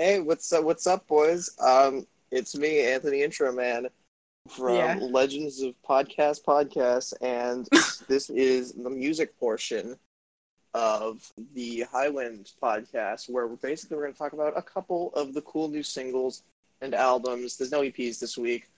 [0.00, 0.64] Hey, what's up?
[0.64, 1.50] What's up, boys?
[1.60, 3.86] Um, it's me, Anthony Intro Man,
[4.48, 4.98] from Yeah.
[4.98, 7.68] Legends of Podcast Podcast, and
[8.08, 9.98] this is the music portion
[10.72, 15.34] of the Highwind podcast, where we're basically we're going to talk about a couple of
[15.34, 16.44] the cool new singles
[16.80, 17.58] and albums.
[17.58, 18.70] There's no EPs this week,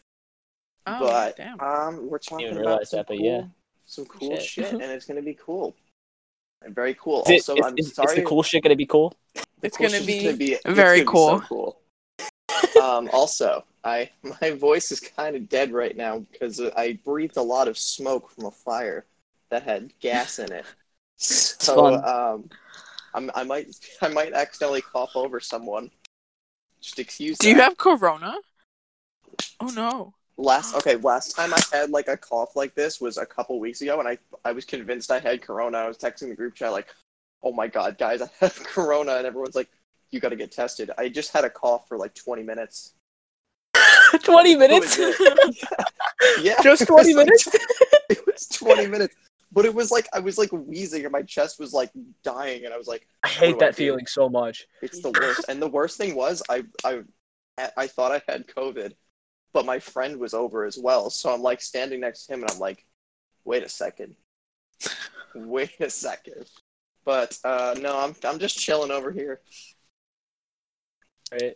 [0.89, 1.61] Oh, but damn.
[1.61, 3.43] um, we're talking about some that, but cool, yeah.
[3.87, 4.43] some cool Shit.
[4.43, 5.77] shit, and it's going to be cool.
[6.65, 7.23] And very cool.
[7.29, 9.15] Is, it- also, is- I'm is- is the cool shit gonna be cool?
[9.63, 11.81] It's gonna be gonna be very gonna be so cool.
[12.83, 17.43] um, also, I my voice is kind of dead right now because I breathed a
[17.43, 19.07] lot of smoke from a fire
[19.51, 20.65] that had gas in it.
[21.25, 22.51] So um,
[23.15, 25.91] I'm, I might I might accidentally cough over someone.
[26.81, 27.39] Just excuse.
[27.39, 28.35] Do you have corona?
[29.61, 30.15] Oh no.
[30.37, 33.83] last okay last time i had like a cough like this was a couple weeks
[33.83, 36.73] ago and i i was convinced i had corona i was texting the group chat
[36.73, 36.89] like
[37.43, 39.69] oh my god guys i have corona and everyone's like
[40.11, 42.95] you got to get tested i just had a cough for like 20 minutes
[44.25, 44.99] Twenty minutes.
[46.43, 47.49] yeah Just it was 20 like- minutes?
[48.11, 49.15] it was 20 minutes
[49.51, 51.91] but it was like i was like wheezing and my chest was like
[52.23, 54.67] dying and i was like I hate do I that feeling so much.
[54.83, 55.47] It's the worst.
[55.49, 57.01] and the worst thing was I I
[57.77, 58.93] I thought I had COVID,
[59.53, 61.11] but my friend was over as well.
[61.11, 62.85] So I'm like standing next to him and I'm like,
[63.45, 64.17] wait a second.
[65.35, 66.47] Wait a second.
[67.05, 69.41] But uh no, I'm I'm just chilling over here.
[71.33, 71.55] Right.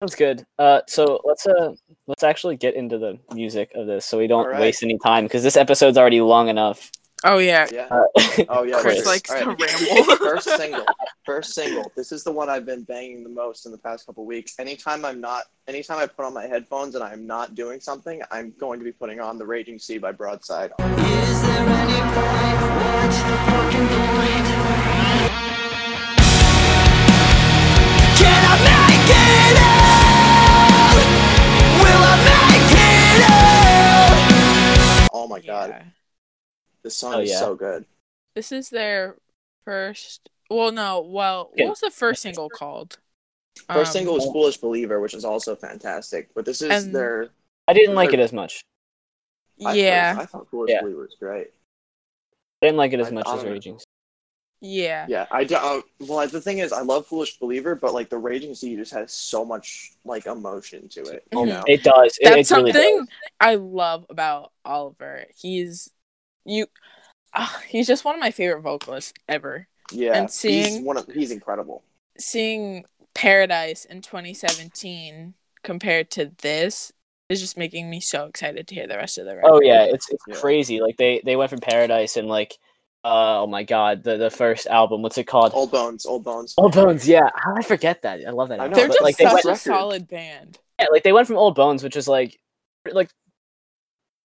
[0.00, 0.44] Sounds good.
[0.58, 1.72] Uh, so let's uh
[2.06, 4.60] let's actually get into the music of this, so we don't Alright.
[4.60, 6.90] waste any time because this episode's already long enough.
[7.26, 7.66] Oh yeah.
[7.72, 7.86] Yeah.
[7.90, 8.02] Uh,
[8.50, 8.80] Oh yeah.
[8.80, 10.16] Chris this- likes to ramble.
[10.16, 10.84] First single.
[11.24, 11.90] First single.
[11.96, 14.58] This is the one I've been banging the most in the past couple weeks.
[14.58, 18.52] Anytime I'm not anytime I put on my headphones and I'm not doing something, I'm
[18.60, 20.72] going to be putting on The Raging Sea by Broadside.
[35.24, 35.82] Oh my god.
[36.82, 37.38] This song Oh, is yeah.
[37.38, 37.86] so good.
[38.34, 39.16] This is their
[39.64, 40.28] first.
[40.50, 41.00] Well, no.
[41.00, 41.64] Well, Yeah.
[41.64, 42.98] what was the first single called?
[43.70, 46.28] First Um, single was Foolish Believer, which is also fantastic.
[46.34, 47.30] But this is And- their.
[47.66, 48.62] I didn't like it as much.
[49.64, 50.12] I Yeah.
[50.14, 50.82] Thought, I thought Foolish Yeah.
[50.82, 51.54] Believer was great.
[52.60, 53.52] I didn't like it as I- much I as don't.
[53.52, 53.80] Raging.
[54.66, 55.04] Yeah.
[55.10, 55.56] Yeah, I do.
[55.56, 58.92] Uh, well, the thing is, I love Foolish Believer, but like the Raging Sea just
[58.94, 61.22] has so much like emotion to it.
[61.32, 61.48] You Mhm.
[61.48, 61.64] know?
[61.68, 62.16] It does.
[62.18, 63.06] It, That's it really does.
[63.38, 65.26] I love about Oliver.
[65.36, 65.90] He's
[66.46, 66.66] you.
[67.34, 69.68] ah, he's just one of my favorite vocalists ever.
[69.92, 71.82] Yeah, And seeing- he's one of he's incredible.
[72.18, 76.90] Seeing Paradise in 2017 compared to this
[77.28, 79.50] is just making me so excited to hear the rest of the record.
[79.50, 80.36] Oh yeah, it's it's Yeah.
[80.36, 80.80] crazy.
[80.80, 82.56] Like they they went from Paradise and like, uh,
[83.04, 85.02] oh my god, the the first album.
[85.02, 85.52] What's it called?
[85.54, 86.54] Old Bones, Old Bones.
[86.56, 87.06] Old Bones.
[87.06, 88.20] Yeah, how did I forget that?
[88.26, 88.60] I love that.
[88.60, 89.60] I know, They're but, just like they such went, a record.
[89.60, 90.58] solid band.
[90.80, 92.38] yeah, like they went from Old Bones, which was like,
[92.90, 93.10] like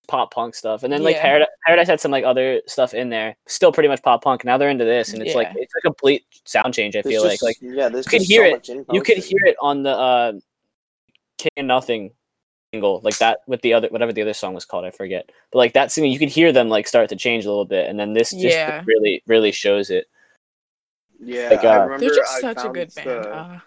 [0.08, 1.22] pop punk stuff, and then like Yeah.
[1.22, 4.44] Paradise, Paradise had some like other stuff in there, still pretty much pop punk.
[4.44, 6.96] Now they're into this, and it's like it's a complete sound change.
[6.96, 8.86] I There's feel just- like like yeah, there's you could hear so it.
[8.92, 10.32] you could hear it on the uh,
[11.38, 12.12] King of Nothing
[12.74, 15.32] single, like that with the other whatever the other song was called, I forget.
[15.52, 17.90] But like that single, you could hear them like start to change a little bit,
[17.90, 18.84] and then this just Yeah.
[18.86, 20.08] really really shows it.
[21.22, 23.08] Yeah, like, I uh, remember They're just I such a good band.
[23.10, 23.64] the- Ah.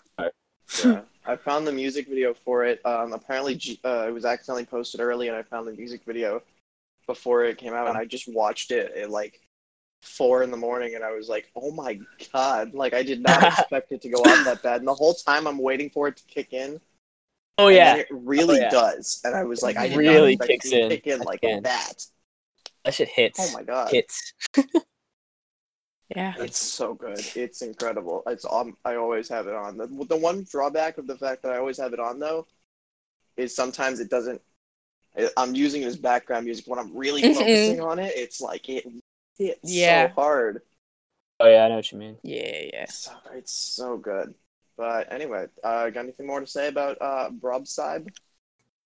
[0.85, 1.01] yeah.
[1.25, 2.81] I found the music video for it.
[2.85, 3.55] Um, apparently,
[3.85, 6.43] uh, it was accidentally posted early, and I found the music video
[7.07, 9.41] before it came out, and I just watched it at like
[10.03, 12.01] four in the morning, and I was like, "Oh my
[12.33, 15.15] god!" Like I did not expect it to go out that bad, and the whole
[15.15, 16.81] time I'm waiting for it to kick in.
[17.59, 18.71] Oh and yeah, it really Oh, yeah.
[18.71, 22.07] does, and I was like, "I Really not kicks in kick in like the that."
[22.85, 23.39] that shit hits.
[23.41, 24.33] Oh my god, hits.
[26.15, 26.35] Yeah.
[26.39, 27.25] It's so good.
[27.37, 28.23] It's incredible.
[28.27, 28.75] It's on.
[28.85, 29.79] I always have it on.
[29.79, 32.47] The, the one drawback of the fact that I always have it on though
[33.37, 34.41] is sometimes it doesn't.
[35.17, 37.35] I- I'm using it as background music when I'm really Mhm.
[37.35, 38.13] focusing on it.
[38.17, 38.87] It's like it
[39.39, 40.09] hits Yeah.
[40.09, 40.63] so hard.
[41.41, 42.19] Oh yeah, I know what you mean.
[42.23, 42.61] Yeah.
[42.73, 42.83] Yeah.
[42.85, 44.35] It's so, it's so good.
[44.77, 48.09] But anyway, uh, got anything more to say about uh, Broadside?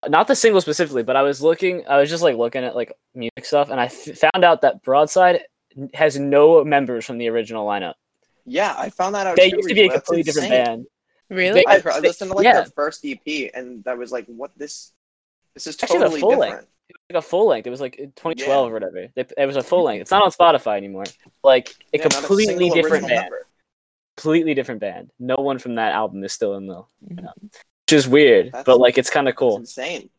[0.08, 1.84] Not the single specifically, but I was looking.
[1.88, 4.82] I was just like looking at like music stuff, and I f- found out that
[4.82, 5.42] Broadside
[5.94, 7.94] has no members from the original lineup.
[8.44, 9.36] Yeah, I found that out.
[9.36, 9.96] They too used to be a recently.
[9.96, 10.86] That's completely different band.
[11.28, 11.60] Really?
[11.60, 12.52] They- I, heard- I listened to like Yeah.
[12.54, 14.92] their first EP, and I was like, "What this?
[15.54, 16.66] This is Actually, totally full different." length.
[17.10, 17.66] Like a full length.
[17.66, 19.08] It was like 2012 or whatever.
[19.16, 20.02] They, it was a full length.
[20.02, 21.04] It's not on Spotify anymore.
[21.42, 23.22] Like a Yeah, completely single different band.
[23.22, 23.46] member.
[24.16, 25.10] Completely different band.
[25.18, 28.98] No one from that album is still in the, which is weird, That's- but like
[28.98, 29.58] it's kind of cool.
[29.58, 30.10] It's insane.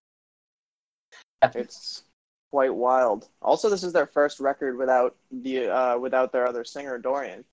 [1.55, 2.03] It's
[2.51, 3.27] quite wild.
[3.41, 7.44] Also, this is their first record without the uh, without their other singer Dorian.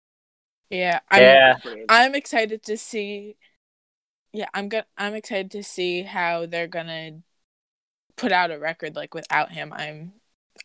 [0.70, 1.00] Yeah.
[1.10, 1.56] I'm, Yeah,
[1.88, 3.36] I'm excited to see
[4.32, 7.20] yeah, I'm go- I'm excited to see how they're gonna
[8.16, 9.72] put out a record like without him.
[9.72, 10.14] I'm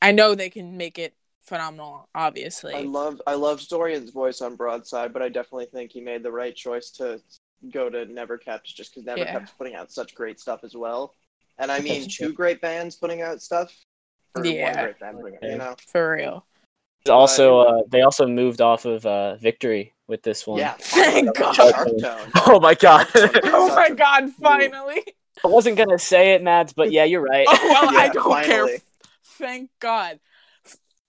[0.02, 2.74] I know they can make it phenomenal, obviously.
[2.76, 6.32] I love I love Dorian's voice on Broadside, but I definitely think he made the
[6.32, 7.22] right choice to
[7.72, 9.58] go to Neverkept just because Neverkept's Yeah.
[9.58, 11.16] putting out such great stuff as well.
[11.58, 13.76] And I mean, two great bands putting out stuff.
[14.36, 14.76] Or Yeah.
[14.76, 15.76] one great band putting out, you know?
[15.88, 16.46] For real.
[17.10, 20.60] Also, uh, they also moved off of uh, Victory with this one.
[20.60, 20.74] Yeah.
[20.80, 21.54] Thank God.
[21.56, 22.32] Shark Tone.
[22.48, 23.08] Oh my god.
[23.46, 25.04] Oh my god, finally.
[25.44, 27.48] I wasn't gonna say it, Mads, but yeah, you're right.
[27.50, 28.68] Oh well, I don't care.
[29.24, 30.20] Thank God.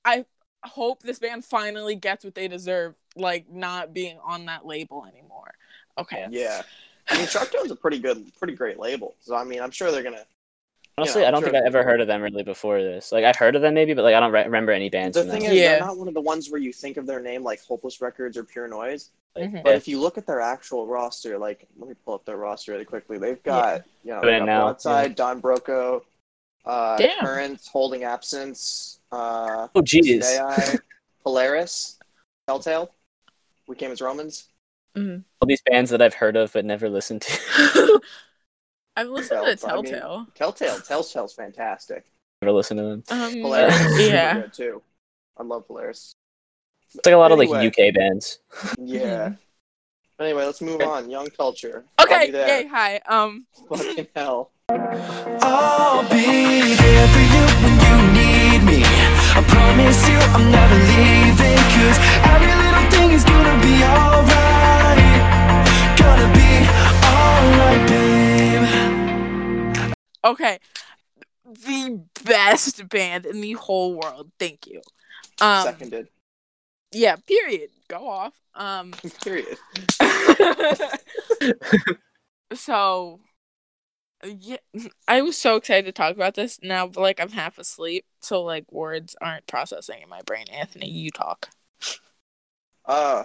[0.05, 0.25] I
[0.65, 5.53] hope this band finally gets what they deserve, like not being on that label anymore.
[5.99, 6.27] Okay.
[6.31, 6.63] Yeah.
[7.09, 9.17] I mean, SharpTone's a pretty good, pretty great label.
[9.21, 10.25] So I mean, I'm sure they're gonna.
[10.99, 11.51] Honestly, Yeah, I don't sure.
[11.51, 13.11] think I ever heard of them really before this.
[13.11, 15.23] Like I've heard of them maybe, but like I don't re- remember any bands The
[15.23, 15.53] from thing them.
[15.53, 15.71] is, Yeah.
[15.79, 18.37] they're not one of the ones where you think of their name like Hopeless Records
[18.37, 19.11] or Pure Noise.
[19.37, 19.63] Mhm.
[19.63, 22.73] But if you look at their actual roster, like let me pull up their roster
[22.73, 23.17] really quickly.
[23.19, 26.03] They've got you know Doing they it got now, Broadside, Don Broco,
[26.65, 27.21] uh, Damn.
[27.25, 30.25] Currents, Holding Absence, uh, Oh jeez.
[30.25, 30.77] AI,
[31.25, 31.99] Polaris,
[32.47, 32.93] Telltale.
[33.67, 34.49] We came as Romans.
[34.97, 35.23] Mhm.
[35.41, 38.01] All these bands that I've heard of but never listened to.
[38.97, 40.27] I've listened to Tell- I mean- Telltale.
[40.35, 42.05] Telltale, Telltale's fantastic.
[42.43, 43.03] never listened to them.
[43.11, 44.35] Um, Polaris, is yeah.
[44.41, 44.83] good too.
[45.37, 46.13] I love Polaris.
[46.95, 48.41] It's like a lot of like UK bands.
[48.79, 49.33] Yeah.
[50.19, 51.09] But anyway, let's move on.
[51.09, 51.85] Young culture.
[52.01, 52.31] Okay.
[52.33, 52.37] be.
[52.37, 52.67] Yay.
[52.67, 52.97] Hi.
[53.09, 53.47] Um.
[53.69, 54.51] Fucking hell.
[59.71, 61.57] Promise you I'm never leaving.
[61.75, 61.99] Cause
[62.33, 64.99] every little thing is gonna be alright.
[65.97, 66.51] Gonna be
[67.15, 68.67] alright, babe.
[70.25, 70.59] Okay.
[71.45, 74.33] The best band in the whole world.
[74.41, 74.83] Thank you.
[75.41, 75.63] Um.
[75.65, 76.09] Seconded.
[76.93, 77.15] Yeah.
[77.27, 77.71] Period.
[77.89, 78.35] Go off.
[78.55, 78.93] Um.
[79.25, 79.57] Period.
[82.55, 83.21] so
[84.25, 84.57] yeah
[85.09, 88.43] i was so excited to talk about this now but like i'm half asleep so
[88.43, 91.49] like words aren't processing in my brain anthony you talk
[92.87, 93.25] Uh,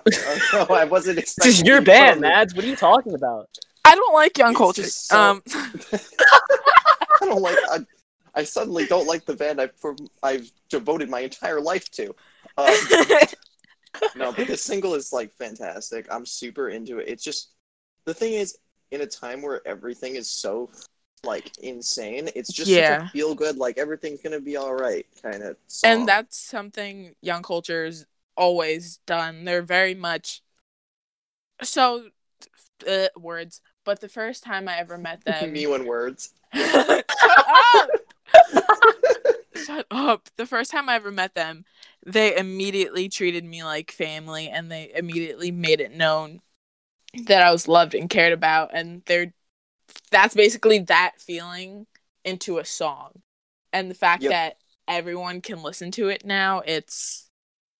[0.53, 1.50] no, I wasn't This expecting.
[1.51, 2.53] is your you to band, Mads.
[2.53, 3.50] What are you talking about?
[3.86, 5.42] i don't like young It's culture so- um
[7.21, 7.57] I don't like.
[7.71, 7.80] I,
[8.36, 12.13] I suddenly don't like the band I've for, I've devoted my entire life to.
[12.57, 12.75] Um,
[14.18, 16.07] no, but this single is like fantastic.
[16.12, 17.07] I'm super into it.
[17.07, 17.51] It's just
[18.06, 18.57] the thing is,
[18.91, 20.69] in a time where everything is so
[21.23, 23.07] like insane, it's just Yeah.
[23.09, 23.57] feel good.
[23.57, 25.57] Like everything's gonna be all right kind of.
[25.83, 28.05] And that's something young culture's
[28.37, 30.41] always done they're very much
[31.63, 32.09] so
[32.85, 36.31] uh, words but the first time i ever met them me when words.
[36.53, 37.05] Shut
[37.47, 37.89] up!
[39.65, 40.29] Shut up.
[40.35, 41.65] The first time I ever met them,
[42.05, 46.41] they immediately treated me like family and they immediately made it known
[47.27, 49.33] that I was loved and cared about and they're
[50.12, 51.88] that's basically that feeling
[52.23, 53.12] into a song.
[53.73, 54.31] And the fact Yep.
[54.31, 54.57] that
[54.88, 57.29] everyone can listen to it now, it's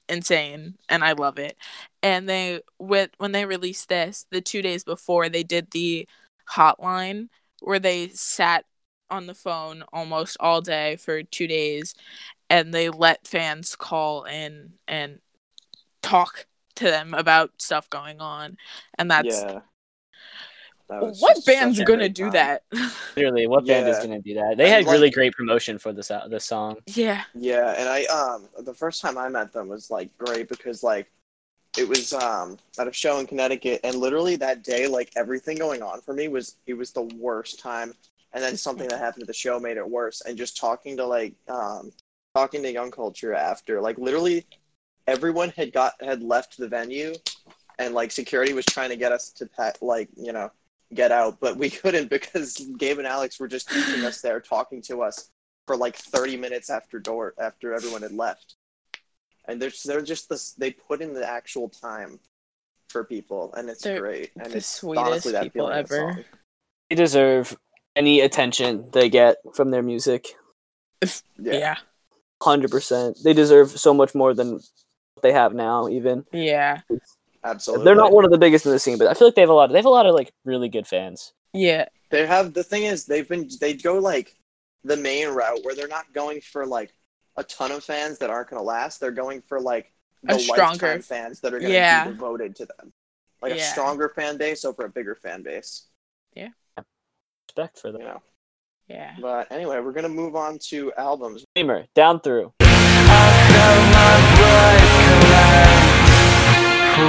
[0.10, 1.58] insane and I love it.
[2.04, 6.08] And they with when they released this, the 2 days before they did the
[6.52, 7.30] hotline
[7.62, 8.66] where they sat
[9.10, 11.94] on the phone almost all day for two days
[12.50, 15.20] and they let fans call in and
[16.02, 16.46] talk
[16.76, 18.58] to them about stuff going on
[18.98, 19.62] and that's yeah.
[20.88, 22.32] That what band's gonna great do time.
[22.34, 22.64] that
[23.18, 24.58] Literally, what band is gonna do that?
[24.58, 26.78] They And, had really great promotion for this uh, this song.
[26.88, 30.84] yeah Yeah, and I um the first time I met them was like great because
[30.84, 31.08] like
[31.78, 35.82] it was um at a show in Connecticut and literally that day like everything going
[35.82, 37.94] on for me was it was the worst time
[38.34, 41.06] and then something that happened at the show made it worse and just talking to
[41.06, 41.92] like um
[42.36, 44.46] talking to young culture after like literally
[45.08, 47.14] everyone had got had left the venue
[47.80, 50.50] and like security was trying to get us to pack like you know
[50.94, 54.82] get out but we couldn't because Gabe and Alex were just keeping us there talking
[54.84, 55.30] to us
[55.68, 58.56] for like 30 minutes after door after everyone had left
[59.48, 62.20] and they're, they're just this they put in the actual time
[62.90, 65.96] for people and it's They're great and the it's sweetest honestly that people feeling the
[65.96, 66.26] ever.
[66.90, 67.58] They deserve
[67.96, 70.28] any attention they get from their music.
[71.02, 71.10] yeah
[71.40, 71.76] yeah, yeah,
[72.42, 73.18] Hundred percent.
[73.24, 74.85] They deserve so much more than what
[75.26, 75.88] they have now.
[75.90, 76.82] Even Yeah.
[77.44, 79.42] absolutely they're not one of the biggest in the scene, but I feel like they
[79.42, 79.66] have a lot.
[79.66, 81.34] Of, They have a lot of like really good fans.
[81.54, 84.36] yeah they have the thing is they've been they go like
[84.84, 86.94] the main route where they're not going for like
[87.38, 89.92] a ton of fans that aren't going to last they're going for like
[90.30, 92.06] A the stronger- lifetime fans that are going to Yeah.
[92.06, 92.94] be devoted to them
[93.42, 95.88] like a stronger fan base over a bigger fan base
[96.36, 96.50] Yeah.
[97.48, 98.02] Respect for you them.
[98.08, 98.22] know
[98.88, 102.54] yeah but anyway we're going to move on to albums Gleemer down through.
[106.98, 107.04] Um,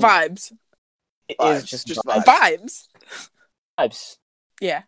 [0.00, 0.52] vibes.
[1.28, 1.66] It is vibes.
[1.66, 2.24] just, just vibes.
[2.24, 2.88] vibes.
[3.78, 4.16] Vibes.
[4.60, 4.82] Yeah.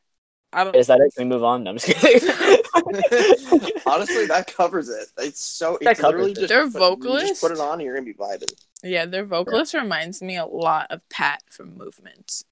[0.52, 0.75] I don't...
[0.75, 1.14] Is that it?
[1.14, 1.62] Can we move on?
[1.62, 2.28] No, I'm just kidding.
[3.86, 5.06] Honestly, that covers it.
[5.18, 6.38] It's so that it's literally it.
[6.38, 7.28] just their vocalist.
[7.28, 8.52] Just put it on, and you're gonna be vibing.
[8.82, 9.82] Yeah, their vocalist yeah.
[9.82, 12.42] reminds me a lot of Pat from Movement.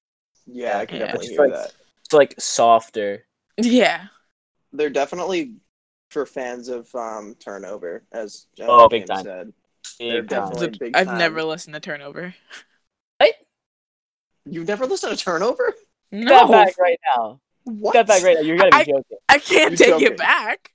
[0.47, 1.05] Yeah, I can yeah.
[1.07, 1.73] definitely hear like, that
[2.05, 3.25] it's like softer.
[3.57, 4.05] Yeah.
[4.73, 5.55] They're definitely
[6.11, 9.23] for fans of um, Turnover, as uh, Oh, big James time.
[9.25, 9.53] said.
[9.99, 10.25] Big time.
[10.27, 11.17] definitely The- big I've time.
[11.17, 12.33] never listened to Turnover.
[14.47, 15.73] You've never listened to Turnover?
[16.11, 17.39] That No, back right now.
[17.63, 17.93] What?
[17.93, 18.41] That back right now.
[18.41, 19.17] You're gonna be I- joking.
[19.27, 20.07] I can't You're take joking.
[20.11, 20.71] it back.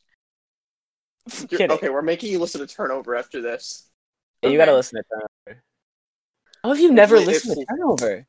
[1.51, 3.89] You're- okay, we're making you listen to Turnover after this.
[4.43, 5.63] You gotta listen to Turnover.
[6.65, 8.27] How have you never If- listened to if- Turnover?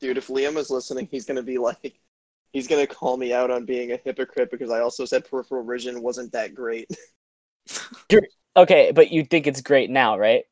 [0.00, 2.00] Dude, if Liam is listening, he's gonna be like,
[2.52, 6.02] he's gonna call me out on being a hypocrite because I also said Peripheral Vision
[6.02, 6.90] wasn't that great.
[8.56, 10.42] Okay, but you think it's great now, right?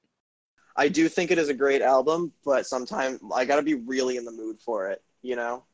[0.76, 4.25] I do think it is a great album, but sometimes I gotta be really in
[4.25, 5.02] the mood for it.
[5.23, 5.64] You know,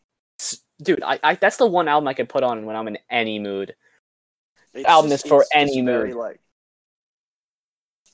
[0.83, 3.39] Dude, I, I that's the one album I could put on when I'm in any
[3.39, 3.75] mood.
[4.73, 6.15] It's Album is for any mood.
[6.15, 6.41] like,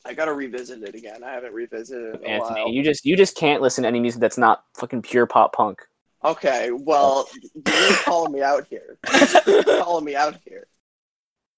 [0.04, 1.22] I gotta revisit it again.
[1.22, 2.48] I haven't revisited it in a while.
[2.48, 5.52] Anthony, you just you just can't listen to any music that's not fucking pure pop
[5.54, 5.80] punk.
[6.24, 8.98] Okay, well, you're calling me out here.
[9.46, 10.66] You're calling me out here.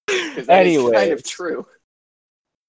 [0.09, 1.67] 'Cause that is kind of true.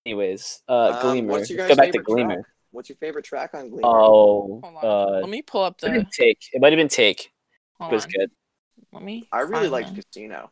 [0.05, 1.31] Anyways, uh, Um, Gleemer.
[1.33, 2.35] what's your Let's go back to favorite Gleemer.
[2.35, 2.45] track?
[2.71, 3.87] What's your favorite track on Gleemer?
[3.87, 4.85] Oh, Hold on.
[4.85, 6.03] uh, Let me pull up it might have the.
[6.05, 6.39] been Take.
[6.53, 7.31] It might have been Take.
[7.79, 8.09] It was on.
[8.11, 8.31] good.
[8.91, 9.27] Let me.
[9.31, 10.03] I really find liked them.
[10.11, 10.51] Casino.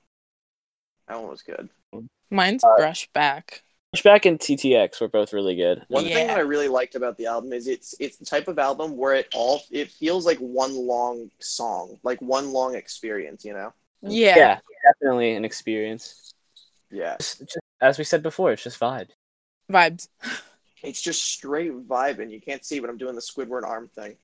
[1.08, 1.70] That one was good.
[2.30, 3.64] Mine's uh, Brush Back.
[3.96, 5.84] Pushback and TTX were both really good.
[5.90, 8.58] One thing that I really liked about the album is it's it's the type of
[8.58, 13.44] album where it all it feels like one long song, like one long experience.
[13.44, 13.74] You know?
[14.02, 14.38] Yeah.
[14.38, 14.60] Yeah,
[14.94, 16.34] definitely an experience.
[16.90, 17.18] Yeah.
[17.20, 19.10] Just, just, as we said before, it's just vibe.
[19.72, 20.08] Vibes.
[20.84, 24.16] It's just straight vibe, and you can't see, but I'm doing the Squidward arm thing.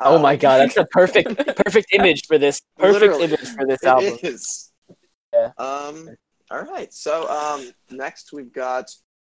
[0.00, 2.60] Oh my Um, god, that's the perfect perfect image for this.
[2.76, 3.24] Perfect Literally.
[3.26, 4.18] image for this album.
[4.20, 4.72] is.
[5.32, 5.52] Yeah.
[5.58, 6.08] Um.
[6.52, 6.92] All right.
[6.92, 8.90] So um, next we've got.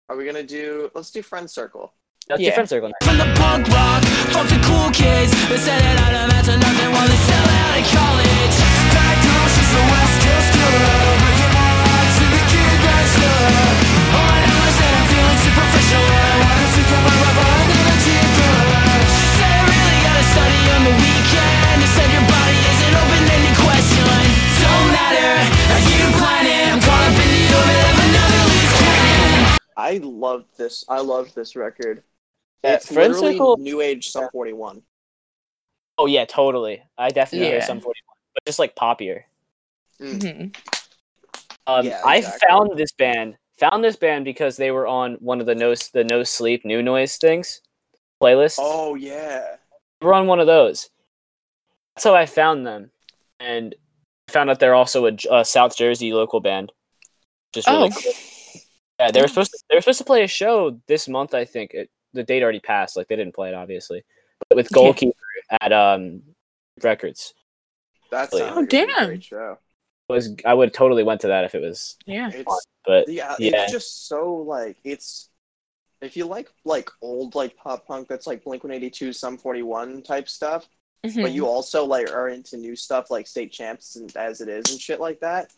[0.07, 0.89] Are we gonna do?
[0.95, 1.93] Let's do friend circle.
[2.27, 2.49] That's Yeah.
[2.49, 3.05] different circle next.
[3.05, 4.01] From the punk rock,
[4.33, 7.73] fuck the cool kids They said that I'd amount to nothing while they sell out
[7.77, 8.55] in college
[8.93, 13.68] Diagnosis, the West Coast killer Breaking my heart to the kid that's love
[29.89, 30.85] I loved this.
[30.87, 32.03] I loved this record.
[32.63, 34.83] It's Friend literally Circle- new age Sum 41.
[35.97, 36.83] Oh yeah, totally.
[36.97, 37.65] I definitely hear Yeah.
[37.65, 37.93] Sum 41,
[38.35, 39.23] but just like poppier.
[39.99, 40.49] hmm
[41.67, 42.47] Um, Yeah, I exactly.
[42.47, 43.37] found this band.
[43.59, 46.81] Found this band because they were on one of the no the no sleep new
[46.83, 47.61] noise things
[48.21, 48.57] playlist.
[48.59, 49.55] Oh yeah.
[49.99, 50.89] They were on one of those.
[51.95, 52.91] That's how I found them,
[53.39, 53.75] and
[54.29, 56.71] I found out they're also a South Jersey local band.
[57.53, 58.01] Just really Oh.
[58.01, 58.13] cool.
[58.99, 61.33] Yeah, they were supposed to, they were supposed to play a show this month.
[61.33, 62.97] I think it, the date already passed.
[62.97, 64.03] Like they didn't play it, obviously,
[64.49, 64.75] but with Yeah.
[64.75, 65.13] Goalkeeper
[65.61, 66.21] at um
[66.83, 67.33] Records
[68.11, 69.07] That's Oh, like a damn.
[69.07, 69.57] great show.
[70.09, 72.29] was I would totally went to that if it was Yeah.
[72.33, 73.63] It's but yeah, yeah.
[73.63, 75.29] it's just so like it's
[76.01, 80.27] if you like like old like pop punk that's like Blink 182, Sum 41 type
[80.29, 80.67] stuff,
[81.03, 81.33] but Mhm.
[81.33, 84.79] you also like are into new stuff like State Champs and as it is and
[84.79, 85.51] shit like that,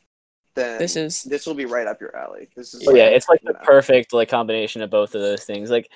[0.56, 2.50] then This is this will be right up your alley.
[2.56, 3.60] This is Oh, yeah, it's like the know.
[3.64, 5.70] perfect like combination of both of those things.
[5.70, 5.90] Like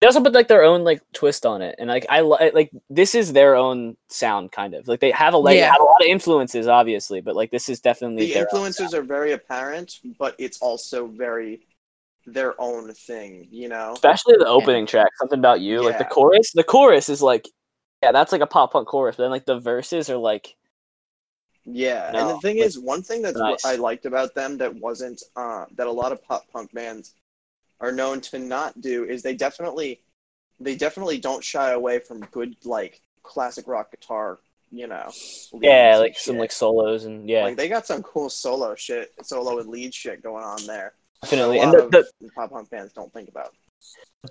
[0.00, 2.70] they also put like their own like twist on it, and like I li- like
[2.88, 5.72] this is their own sound kind of like they have a like Yeah.
[5.72, 8.94] have a lot of influences obviously, but like this is definitely the their own influences
[8.94, 11.66] are very apparent, but it's also very
[12.26, 13.94] their own thing, you know.
[13.94, 15.82] especially the opening track, something about you.
[15.82, 17.48] Like the chorus, the chorus is like
[18.02, 20.54] yeah, that's like a pop punk chorus, but then like the verses are like
[21.64, 23.64] Yeah, and the thing is, one thing that Nice.
[23.64, 27.14] I liked about them that wasn't uh, that a lot of pop punk bands
[27.80, 30.00] are known to not do is they definitely
[30.60, 34.38] they definitely don't shy away from good like classic rock guitar,
[34.72, 35.10] you know.
[35.60, 36.40] yeah, like some shit.
[36.40, 40.22] like solos and yeah, like they got some cool solo shit, solo and lead shit
[40.22, 40.94] going on there.
[41.22, 41.60] definitely.
[41.60, 43.54] And the, the pop punk fans don't think about.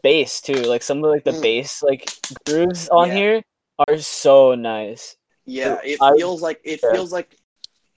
[0.03, 1.41] bass too, like some of like the Mm.
[1.41, 2.11] bass like
[2.45, 3.13] grooves on Yeah.
[3.15, 3.41] here
[3.87, 5.15] are so nice.
[5.47, 6.91] Yeah, it I- feels like it yeah.
[6.91, 7.35] feels like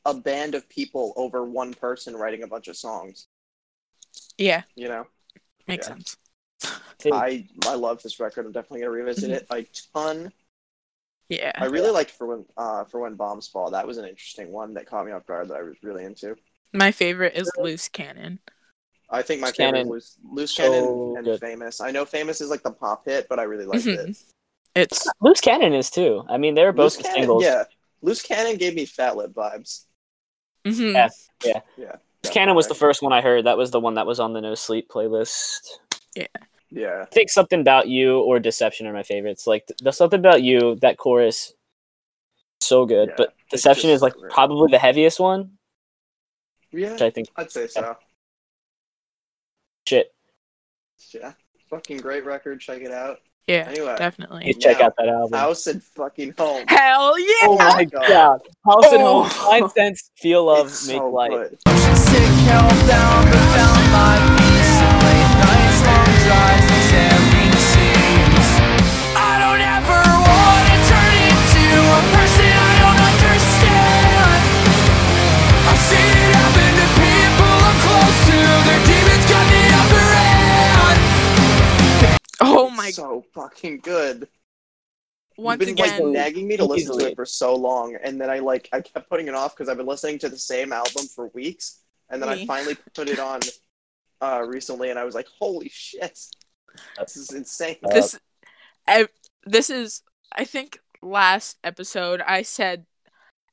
[0.07, 3.27] a band of people over one person writing a bunch of songs.
[4.39, 5.07] yeah, You know.
[5.69, 5.95] makes Yeah.
[5.95, 6.17] sense.
[7.13, 8.47] I I love this record.
[8.47, 10.33] I'm definitely gonna revisit it a ton.
[11.29, 11.53] Yeah.
[11.57, 13.71] I really liked for when uh for when bombs fall.
[13.71, 16.37] That was an interesting one that caught me off guard that I was really into.
[16.73, 18.39] My favorite is Loose Cannon.
[19.11, 21.41] I think my Loose favorite Cannon, was Loose so Cannon and good.
[21.41, 21.81] Famous.
[21.81, 24.17] I know Famous is like the pop hit, but I really liked it.
[24.75, 26.25] It's Loose Cannon is too.
[26.29, 27.45] I mean, they're both Loose Cannon, singles.
[27.45, 27.65] Yeah,
[28.03, 29.85] Loose Cannon gave me Fat Lip vibes.
[30.65, 30.95] mhm.
[31.45, 31.61] Yeah.
[31.77, 33.47] Yeah, Loose Cannon was the first one I heard.
[33.47, 35.61] That was the one that was on the No Sleep playlist.
[36.73, 39.47] Yeah, I think something about you or Deception are my favorites.
[39.47, 41.53] Like the something about you, that chorus,
[42.61, 43.09] so good.
[43.09, 44.31] Yeah, but Deception is like great.
[44.31, 45.59] probably the heaviest one,
[46.71, 46.93] yeah.
[46.93, 47.97] which I think I'd say so.
[49.89, 50.15] shit.
[51.13, 51.33] Yeah,
[51.71, 52.61] fucking great record.
[52.61, 53.19] Check it out.
[53.47, 54.47] Yeah, Anyway, definitely.
[54.47, 55.39] You check now, out that album.
[55.39, 56.65] House and fucking home.
[56.69, 57.27] Hell yeah!
[57.43, 58.09] oh my oh my God.
[58.09, 59.23] god, House and Oh.
[59.25, 61.31] Home, Find Sense, Feel Love, It's Make so Light.
[61.31, 61.59] good.
[61.99, 66.60] Sick, held down, but found my peace late nights, long drives,
[82.99, 83.05] my!
[83.05, 84.29] so fucking good.
[85.37, 88.21] Once You've been like again, nagging me to listen to it for so long, and
[88.21, 90.73] then I like I kept putting it off because I've been listening to the same
[90.73, 91.81] album for weeks,
[92.11, 93.41] and then I finally put it on
[94.21, 96.19] uh recently, and I was like, holy shit,
[96.99, 97.77] this is insane.
[97.85, 98.19] Uh, this,
[98.87, 99.09] I,
[99.45, 100.03] this is.
[100.33, 102.87] I think last episode I said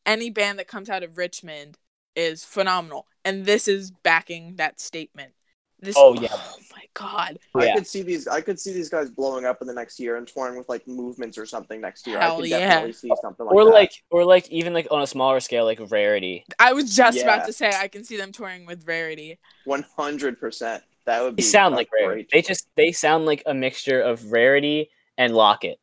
[0.06, 1.78] any band that comes out of Richmond
[2.16, 5.34] is phenomenal, and this is backing that statement.
[5.80, 5.96] This.
[5.98, 6.30] Oh, yeah.
[6.32, 7.40] Oh my god.
[7.56, 7.76] I Yeah.
[7.76, 8.28] could see these.
[8.28, 10.88] I could see these guys blowing up in the next year and touring with like
[10.88, 12.18] movements or something next year.
[12.20, 12.60] I Hell could yeah.
[12.60, 13.72] definitely see something like or that.
[13.72, 16.46] like, or like, even like on a smaller scale, like Rarity.
[16.60, 17.24] I was just Yeah.
[17.24, 19.40] about to say I can see them touring with Rarity.
[19.66, 20.84] one hundred percent.
[21.06, 21.44] That would be.
[21.44, 22.24] They sound like Rarity.
[22.24, 25.80] great They just they sound like a mixture of Rarity and Locket.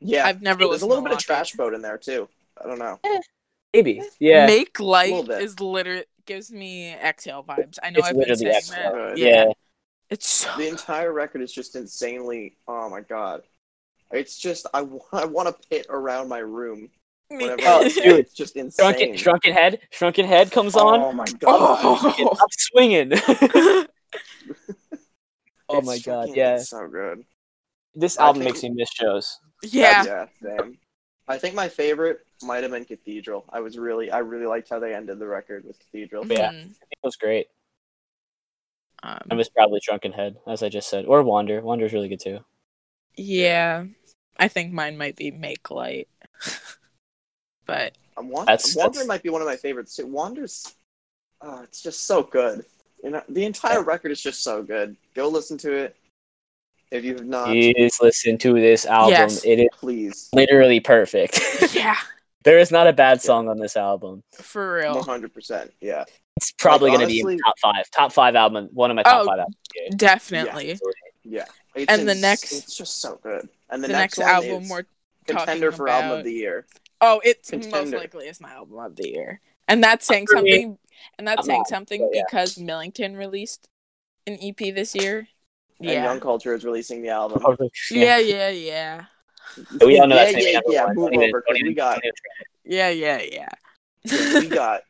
[0.00, 0.26] yeah.
[0.26, 2.28] I've never There's a little to bit of trash boat in there too.
[2.62, 2.98] I don't know.
[3.04, 3.20] Eh,
[3.74, 4.46] maybe, yeah.
[4.46, 7.78] Make little light is literally gives me exhale vibes.
[7.82, 8.92] I know It's I've been saying Exhale.
[8.92, 9.18] that.
[9.18, 9.28] Yeah.
[9.46, 9.52] yeah.
[10.10, 12.56] It's so The entire record is just insanely.
[12.68, 13.42] Oh my god.
[14.12, 16.90] It's just I, wa- I want to pit around my room
[17.28, 18.02] whenever Oh, I listen.
[18.04, 18.18] dude.
[18.20, 18.84] it's just insane.
[18.94, 21.00] Shrunken, Shrunken Head, Shrunken Head comes oh on.
[21.04, 21.78] Oh my god.
[21.82, 22.36] oh.
[22.40, 23.12] I'm swinging.
[25.68, 26.58] oh my god, yeah.
[26.58, 27.24] so good.
[27.94, 29.38] This album think- makes me miss shows.
[29.62, 30.04] yeah.
[30.04, 30.78] yeah, same.
[31.28, 33.44] I think my favorite might have been Cathedral.
[33.50, 36.26] I was really, I really liked how they ended the record with Cathedral.
[36.26, 36.52] Yeah.
[36.52, 36.70] Mhm.
[36.90, 37.48] It was great.
[39.02, 41.60] Um, I was probably Shrunken Head, as I just said, or Wander.
[41.60, 42.40] Wander's really good too.
[43.16, 43.84] yeah.
[44.38, 46.08] I think mine might be Make Light.
[47.66, 50.06] but Wan- That's- Wander that's- might be one of my favorites too.
[50.06, 50.74] Wander's,
[51.40, 52.64] uh, it's just so good.
[53.02, 54.96] You know, the entire record is just so good.
[55.14, 55.96] Go listen to it
[56.90, 57.46] if you have not.
[57.46, 59.12] Please listen to this album.
[59.12, 59.44] Yes.
[59.44, 61.40] It is Please, literally perfect.
[61.74, 61.96] yeah,
[62.46, 64.22] there is not a bad song on this album.
[64.32, 65.02] for real.
[65.02, 65.72] hundred percent.
[65.80, 66.04] Yeah,
[66.38, 67.90] It's probably Like, going to be in top five.
[67.90, 68.70] Top five album.
[68.72, 69.56] One of my top Oh, five albums.
[69.96, 70.78] Definitely.
[71.24, 71.44] yeah.
[71.74, 73.48] It's And the next- it's just so good.
[73.68, 74.84] And the, The, next, one album is we're
[75.26, 76.66] contender talking for album of the year.
[77.00, 79.40] Oh, it's most likely is my album of the year.
[79.68, 80.78] And that's saying something
[81.18, 82.22] and that's I'm saying not, something yeah.
[82.26, 83.68] because Millington released
[84.26, 85.28] an EP this year.
[85.80, 86.04] And Yeah.
[86.04, 87.42] Young Culture is releasing the album.
[87.90, 89.04] yeah, yeah, yeah.
[89.84, 90.84] We all know yeah, that's yeah, yeah.
[90.86, 90.94] one.
[90.96, 92.34] Move Don't even- over, don't 'cause we got don't even try.
[92.64, 94.40] Yeah, yeah, yeah.
[94.40, 94.82] we got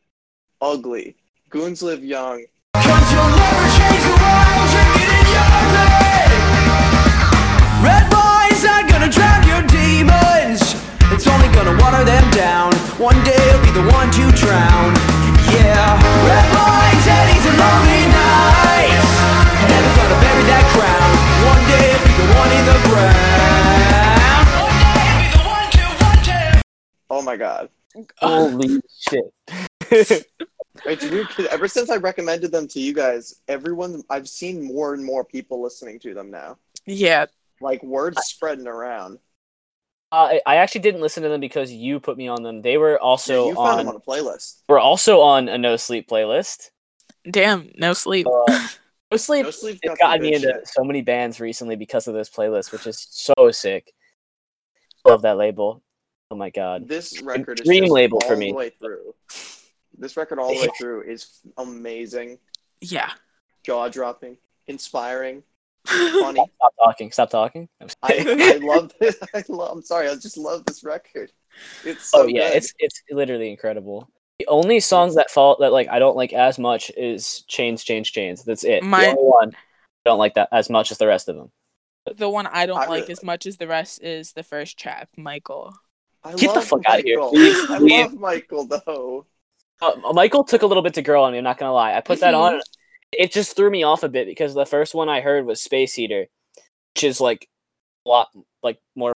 [0.61, 1.15] ugly.
[1.49, 2.43] Goons live young.
[2.73, 6.31] Cause you'll never change the world, drink it in your blood.
[7.85, 10.61] Red boys are gonna drown your demons.
[11.13, 12.73] It's only gonna water them down.
[12.99, 14.91] One day you'll be the one to drown.
[15.53, 15.95] Yeah,
[16.27, 19.09] red boys, Eddie's and lonely nights.
[19.71, 21.09] Never gonna bury that crown.
[21.47, 23.56] One day you'll be the one in the ground.
[27.09, 27.69] Oh my god.
[28.19, 29.33] Holy shit.
[30.85, 34.93] It's weird 'cause ever since I recommended them to you guys, everyone I've seen more
[34.93, 36.57] and more people listening to them now.
[36.85, 37.25] Yeah.
[37.61, 39.19] Like word spreading around.
[40.11, 42.61] Uh, I- I actually didn't listen to them because you put me on them.
[42.61, 43.77] They were Yeah, also you found on.
[43.77, 44.61] them on a playlist.
[44.69, 46.69] Were also on a no sleep playlist.
[47.29, 48.27] Damn, no sleep.
[48.27, 48.67] Uh,
[49.11, 49.45] no sleep.
[49.45, 50.67] No Sleep It's got gotten me into shit.
[50.67, 53.91] so many bands recently because of this playlist, which is so sick.
[55.05, 55.81] Love that label.
[56.29, 56.87] Oh my god.
[56.87, 59.13] This record is dream just label all for the way through.
[59.97, 62.37] This record all the way through is amazing,
[62.81, 63.11] yeah.
[63.65, 64.37] jaw dropping,
[64.67, 65.41] inspiring,
[65.87, 66.39] funny.
[66.55, 67.11] Stop talking.
[67.11, 67.69] Stop talking.
[67.81, 68.43] I'm I, sorry.
[68.43, 69.17] I love this.
[69.33, 71.31] I love, I'm sorry, I just love this record.
[71.85, 72.57] It's oh, so oh yeah, good.
[72.57, 74.09] it's it's literally incredible.
[74.39, 78.11] The only songs that fall that like I don't like as much is Chains, Chains,
[78.11, 78.43] Chains.
[78.43, 78.83] That's it.
[78.83, 81.51] My- The only one I don't like that as much as the rest of them.
[82.15, 84.77] the one I don't I like really- as much as the rest is the first
[84.77, 85.73] track, Michael.
[86.27, 88.01] I Get the love out of here, please, I please.
[88.03, 89.25] love Michael though.
[89.81, 91.37] Uh, Michael took a little bit to grow on me.
[91.37, 91.93] I'm not gonna lie.
[91.95, 92.61] I put that on.
[93.13, 95.93] It just threw me off a bit because the first one I heard was Space
[95.93, 96.25] Heater,
[96.93, 97.47] which is like
[98.05, 98.27] a lot
[98.61, 99.13] like more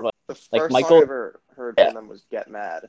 [0.00, 1.84] The first Like song Michael- I ever heard Yeah.
[1.86, 2.88] from them was "Get Mad,"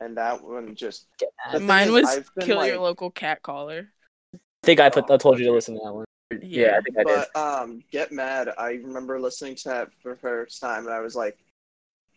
[0.00, 1.66] and that one just Get The mad.
[1.86, 3.92] Mine was I've been, kill your local cat caller.
[4.34, 6.04] I think I put I told you to listen to that one.
[6.42, 7.26] Yeah, I think I did.
[7.32, 10.98] But um, "Get Mad," I remember listening to that for the first time, and I
[11.00, 11.38] was like,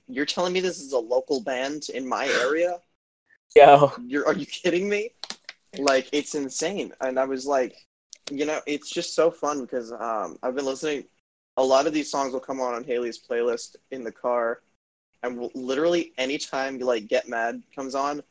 [0.08, 2.80] "You're telling me this is a local band in my area?
[3.56, 5.12] Yo, You're are you kidding me?
[5.78, 7.76] Like it's insane." And I was like,
[8.32, 11.06] you know, it's just so fun because um, I've been listening.
[11.58, 14.62] A lot of these songs will come on on Haley's playlist in the car,
[15.24, 18.22] and we'll, literally anytime like "Get Mad" comes on,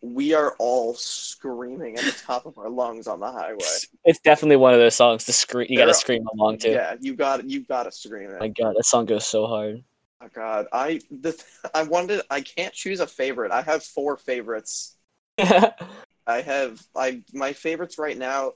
[0.00, 3.58] we are all screaming at the top of our lungs on the highway.
[4.04, 5.66] it's, definitely one of those songs to scream.
[5.70, 6.70] You gotta scream along to.
[6.70, 8.40] Yeah, you got you got to scream it.
[8.40, 9.82] My God, that song goes so hard.
[10.22, 11.40] Oh God, I the
[11.74, 13.52] I wanted I can't choose a favorite.
[13.52, 14.96] I have four favorites.
[15.38, 18.52] I have I my favorites right now.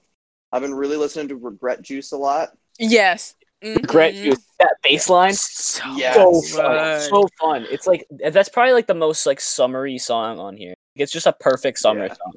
[0.53, 2.51] I've been really listening to Regret Juice a lot.
[2.79, 3.35] Yes.
[3.63, 4.25] Regret Mhm.
[4.25, 4.37] you.
[4.59, 6.15] That bass line, So Yeah.
[6.15, 7.03] so fun, good.
[7.11, 7.67] so fun.
[7.71, 10.75] It's like that's probably like the most like summery song on here.
[10.97, 12.15] It's just a perfect summer Yeah.
[12.15, 12.33] song.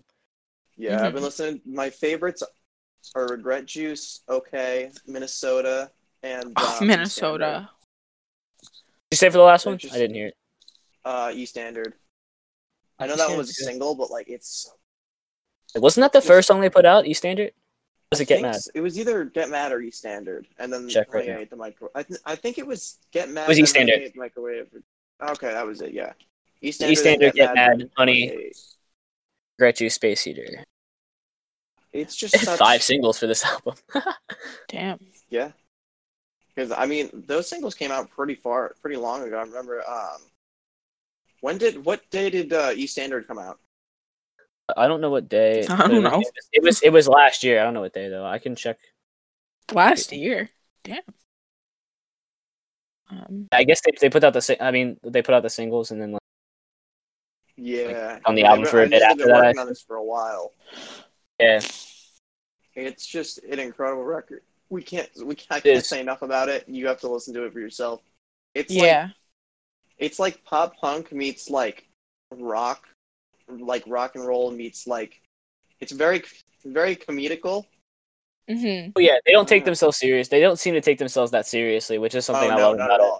[0.76, 1.14] Yeah, I've Mhm.
[1.14, 1.62] been listening.
[1.66, 2.44] My favorites
[3.16, 5.92] are Regret Juice, Okay, Minnesota,
[6.24, 7.70] and Oh, um, Minnesota.
[9.14, 9.78] Did you say for the last one?
[9.78, 10.38] just- I didn't hear it.
[11.06, 11.94] Uh, E Standard.
[13.00, 14.72] I know that one was a single, but like it's.
[15.76, 17.06] Wasn't that the first song they put out?
[17.06, 17.52] E Standard.
[18.12, 18.56] Was I it Get Mad?
[18.56, 21.44] s- It was either Get Mad or E Standard, and then Check right I now.
[21.50, 21.90] The Micro.
[21.96, 23.48] I, th- I think it was Get Mad.
[23.48, 24.02] was E and Honey, Standard.
[24.02, 24.68] I Ate the Microwave.
[25.30, 25.92] Okay, that was it.
[25.94, 26.14] Yeah.
[26.64, 28.32] E E Standard, Standard, and Get Mad, then Honey.
[28.32, 28.52] I
[29.60, 30.64] Regret You, Space Heater.
[31.92, 33.76] It's just such, Five singles for this album.
[34.70, 35.00] Damn.
[35.30, 35.52] Yeah.
[36.56, 39.38] Because I mean, those singles came out pretty far, pretty long ago.
[39.38, 39.82] I remember.
[39.90, 40.22] Um,
[41.42, 43.60] when did what day did uh, E Standard come out?
[44.78, 45.66] I don't know what day.
[45.70, 46.20] I don't it was- know.
[46.20, 47.60] It was, it was it was last year.
[47.60, 48.26] I don't know what day though.
[48.26, 48.78] I can check.
[49.74, 50.50] Last year.
[50.84, 51.00] Damn.
[53.10, 55.92] Um, I guess they, they put out the I mean they put out the singles
[55.92, 56.22] and then like,
[57.58, 59.68] Yeah, on the album for a I know bit they've after been that, working on
[59.68, 60.52] this for a while.
[61.40, 61.60] yeah.
[62.76, 64.42] It's just an incredible record.
[64.74, 65.88] We can't, we I can't is.
[65.88, 66.68] say enough about it.
[66.68, 68.02] You have to listen to it for yourself.
[68.56, 69.10] It's like yeah.
[70.00, 71.88] it's like pop punk meets like
[72.32, 72.88] rock,
[73.48, 75.22] like rock and roll meets like.
[75.80, 76.24] It's very,
[76.66, 77.66] very comedical.
[78.50, 79.66] hmm Oh yeah, they don't take Yeah.
[79.66, 80.28] themselves serious.
[80.28, 82.78] They don't seem to take themselves that seriously, which is something oh, I no, love
[82.80, 83.14] not about at it.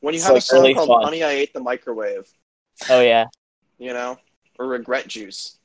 [0.00, 1.02] When you It's, have like, a song really called fun.
[1.04, 2.26] "Honey, I Ate the Microwave,"
[2.90, 3.26] Oh yeah,
[3.78, 4.18] you know,
[4.58, 5.58] or "Regret Juice,"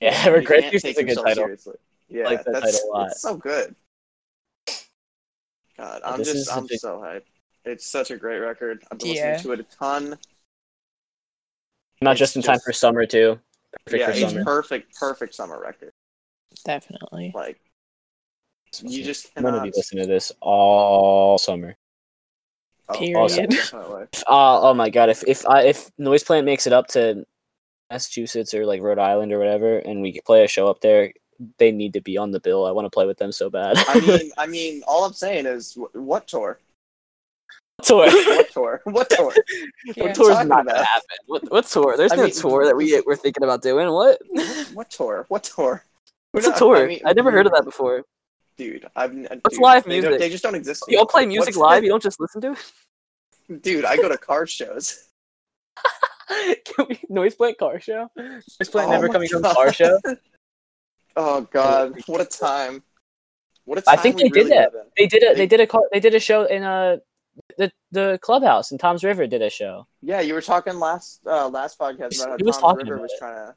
[0.00, 0.26] yeah.
[0.26, 1.44] you Regret Juice is a good title.
[1.44, 1.76] seriously.
[2.08, 3.06] Yeah, like that that's title a lot.
[3.12, 3.76] it's so good.
[5.76, 7.22] God, I'm This just I'm such a- so hyped.
[7.64, 8.84] It's such a great record.
[8.90, 9.32] I've been Yeah.
[9.32, 10.18] listening to it a ton.
[12.00, 13.40] Not It's just in time for summer too.
[13.84, 14.44] Perfect yeah, for it's summer.
[14.44, 15.92] perfect, perfect summer record.
[16.64, 17.32] Definitely.
[17.34, 17.60] Like
[18.82, 21.76] you just I'm gonna be listening to this all summer.
[22.88, 23.16] Oh, Period.
[23.16, 23.48] awesome.
[24.28, 27.24] Uh, oh my god, if if I if Noise Plant makes it up to
[27.90, 31.12] Massachusetts or like Rhode Island or whatever, and we could play a show up there,
[31.58, 32.66] they need to be on the bill.
[32.66, 33.76] I want to play with them so bad.
[33.88, 36.58] I mean, I mean, all I'm saying is, what tour?
[37.82, 38.06] tour.
[38.06, 38.80] What tour?
[38.84, 39.34] What tour?
[39.84, 40.04] Yeah.
[40.04, 40.74] What tour's talking not about?
[40.76, 41.16] gonna happen.
[41.26, 41.96] What what tour?
[41.96, 43.90] There's I no mean- tour that we we're thinking about doing.
[43.90, 44.18] What?
[44.74, 45.26] What tour?
[45.28, 45.84] What tour?
[46.32, 46.76] We're What's a tour?
[46.76, 47.66] I mean, I never heard of that mm.
[47.66, 48.02] before.
[48.56, 48.86] dude.
[48.96, 50.18] I've n- What's dude, live they music?
[50.18, 50.84] They just don't exist.
[50.88, 51.84] Y'all play music What's- live.
[51.84, 53.62] You don't just listen to it.
[53.62, 55.08] Dude, I go to car shows.
[56.64, 58.10] Can we noise plant car show?
[58.16, 59.54] Noise plant Oh never my coming from God.
[59.54, 59.98] car show.
[61.16, 62.82] Oh God, what a time!
[63.64, 64.74] What a time I think we they did really that.
[64.74, 64.86] live.
[64.98, 66.96] They did a They- they did a they did a show in uh
[67.58, 69.86] the the clubhouse in Toms River did a show.
[70.02, 73.02] Yeah, you were talking last uh, last podcast about how He was Tom talking River
[73.02, 73.54] was trying to.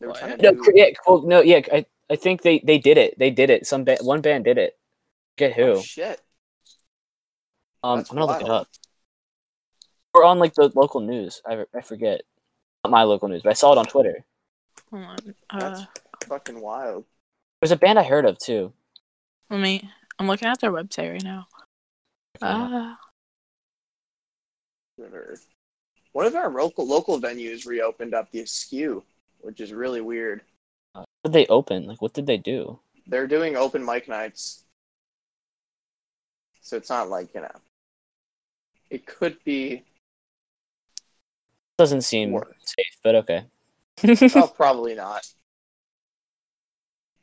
[0.00, 0.18] They were What?
[0.20, 1.60] trying to No, do- yeah, well, no, yeah.
[1.72, 3.18] I, I think they they did it.
[3.18, 3.66] They did it.
[3.66, 4.76] Some ba- one band did it.
[5.36, 5.62] Get who?
[5.62, 6.20] Oh, shit.
[7.82, 8.62] um, that's I'm gonna look it wild.
[8.62, 8.68] up.
[10.14, 11.40] Or on like the local news.
[11.46, 12.22] I I forget.
[12.84, 14.24] Not my local news, but I saw it on Twitter.
[14.90, 15.16] Hold on.
[15.52, 15.84] That's Uh,
[16.30, 17.04] fucking wild.
[17.60, 18.72] There's a band I heard of too.
[19.50, 19.90] let me.
[20.18, 21.46] I'm looking at their website right now.
[22.40, 22.94] Uh,
[26.12, 29.02] One of our local local venues reopened up the Askew,
[29.40, 30.42] which is really weird.
[30.94, 31.86] what did they open?
[31.86, 32.78] Like, what did they do?
[33.06, 34.62] They're doing open mic nights,
[36.60, 37.50] so it's not like you know.
[38.88, 39.82] It could be.
[41.78, 42.54] Doesn't seem Work.
[42.62, 43.44] safe, but okay.
[44.36, 45.26] Oh, probably not.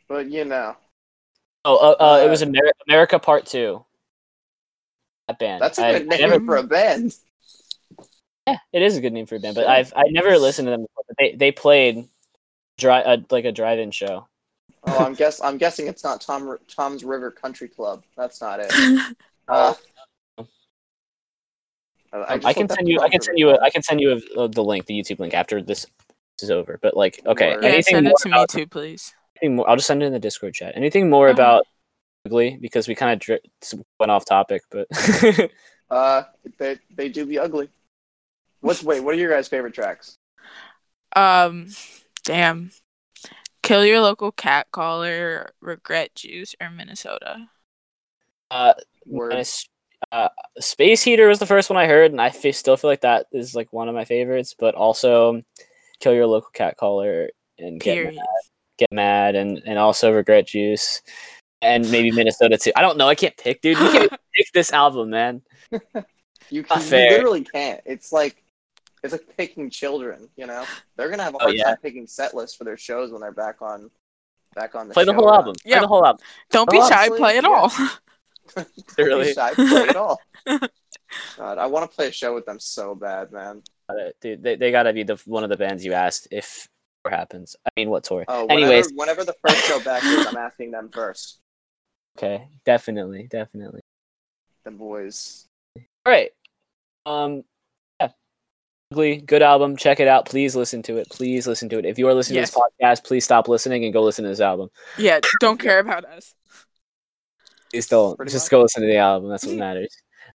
[0.07, 0.75] But you know,
[1.65, 3.83] Oh, uh, uh, it Uh, was Amer- America Part Two.
[5.27, 5.61] That band.
[5.61, 7.13] that's a good I name never- for a band.
[8.47, 9.69] yeah, it is a good name for a band, but Shit.
[9.69, 10.81] I've I never listened to them.
[10.83, 12.07] Before, but they they played
[12.77, 14.27] dry uh, like a drive-in show.
[14.85, 18.03] Oh, I'm guess I'm guessing it's not Tom Toms River Country Club.
[18.15, 18.71] That's not it.
[19.49, 19.77] Oh.
[20.37, 20.43] Uh,
[22.13, 22.99] I, Um, I can send you.
[23.01, 23.49] I can send you.
[23.49, 25.85] A, I can send you a, uh, the link, the YouTube link after this
[26.41, 26.77] is over.
[26.81, 29.13] But like, okay, Yeah, anything send it to me too, please.
[29.41, 29.69] Anything more?
[29.69, 30.73] I'll just send it in the Discord chat.
[30.75, 31.33] Anything more Okay.
[31.41, 31.65] about
[32.25, 33.39] ugly because we kind of dri-
[33.99, 34.87] went off topic, but
[35.89, 36.23] Uh,
[36.57, 37.69] they they do be ugly.
[38.59, 38.99] What's wait?
[39.01, 40.17] What are your guys' favorite tracks?
[41.15, 41.67] Um,
[42.25, 42.71] damn.
[43.63, 47.47] Kill your local cat caller, regret juice, or Minnesota.
[48.51, 48.73] uh,
[49.05, 49.33] Word.
[49.33, 49.49] and
[50.11, 53.27] uh, Space Heater was the first one I heard, and I still feel like that
[53.31, 54.55] is like one of my favorites.
[54.57, 55.41] But also,
[56.01, 58.25] kill your local cat caller and get mad,
[58.77, 61.01] get mad, and and also regret juice,
[61.61, 62.71] and maybe Minnesota too.
[62.75, 63.07] I don't know.
[63.07, 63.77] I can't pick, dude.
[63.77, 65.41] You can't pick this album, man.
[66.49, 67.81] You, can, you literally can't.
[67.85, 68.43] It's like
[69.03, 70.29] it's like picking children.
[70.37, 70.63] You know,
[70.95, 71.63] they're gonna have a Oh, hard yeah.
[71.65, 73.89] time picking set lists for their shows when they're back on
[74.55, 75.35] back on the Play the whole run.
[75.35, 75.55] album.
[75.61, 75.81] Play Yeah.
[75.81, 76.21] the whole album.
[76.51, 77.49] Don't be Oh, shy, play it yeah.
[77.53, 77.71] all.
[78.55, 79.33] Don't be Really?
[79.33, 80.19] shy, play it all.
[81.37, 83.61] God, I want to play a show with them so bad, man.
[84.21, 86.76] Dude, they, they gotta be the one of the bands you asked if tour
[87.09, 87.55] happens.
[87.65, 88.25] I mean, what tour?
[88.27, 91.39] Oh, whenever, Anyways, whenever the first show back is, I'm asking them first.
[92.17, 93.81] okay, definitely, definitely.
[94.65, 95.45] The boys.
[95.77, 96.31] All right.
[97.05, 97.43] Um,
[97.99, 98.09] yeah,
[98.91, 99.77] ugly, good album.
[99.77, 100.25] Check it out.
[100.25, 101.09] Please listen to it.
[101.09, 101.85] Please listen to it.
[101.85, 102.51] If you are listening Yes.
[102.51, 104.69] to this podcast, please stop listening and go listen to this album.
[104.97, 106.33] yeah, don't care about us.
[107.71, 108.15] Please don't.
[108.17, 108.51] Pretty Just much.
[108.51, 109.29] go listen to the album.
[109.29, 109.95] That's what matters.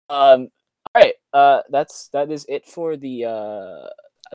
[0.10, 0.48] Um,
[0.96, 1.14] all right.
[1.34, 3.88] Uh, that's that is it for the uh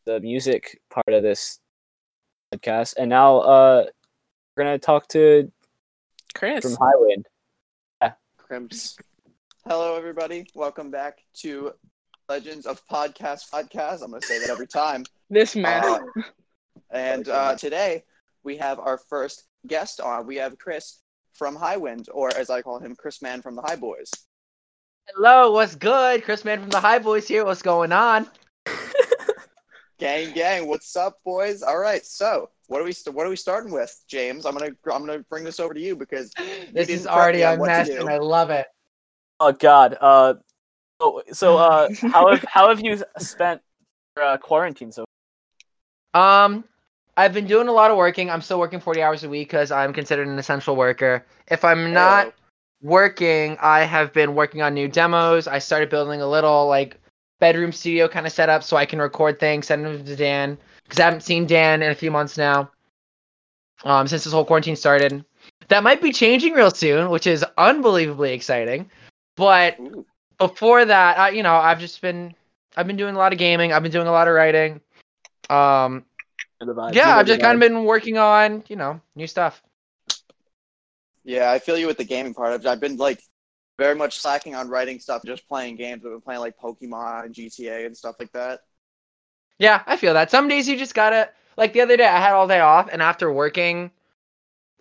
[0.06, 1.58] the music part of this
[2.54, 2.94] podcast.
[2.98, 3.84] And now uh,
[4.56, 5.50] we're gonna talk to
[6.34, 6.62] Chris.
[6.62, 7.24] from Highwind.
[8.00, 8.12] Yeah.
[8.38, 8.96] Crimps.
[9.66, 10.46] Hello, everybody.
[10.54, 11.72] Welcome back to
[12.28, 14.02] Legends of Podcast Podcast.
[14.02, 15.04] I'm going to say that every time.
[15.30, 16.00] This Uh,
[16.90, 18.04] and uh, today
[18.42, 20.26] we have our first guest on.
[20.26, 21.00] We have Chris
[21.32, 24.10] from Highwind, or as I call him, Chris Man from the High Boys.
[25.08, 26.24] Hello, what's good?
[26.24, 27.44] Chris Man from the High Boys here.
[27.44, 28.26] What's going on?
[30.04, 31.62] Gang, gang, what's up, boys?
[31.62, 34.44] All right, so what are we st- what are we starting with, James?
[34.44, 36.30] I'm gonna I'm gonna bring this over to you because
[36.74, 38.66] This is already me on what to unmatched, and I love it.
[39.40, 39.96] Oh God.
[39.98, 40.34] Uh,
[41.00, 43.62] so so uh, how have how have you spent
[44.14, 45.06] your uh, quarantine so?
[46.12, 46.64] Um,
[47.16, 48.28] I've been doing a lot of working.
[48.30, 51.24] I'm still working 40 hours a week because I'm considered an essential worker.
[51.48, 52.32] If I'm not Heyo.
[52.82, 55.48] working, I have been working on new demos.
[55.48, 57.00] I started building a little like
[57.44, 60.56] bedroom studio kind of set up so I can record things, send them to Dan
[60.84, 62.70] because I haven't seen Dan in a few months now.
[63.84, 65.22] Um, since this whole quarantine started,
[65.68, 68.90] that might be changing real soon, which is unbelievably exciting.
[69.36, 70.06] But Ooh,
[70.38, 72.34] before that, I, you know, I've just been
[72.78, 73.74] I've been doing a lot of gaming.
[73.74, 74.80] I've been doing a lot of writing.
[75.50, 76.06] Um,
[76.92, 79.62] yeah, I've just kind of been working on you know new stuff.
[81.24, 82.54] yeah, I feel you with the gaming part.
[82.54, 83.20] I've, I've been like
[83.78, 86.04] very much slacking on writing stuff, just playing games.
[86.04, 88.60] I've been playing like Pokemon and GTA and stuff like that.
[89.58, 90.30] Yeah, I feel that.
[90.30, 93.00] Some days you just gotta like the other day I had all day off and
[93.00, 93.90] after working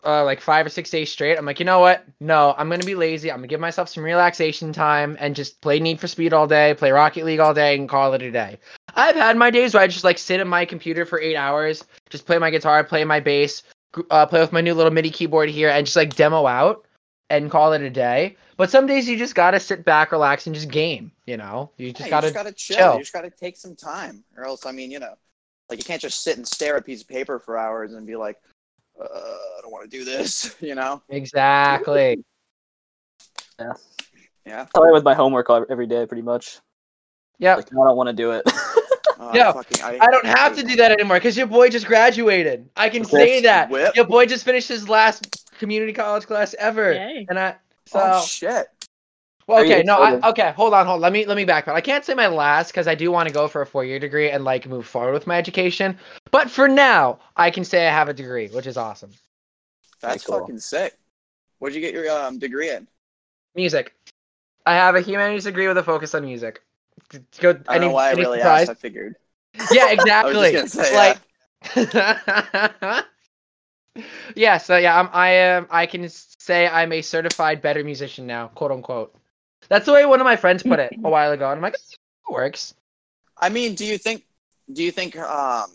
[0.03, 2.05] uh like five or six days straight, I'm like, you know what?
[2.19, 3.31] No, I'm gonna be lazy.
[3.31, 6.73] I'm gonna give myself some relaxation time and just play Need for Speed all day,
[6.73, 8.59] play Rocket League all day, and call it a day.
[8.95, 11.85] I've had my days where I just like sit at my computer for eight hours,
[12.09, 13.63] just play my guitar, play my bass,
[14.09, 16.85] uh, play with my new little MIDI keyboard here, and just like demo out
[17.29, 18.37] and call it a day.
[18.57, 21.11] But some days you just gotta sit back, relax, and just game.
[21.25, 22.27] You know, you just Yeah, gotta.
[22.27, 22.77] you just gotta chill.
[22.77, 22.93] chill.
[22.93, 25.15] You just gotta take some time, or else, I mean, you know,
[25.69, 28.05] like you can't just sit and stare at a piece of paper for hours and
[28.05, 28.37] be like,
[28.99, 30.55] uh, I don't want to do this.
[30.61, 31.01] You know?
[31.09, 32.23] Exactly.
[33.59, 33.73] Yeah.
[34.47, 34.65] Yeah.
[34.75, 36.59] Play with my homework every day, pretty much.
[37.37, 37.55] Yeah.
[37.55, 38.43] Like I don't want to do it.
[39.19, 42.67] Uh, Yeah, fucking- I don't have to do that anymore because your boy just graduated.
[42.75, 43.69] I can say that.
[43.69, 43.95] Whip.
[43.95, 46.91] Your boy just finished his last community college class ever.
[46.93, 47.25] Yay.
[47.29, 48.67] And I so Oh shit!
[49.47, 50.99] well, okay, no, I, okay, hold on, hold.
[50.99, 51.75] Let me let me back up.
[51.75, 53.97] I can't say my last because I do want to go for a four year
[53.97, 55.97] degree and like move forward with my education.
[56.31, 59.11] But for now, I can say I have a degree, which is awesome.
[60.01, 60.41] That's cool.
[60.41, 60.97] fucking sick.
[61.59, 62.87] Where'd you get your um degree in?
[63.55, 63.95] Music.
[64.65, 66.61] I have a humanities degree with a focus on music.
[67.39, 68.69] Go, I don't any, know why I really surprise?
[68.69, 68.71] asked.
[68.71, 69.15] I figured.
[69.71, 70.51] Yeah, I was exactly.
[70.51, 71.19] just say, like
[71.75, 73.01] yeah
[74.57, 78.71] so yeah I'm, i am i can say i'm a certified better musician now quote
[78.71, 79.15] unquote
[79.69, 81.75] that's the way one of my friends put it a while ago and i'm like
[81.75, 82.73] it works
[83.37, 84.25] I mean, do you think?
[84.71, 85.69] Do you think um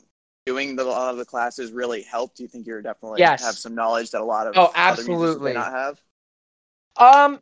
[0.46, 2.36] doing the, a lot of the classes really helped?
[2.36, 3.44] Do you think you're definitely Yes.
[3.44, 5.52] have some knowledge that a lot of Oh, other musicians absolutely.
[5.54, 6.00] not have?
[6.96, 7.40] um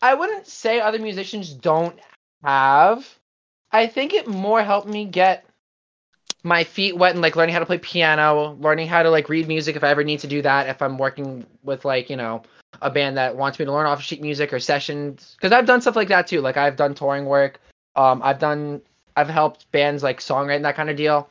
[0.00, 1.98] i wouldn't say other musicians don't
[2.42, 3.18] have
[3.72, 5.44] i think it more helped me get
[6.42, 9.46] my feet wet and like learning how to play piano learning how to like read
[9.48, 12.42] music if i ever need to do that if i'm working with like you know
[12.82, 15.80] a band that wants me to learn off sheet music or sessions because i've done
[15.80, 17.60] stuff like that too like i've done touring work
[17.96, 18.80] Um, I've done,
[19.16, 21.28] I've helped bands like songwriting that kind of deal.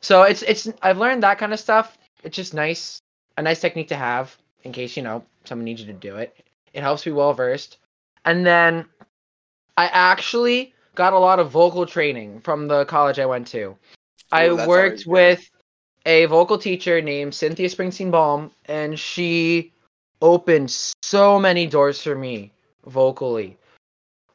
[0.00, 1.98] So it's it's I've learned that kind of stuff.
[2.24, 3.02] It's just nice,
[3.36, 4.34] a nice technique to have
[4.64, 6.34] in case you know someone needs you to do it.
[6.72, 7.76] It helps be well versed.
[8.24, 8.86] And then
[9.76, 13.76] I actually got a lot of vocal training from the college I went to.
[14.32, 15.48] I Ooh, worked with
[16.06, 19.72] a vocal teacher named Cynthia Springsteen Baum, and she
[20.22, 20.70] opened
[21.02, 22.52] so many doors for me
[22.86, 23.56] vocally.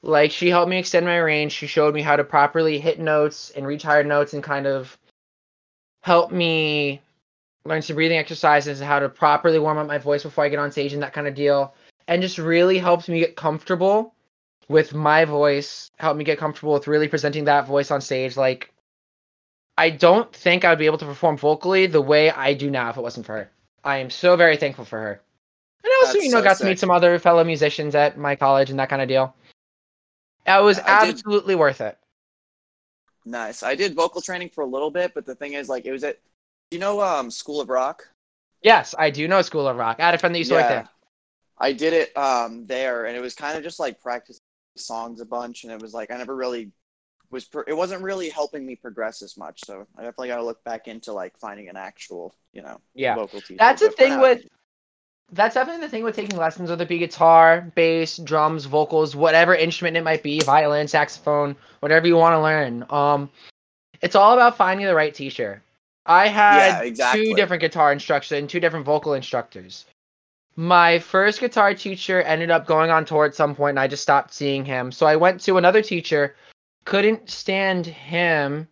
[0.01, 1.51] Like she helped me extend my range.
[1.51, 4.97] She showed me how to properly hit notes and reach higher notes and kind of
[6.03, 7.01] help me
[7.65, 10.59] learn some breathing exercises and how to properly warm up my voice before I get
[10.59, 11.73] on stage and that kind of deal.
[12.07, 14.13] And just really helped me get comfortable
[14.67, 18.37] with my voice, helped me get comfortable with really presenting that voice on stage.
[18.37, 18.71] Like
[19.77, 22.89] I don't think I would be able to perform vocally the way I do now
[22.89, 23.51] if it wasn't for her.
[23.83, 25.21] I am so very thankful for her.
[25.83, 28.35] And also, That's you know, so got to meet some other fellow musicians at my
[28.35, 29.35] college and that kind of deal.
[30.47, 31.97] It was I did- absolutely worth it.
[33.25, 33.63] Nice.
[33.63, 36.03] I did vocal training for a little bit, but the thing is, like, it was
[36.03, 36.19] at,
[36.69, 38.07] you know, um, School of Rock.
[38.61, 39.97] Yes, I do know School of Rock.
[39.99, 40.89] I had a friend that used to work there.
[41.57, 44.41] I did it um there, and it was kind of just like practicing
[44.75, 46.71] songs a bunch, and it was like I never really
[47.31, 47.45] was.
[47.45, 49.65] Pro- it wasn't really helping me progress as much.
[49.65, 53.15] So I definitely got to look back into like finding an actual, you know, Yeah.
[53.15, 53.57] vocal teacher.
[53.57, 54.47] That's the thing now- with
[55.31, 59.55] that's definitely the thing with taking lessons, whether it be guitar, bass, drums, vocals, whatever
[59.55, 62.85] instrument it might be, violin, saxophone, whatever you want to learn.
[62.91, 63.31] Um,
[64.01, 65.63] it's all about finding the right teacher.
[66.05, 67.25] I had Yeah, exactly.
[67.25, 69.85] two different guitar instructors and two different vocal instructors.
[70.55, 74.03] My first guitar teacher ended up going on tour at some point, and I just
[74.03, 74.91] stopped seeing him.
[74.91, 76.35] So I went to another teacher,
[76.85, 78.67] couldn't stand him,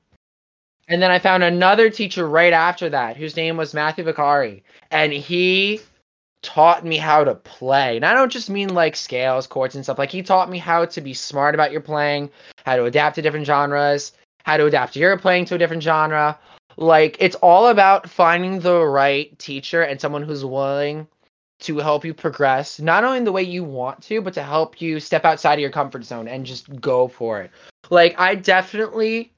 [0.87, 5.11] and then I found another teacher right after that, whose name was Matthew Vicari, and
[5.11, 5.81] he
[6.41, 7.95] taught me how to play.
[7.95, 9.97] And I don't just mean like scales, chords, and stuff.
[9.97, 12.29] Like he taught me how to be smart about your playing,
[12.65, 14.11] how to adapt to different genres,
[14.43, 16.37] how to adapt your playing to a different genre.
[16.75, 21.07] Like it's all about finding the right teacher and someone who's willing
[21.61, 24.81] to help you progress, not only in the way you want to, but to help
[24.81, 27.51] you step outside of your comfort zone and just go for it.
[27.89, 29.33] Like I definitely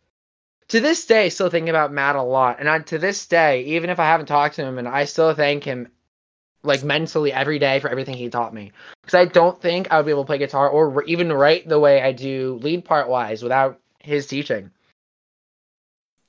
[0.70, 2.60] to this day still think about Matt a lot.
[2.60, 5.34] And I, to this day, even if I haven't talked to him and I still
[5.34, 5.90] thank him
[6.64, 8.72] like mentally every day for everything he taught me.
[9.02, 11.80] Because I don't think I would be able to play guitar or even write the
[11.80, 14.72] way I do lead part wise without his teaching.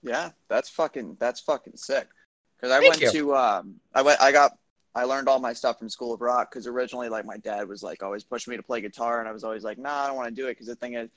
[0.02, 2.08] Yeah, that's fucking that's fucking sick.
[2.56, 3.10] Because I Thank went you.
[3.10, 4.56] to um, I went I got
[4.94, 6.50] I learned all my stuff from School of Rock.
[6.50, 9.32] Because originally, like my dad was like always pushing me to play guitar, and I
[9.32, 10.52] was always like, nah, I don't want to do it.
[10.52, 11.08] Because the thing is,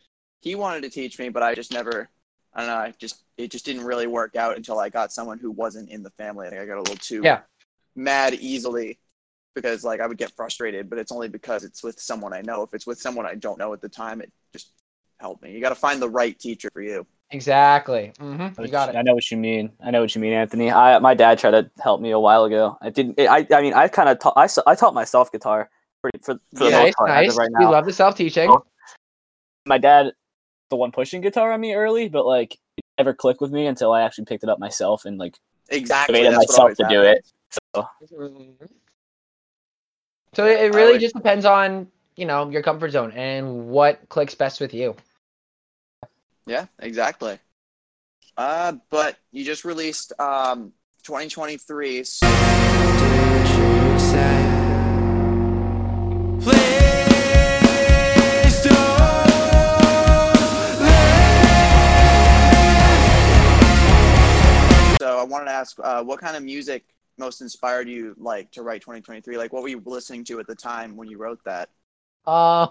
[0.41, 2.09] he wanted to teach me, but I just never.
[2.53, 2.75] I don't know.
[2.77, 6.01] I just it just didn't really work out until I got someone who wasn't in
[6.03, 6.47] the family.
[6.47, 7.41] I think I got a little too Yeah.
[7.95, 8.99] mad easily
[9.55, 12.63] because like I would get frustrated, but it's only because it's with someone I know.
[12.63, 14.71] If it's with someone I don't know at the time, it just
[15.19, 15.51] helped me.
[15.51, 17.05] You got to find the right teacher for you.
[17.31, 18.11] Exactly.
[18.19, 18.95] hmm You got it.
[18.95, 19.71] I know what you mean.
[19.83, 20.71] I know what you mean, Anthony.
[20.71, 22.77] I my dad tried to help me a while ago.
[22.81, 23.19] I didn't.
[23.19, 24.33] I I mean, I kind of taught.
[24.65, 25.69] I taught myself guitar
[26.01, 27.29] pretty for for the Yeah, most nice, part as nice.
[27.29, 27.71] of right We now.
[27.71, 28.57] love the self teaching.
[29.67, 30.13] My dad,
[30.69, 33.91] the one pushing guitar on me early, but like it never clicked with me until
[33.91, 35.35] I actually picked it up myself and like
[35.69, 36.13] Exactly.
[36.13, 37.25] motivated that's myself to always do it.
[37.75, 37.87] So
[40.35, 44.35] So it, it really just depends on you know your comfort zone and what clicks
[44.35, 44.95] best with you.
[46.45, 47.39] Yeah, exactly.
[48.37, 51.99] Uh, but you just released um 2023.
[52.01, 52.19] s-
[56.41, 56.78] Please
[65.29, 66.85] wanted to ask, uh, what kind of music
[67.17, 69.37] most inspired you, like, to write 2023?
[69.37, 71.69] Like, what were you listening to at the time when you wrote that?
[72.25, 72.69] Um,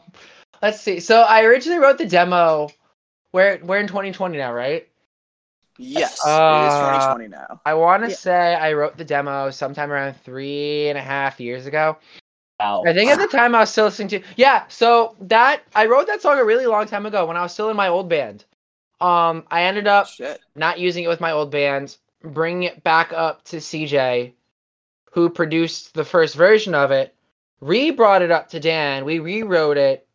[0.62, 1.00] let's see.
[1.00, 2.68] So I originally wrote the demo.
[3.32, 4.88] We're we're in 2020 now, right?
[5.78, 7.60] Yes, it is Uh, 2020 now.
[7.64, 8.16] I want to Yeah.
[8.16, 11.98] say I wrote the demo sometime around three and a half years ago.
[12.60, 12.82] wow.
[12.86, 14.64] I think at the time I was still listening to yeah.
[14.68, 17.70] So that I wrote that song a really long time ago when I was still
[17.70, 18.44] in my old band.
[19.00, 20.40] Um, I ended up Shit.
[20.56, 24.32] not using it with my old band, bringing it back up to CJ,
[25.12, 27.14] who produced the first version of it,
[27.60, 29.04] re brought it up to Dan.
[29.04, 30.06] We rewrote it,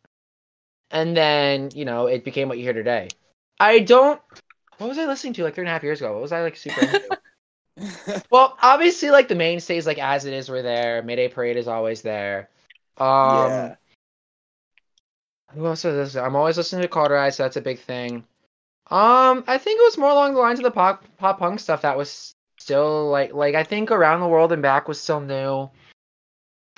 [0.91, 3.09] and then you know it became what you hear today.
[3.59, 4.21] I don't.
[4.77, 6.13] What was I listening to like three and a half years ago?
[6.13, 7.19] What was I like super into?
[8.29, 11.01] well, obviously, like the mainstays, like as it is, were there.
[11.03, 12.49] Mayday Parade is always there.
[12.97, 13.75] Um, yeah.
[15.53, 16.21] who else is this?
[16.21, 18.25] I'm always listening to Cauterize, so that's a big thing.
[18.91, 21.81] Um, I think it was more along the lines of the pop pop punk stuff
[21.81, 25.69] that was still like like I think Around the World and Back was still new.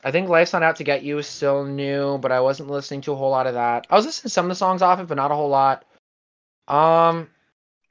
[0.04, 3.02] I think Life's Not Out to Get You was still new, but I wasn't listening
[3.02, 3.88] to a whole lot of that.
[3.90, 5.84] I was listening to some of the songs off it, but not a whole lot.
[6.68, 7.28] Um,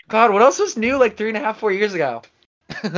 [0.08, 2.22] God, what else was new like three and a half, four years ago?
[2.70, 2.88] Uh,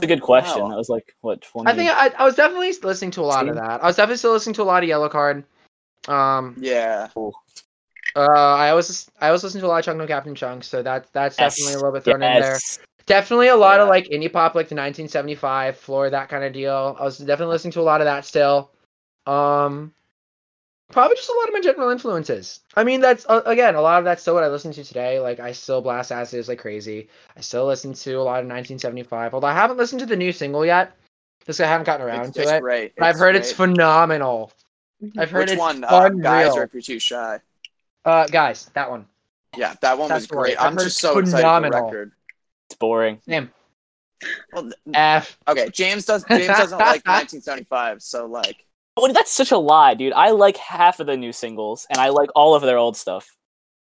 [0.00, 0.62] That's a good question.
[0.62, 0.68] wow.
[0.68, 1.42] That was like what?
[1.42, 1.70] 20...
[1.70, 3.82] I think I, I was definitely listening to a lot of that.
[3.82, 5.44] I was definitely still listening to a lot of Yellowcard.
[6.08, 7.08] Um, Yeah.
[8.16, 8.20] Uh,
[8.54, 11.06] I was I was listening to a lot of Chunk No Captain Chunk, so that
[11.12, 11.56] that's Yes.
[11.56, 12.58] definitely a little bit thrown in there.
[13.06, 16.96] Definitely a lot of like indie pop, like the 1975 floor, that kind of deal.
[16.98, 18.70] I was definitely listening to a lot of that still.
[19.26, 19.92] Um,
[20.92, 22.60] probably just a lot of my general influences.
[22.76, 25.18] I mean, that's uh, again a lot of that's still what I listen to today.
[25.20, 27.08] Like I still blast acids like crazy.
[27.36, 30.32] I still listen to a lot of 1975, although I haven't listened to the new
[30.32, 30.96] single yet.
[31.46, 32.60] Just I haven't gotten around It's, to it's it.
[32.60, 32.92] great.
[32.96, 34.52] But I've heard it's phenomenal.
[35.16, 35.82] I've heard Which it's one?
[35.82, 36.58] Uh, guys, unreal.
[36.58, 37.40] or if you're too shy?
[38.04, 39.06] Uh, guys, that one.
[39.56, 40.38] Yeah, that one was That's right.
[40.42, 40.58] great.
[40.60, 42.12] I've I'm just it's so excited for the record.
[42.68, 43.20] It's boring.
[43.26, 43.50] Name
[44.52, 45.36] Well, F.
[45.48, 46.24] okay, James does.
[46.28, 48.64] James doesn't like 1975, so like,
[48.96, 50.12] Oh, that's such a lie, dude.
[50.12, 53.34] I like half of the new singles, and I like all of their old stuff.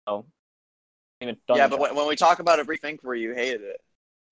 [0.09, 0.25] So,
[1.21, 1.69] even, yeah.
[1.69, 1.89] But try.
[1.89, 3.81] when, when we talk about a brief inquiry, you hated it.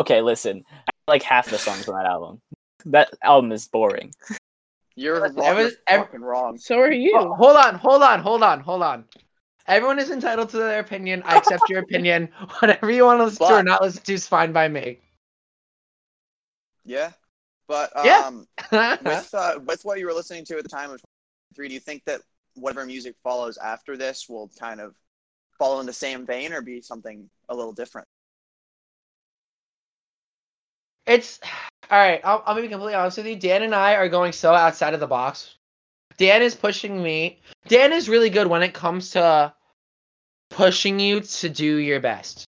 [0.01, 0.64] okay, listen.
[0.89, 2.41] I like half the songs on that album.
[2.87, 4.12] That album is boring.
[4.97, 5.39] You're wrong.
[5.39, 6.59] every- you're every- fucking wrong.
[6.59, 7.12] So are you.
[7.16, 9.05] Oh, hold on, hold on, hold on, hold on.
[9.67, 11.23] Everyone is entitled to their opinion.
[11.25, 12.29] I accept your opinion.
[12.61, 14.99] Whatever you want to listen to or not listen to is fine by me.
[16.85, 17.13] Yeah,
[17.69, 18.27] but Yeah.
[18.27, 18.47] um,
[19.05, 21.01] with uh, with what you were listening to at the time of
[21.55, 22.23] 3, do you think that
[22.55, 24.95] whatever music follows after this will kind of
[25.59, 28.07] follow in the same vein or be something a little different?
[31.11, 31.41] it's
[31.91, 32.21] all right.
[32.25, 33.37] I'll, I'll be completely honest with you.
[33.37, 35.57] Dan and I are going so outside of the box.
[36.21, 37.41] Dan is pushing me.
[37.66, 39.55] Dan is really good when it comes to
[40.51, 42.45] pushing you to do your best.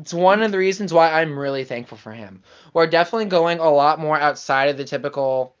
[0.00, 2.42] It's one of the reasons why I'm really thankful for him.
[2.72, 5.54] We're definitely going a lot more outside of the typical.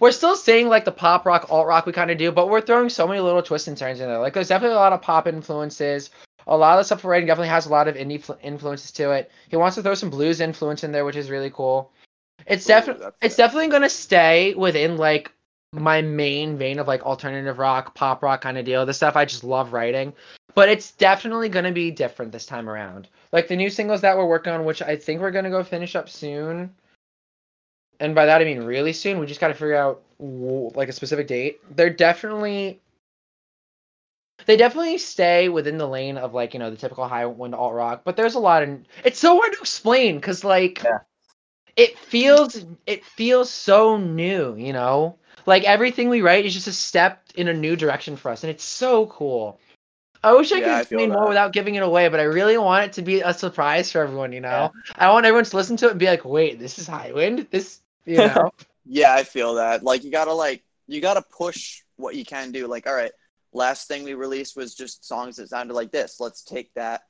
[0.00, 2.60] We're still saying like the pop rock, alt rock we kind of do, but we're
[2.60, 4.18] throwing so many little twists and turns in there.
[4.18, 6.10] Like there's definitely a lot of pop influences.
[6.48, 8.90] A lot of the stuff we're writing definitely has a lot of indie fl- influences
[8.92, 9.30] to it.
[9.48, 11.92] He wants to throw some blues influence in there, which is really cool.
[12.44, 15.30] It's definitely it's definitely gonna stay within like
[15.80, 18.84] my main vein of like alternative rock, pop rock kind of deal.
[18.86, 20.12] The stuff I just love writing.
[20.54, 23.08] But it's definitely gonna be different this time around.
[23.32, 25.94] Like the new singles that we're working on, which I think we're gonna go finish
[25.94, 26.74] up soon.
[28.00, 29.18] And by that I mean really soon.
[29.18, 31.60] We just gotta figure out like a specific date.
[31.76, 32.80] They're definitely
[34.44, 38.02] they definitely stay within the lane of like you know the typical Highwind alt rock,
[38.04, 40.98] but there's a lot of it's so hard to explain because like Yeah.
[41.76, 45.16] it feels it feels so new, you know.
[45.46, 48.50] Like everything we write is just a step in a new direction for us, and
[48.50, 49.58] it's so cool.
[50.24, 52.58] I wish I Yeah, could I explain more without giving it away, but I really
[52.58, 54.32] want it to be a surprise for everyone.
[54.32, 56.88] You know, I want everyone to listen to it and be like, "Wait, this is
[56.88, 58.50] Highwind." This, you know.
[58.84, 59.82] Yeah, I feel that.
[59.82, 62.66] Like you gotta like you gotta push what you can do.
[62.66, 63.12] Like, all right,
[63.52, 66.20] last thing we released was just songs that sounded like this.
[66.20, 67.02] Let's take that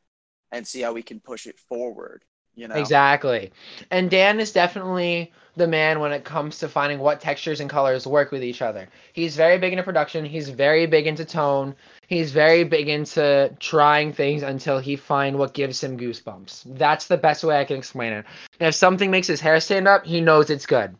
[0.53, 2.25] and see how we can push it forward.
[2.55, 3.53] You know, Exactly.
[3.91, 8.07] And Dan is definitely the man when it comes to finding what textures and colors
[8.07, 8.89] work with each other.
[9.15, 11.75] He's very big into production, he's very big into tone,
[12.07, 16.63] he's very big into trying things until he find what gives him goosebumps.
[16.77, 18.27] That's the best way I can explain it.
[18.61, 20.95] And if something makes his hair stand up, he knows it's good.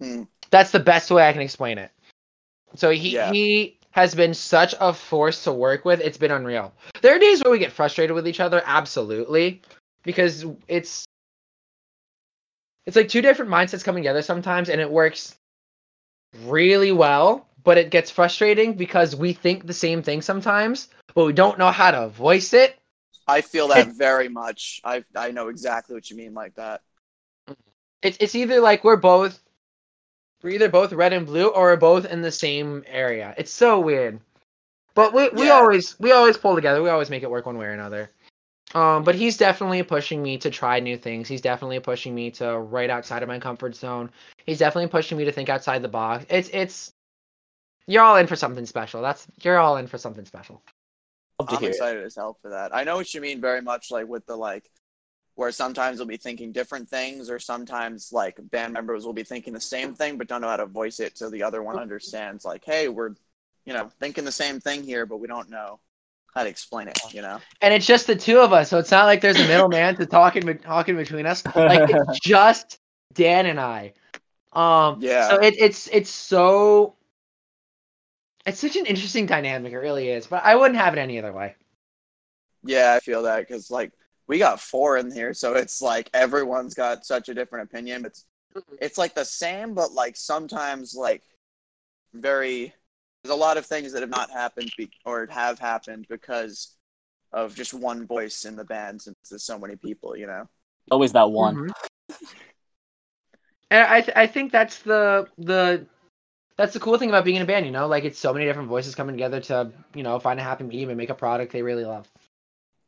[0.00, 0.24] Hmm.
[0.50, 1.90] That's the best way I can explain it.
[2.74, 3.32] So he Yeah.
[3.32, 6.00] he has been such a force to work with.
[6.00, 6.72] It's been unreal.
[7.00, 9.62] There are days where we get frustrated with each other, absolutely,
[10.02, 11.06] because it's
[12.86, 15.36] it's like two different mindsets coming together sometimes, and it works
[16.44, 17.46] really well.
[17.62, 21.70] But it gets frustrating because we think the same thing sometimes, but we don't know
[21.70, 22.78] how to voice it.
[23.26, 24.80] I feel that very much.
[24.84, 26.82] I I know exactly what you mean like that.
[28.02, 29.40] It's it's either like we're both
[30.42, 33.34] we're either both red and blue or we're both in the same area.
[33.38, 34.20] It's so weird.
[34.94, 35.54] But we we Yeah.
[35.60, 36.82] always we always pull together.
[36.82, 38.10] We always make it work one way or another.
[38.74, 41.28] Um, but he's definitely pushing me to try new things.
[41.28, 44.10] He's definitely pushing me to write outside of my comfort zone.
[44.46, 46.26] He's definitely pushing me to think outside the box.
[46.28, 46.92] It's it's
[47.86, 49.00] you're all in for something special.
[49.00, 50.60] That's you're all in for something special.
[51.38, 51.72] I'm hear it.
[51.72, 52.74] excited as hell for that.
[52.74, 54.68] I know what you mean very much like with the like
[55.36, 59.52] where sometimes they'll be thinking different things or sometimes like band members will be thinking
[59.52, 62.44] the same thing but don't know how to voice it so the other one understands
[62.44, 63.14] like, hey, we're
[63.64, 65.80] you know, thinking the same thing here, but we don't know
[66.34, 67.40] how to explain it, you know?
[67.60, 70.06] And it's just the two of us, so it's not like there's a middleman to
[70.06, 71.44] talking talking between us.
[71.54, 72.78] Like it's just
[73.12, 73.94] Dan and I.
[74.52, 75.28] Um, Yeah.
[75.28, 76.96] So it, it's it's so
[78.46, 79.72] it's such an interesting dynamic.
[79.72, 80.26] It really is.
[80.26, 81.56] But I wouldn't have it any other way.
[82.64, 83.92] Yeah, I feel that because like
[84.26, 88.04] we got four in here, so it's like everyone's got such a different opinion.
[88.04, 88.26] It's
[88.80, 91.22] it's like the same, but like sometimes like
[92.12, 92.74] very.
[93.24, 96.76] There's a lot of things that have not happened be, or have happened because
[97.32, 100.46] of just one voice in the band since there's so many people, you know.
[100.90, 101.56] Always that one.
[101.56, 101.70] Mhm.
[103.70, 105.86] And I th- I think that's the the
[106.58, 108.44] that's the cool thing about being in a band, you know, like it's so many
[108.44, 111.50] different voices coming together to you know find a happy medium and make a product
[111.52, 112.06] they really love.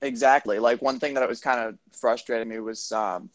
[0.02, 0.58] Exactly.
[0.58, 3.30] Like one thing that was kind of frustrating me was um,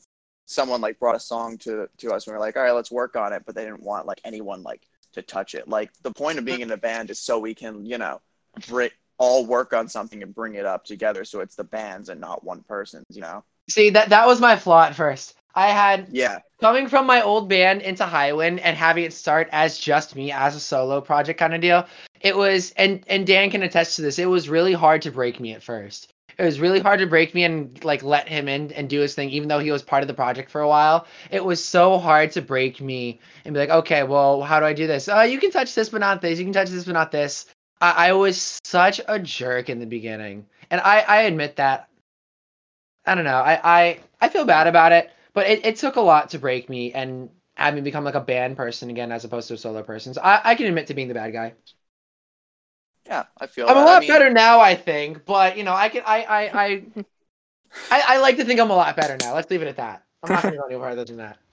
[0.45, 2.91] someone like brought a song to to us and we were like, all right, let's
[2.91, 4.83] work on it, but they didn't want like anyone like
[5.13, 5.67] to touch it.
[5.67, 8.21] Like the point of being in a band is so we can, you know,
[8.67, 11.23] bring, all work on something and bring it up together.
[11.25, 13.43] So it's the bands and not one person's, you know.
[13.69, 15.35] See that that was my flaw at first.
[15.53, 16.39] I had Yeah.
[16.59, 20.55] coming from my old band into Highwind and having it start as just me as
[20.55, 21.85] a solo project kind of deal.
[22.21, 24.17] It was and and Dan can attest to this.
[24.17, 26.11] It was really hard to break me at first.
[26.41, 29.13] It was really hard to break me and like let him in and do his
[29.13, 31.05] thing, even though he was part of the project for a while.
[31.29, 34.73] It was so hard to break me and be like, okay, well, how do I
[34.73, 35.07] do this?
[35.07, 36.39] Uh, you can touch this, but not this.
[36.39, 37.45] You can touch this, but not this.
[37.79, 41.89] I, I was such a jerk in the beginning, and I I admit that.
[43.05, 43.37] I don't know.
[43.37, 46.69] I I, I feel bad about it, but it, it took a lot to break
[46.69, 49.83] me and have me become like a band person again as opposed to a solo
[49.83, 50.15] person.
[50.15, 51.53] So I, I can admit to being the bad guy.
[53.11, 55.73] Yeah, I feel I'm a lot I mean, better now, I think, but you know,
[55.73, 56.83] I can I I I,
[57.91, 59.35] I I like to think I'm a lot better now.
[59.35, 60.03] Let's leave it at that.
[60.23, 61.37] I'm not gonna go any further than that.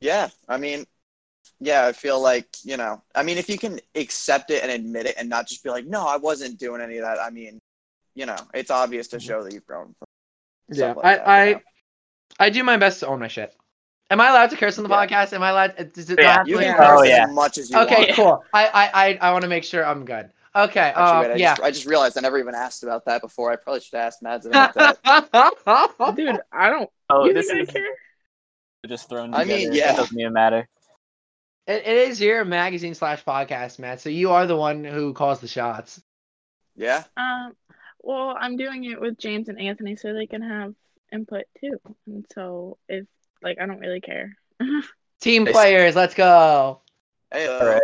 [0.00, 0.86] Yeah, I mean,
[1.58, 5.06] yeah, I feel like you know, I mean, if you can accept it and admit
[5.06, 7.18] it, and not just be like, no, I wasn't doing any of that.
[7.20, 7.58] I mean,
[8.14, 9.26] you know, it's obvious to mm-hmm.
[9.26, 9.92] show that you've grown.
[9.98, 10.06] From
[10.70, 11.60] Yeah, like I that, I you know?
[12.38, 13.52] I do my best to own my shit.
[14.10, 15.06] Am I allowed to curse on the Yeah.
[15.06, 15.32] podcast?
[15.34, 15.92] Am I allowed?
[15.92, 16.76] Does it Yeah, not have to you can Yeah.
[16.76, 17.24] curse Oh, yeah.
[17.24, 18.10] as much as you Okay, want.
[18.14, 18.44] cool.
[18.52, 20.30] I I I, I want to make sure I'm good.
[20.56, 20.80] Okay.
[20.80, 21.50] Actually, Uh, wait, I, yeah.
[21.54, 23.52] just, I just realized I never even asked about that before.
[23.52, 24.98] I probably should ask asked Mads about that.
[26.16, 26.90] Dude, I don't.
[27.10, 27.82] Oh, you this think I is care?
[28.86, 29.92] just thrown I mean, yeah.
[29.92, 30.68] It doesn't even matter.
[31.66, 34.00] It, it is your magazine slash podcast, Matt.
[34.00, 36.02] So you are the one who calls the shots.
[36.76, 37.56] Yeah, Um,
[38.00, 40.74] well, I'm doing it with James and Anthony so they can have
[41.12, 41.80] input too.
[42.06, 43.04] And so if
[43.42, 44.34] like I don't really care.
[45.20, 46.80] Team players, let's go.
[47.32, 47.82] hey, uh, All right.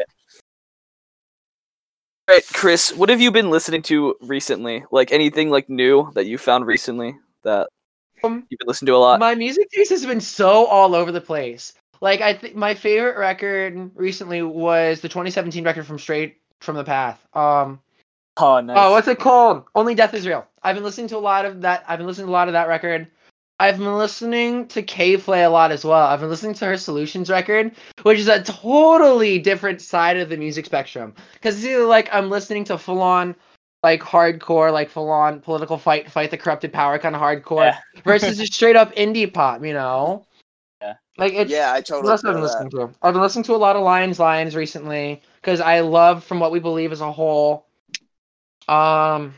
[2.29, 4.85] All right, Chris, what have you been listening to recently?
[4.91, 7.69] Like anything like new that you found recently that
[8.23, 9.21] Um, you've been listening to a lot?
[9.21, 11.75] my music taste has been so all over the place.
[12.01, 16.85] Like I think my favorite record recently was the 2017 record from Straight from the
[16.85, 17.27] Path.
[17.35, 17.79] Um,
[18.39, 18.77] oh, nice.
[18.81, 19.65] oh, what's it called?
[19.75, 20.47] Only Death Is Real.
[20.63, 21.85] I've been listening to a lot of that.
[21.87, 23.07] I've been listening to a lot of that record.
[23.61, 26.07] I've been listening to K Flay a lot as well.
[26.07, 30.37] I've been listening to her Solutions record, which is a totally different side of the
[30.37, 31.15] music spectrum.
[31.35, 33.37] Because it's either like I'm listening to full on
[33.85, 37.79] like hardcore, like full on political fight, fight the corrupted power kind of hardcore, Yeah.
[38.05, 40.27] versus just straight up indie pop, you know?
[40.83, 40.95] Yeah.
[41.17, 42.11] Like it's yeah, I totally.
[42.11, 42.91] else have I'm listening to.
[43.03, 46.51] I've been listening to a lot of Lions Lions recently because I love from what
[46.51, 47.67] we believe as a whole.
[48.67, 49.35] Um,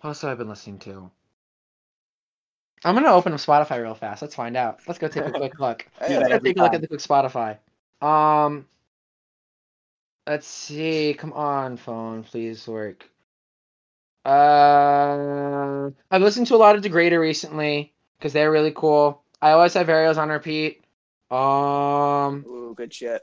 [0.00, 1.10] what else have I been listening to?
[2.84, 4.22] I'm gonna open up Spotify real fast.
[4.22, 4.80] Let's find out.
[4.86, 5.86] Let's go take a quick look.
[6.00, 7.58] Hey, Let's that go every take a look at the quick Spotify.
[8.00, 8.66] Um,
[10.26, 11.14] let's see.
[11.14, 13.08] Come on, phone, please work.
[14.24, 19.22] Uh, I've listened to a lot of Degrader recently because they're really cool.
[19.40, 20.82] I always have Ariels on repeat.
[21.30, 23.22] Um, Ooh, good shit.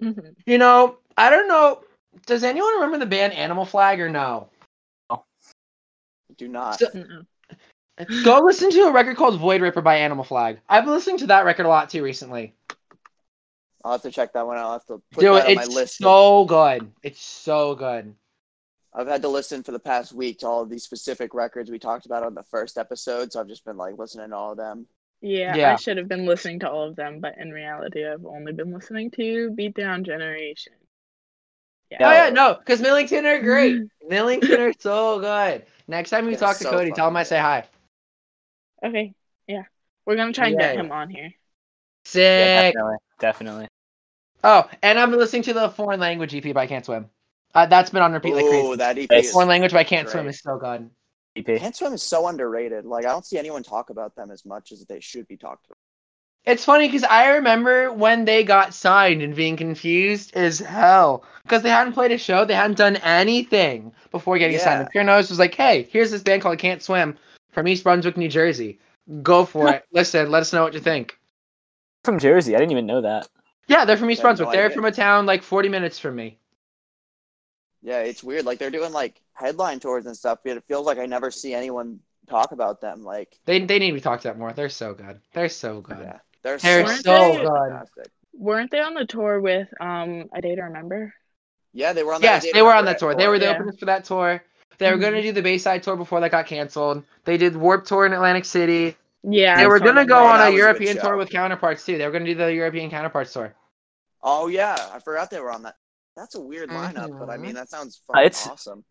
[0.00, 1.82] you know, I don't know.
[2.26, 4.48] Does anyone remember the band Animal Flag or no?
[5.10, 5.24] No.
[6.36, 6.78] Do not.
[6.78, 7.22] So- No.
[8.24, 10.60] Go listen to a record called Void Ripper by Animal Flag.
[10.68, 12.54] I've been listening to that record a lot too recently.
[13.84, 14.66] I'll have to check that one out.
[14.66, 15.58] I'll have to put Do that it.
[15.58, 15.78] on my list.
[15.78, 16.90] It's so good.
[17.02, 18.14] It's so good.
[18.94, 21.78] I've had to listen for the past week to all of these specific records we
[21.78, 24.56] talked about on the first episode, so I've just been like listening to all of
[24.58, 24.86] them.
[25.20, 25.72] Yeah, Yeah.
[25.72, 28.72] I should have been listening to all of them, but in reality, I've only been
[28.72, 30.72] listening to Beatdown Generation.
[31.90, 31.98] Yeah.
[32.08, 33.82] Oh yeah, no, because Millington are great.
[34.08, 35.64] Millington are so good.
[35.86, 37.64] Next time you They're talk to so Cody, tell him I say hi.
[38.84, 39.14] Okay,
[39.46, 39.62] yeah,
[40.06, 40.80] we're gonna try and get Yeah.
[40.82, 41.24] him on here.
[41.24, 41.30] Yeah,
[42.04, 42.74] Sick.
[42.74, 43.68] definitely, definitely.
[44.44, 47.10] Oh, and I've been listening to the foreign language EP by Can't Swim.
[47.54, 48.76] Uh, that's been on repeat like Ooh, crazy.
[48.76, 49.26] that EP Nice.
[49.26, 49.32] is.
[49.32, 50.90] Foreign language by Can't Swim is so good.
[51.36, 51.58] EP.
[51.58, 52.84] Can't Swim is so underrated.
[52.84, 55.66] Like I don't see anyone talk about them as much as they should be talked
[55.66, 55.78] about.
[56.44, 61.62] It's funny because I remember when they got signed and being confused as hell because
[61.62, 64.76] they hadn't played a show, they hadn't done anything before getting signed.
[64.78, 64.80] Yeah.
[64.82, 67.18] And Pure Noise was like, "Hey, here's this band called Can't Swim
[67.52, 68.78] from East Brunswick, New Jersey.
[69.22, 69.84] Go for it.
[69.92, 71.18] Listen, let us know what you think."
[72.04, 72.54] From Jersey.
[72.54, 73.28] I didn't even know that.
[73.66, 74.58] Yeah, they're from East I had no Brunswick.
[74.58, 76.38] they're from a town like 40 minutes from me.
[77.82, 78.44] Yeah, it's weird.
[78.44, 81.54] Like they're doing like headline tours and stuff, but it feels like I never see
[81.54, 83.04] anyone talk about them.
[83.04, 84.52] Like, They they need to be talked about more.
[84.52, 85.20] They're so good.
[85.32, 85.98] They're so good.
[86.00, 87.42] yeah, they're, They're so, so good.
[87.46, 87.70] good.
[87.70, 88.12] fantastic.
[88.34, 91.14] Weren't they on the tour with um A Day to Remember?
[91.72, 92.22] Yeah, they were on.
[92.22, 93.14] Yes, that they were on that tour.
[93.14, 93.52] They were the Yeah.
[93.52, 94.42] openers for that tour.
[94.78, 97.02] They were gonna do the Bayside tour before that got canceled.
[97.24, 98.96] They did Warped Tour in Atlantic City.
[99.24, 99.56] Yeah.
[99.56, 101.98] They were gonna go on a was a European tour with Counterparts too.
[101.98, 103.54] They were gonna do the European Counterparts tour.
[104.22, 105.76] Oh yeah, I forgot they were on that.
[106.16, 107.40] That's a weird lineup, but I Mhm.
[107.40, 108.84] mean that sounds Uh, fucking it's- awesome.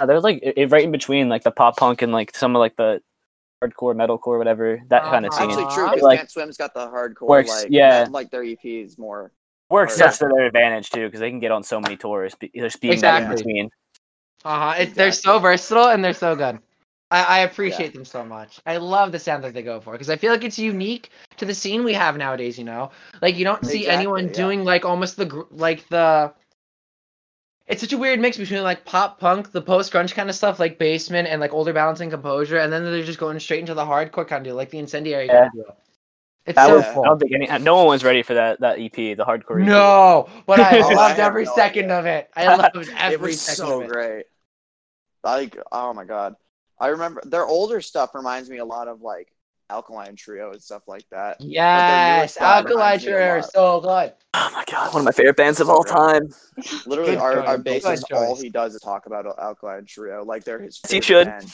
[0.00, 2.54] Uh, they're like i- i- right in between like the pop punk and like some
[2.56, 3.02] of like the
[3.62, 5.40] hardcore metalcore whatever that kind of Uh-huh.
[5.42, 5.84] scene Actually, true.
[5.86, 7.28] It, Because like, Can't Swim's got the hardcore.
[7.28, 8.04] works- like, yeah.
[8.04, 9.30] that- like their EP is more.
[9.70, 10.10] works Yeah.
[10.10, 12.78] such to their advantage too because they can get on so many tours be- just
[12.80, 13.70] being that in between
[14.44, 14.82] Uh huh.
[14.82, 16.58] It, They're so versatile and they're so good.
[17.10, 18.58] I, I appreciate them so much.
[18.66, 21.44] I love the sound that they go for because I feel like it's unique to
[21.44, 22.58] the scene we have nowadays.
[22.58, 22.90] You know,
[23.20, 24.32] like you don't see Exactly, anyone yeah.
[24.32, 26.32] doing like almost the gr- like the.
[27.66, 30.58] It's such a weird mix between like pop punk, the post grunge kind of stuff,
[30.58, 33.74] like Basement and like older Balance and Composure, and then they're just going straight into
[33.74, 35.76] the hardcore kind of deal, like the incendiary kind of deal.
[36.46, 37.04] It's that so was cool.
[37.04, 39.68] i don't think any no one was ready for that that ep the hardcore EP.
[39.68, 41.98] No, but I loved every no second idea.
[41.98, 42.30] of it.
[42.36, 43.88] I loved every it was second so of it.
[43.88, 44.26] great.
[45.24, 46.34] Like, oh my god,
[46.78, 49.32] I remember their older stuff reminds me a lot of like
[49.70, 51.40] Alkaline Trio and stuff like that.
[51.40, 54.12] Yes, stuff Alkali reminds me a Trio is so good.
[54.34, 56.28] oh my god one of my favorite bands of all time
[56.86, 60.24] Literally, our, choice, our good bassist, all he does is talk about Alkaline Trio.
[60.24, 60.80] Like they're his.
[60.84, 61.26] As he should.
[61.26, 61.50] band.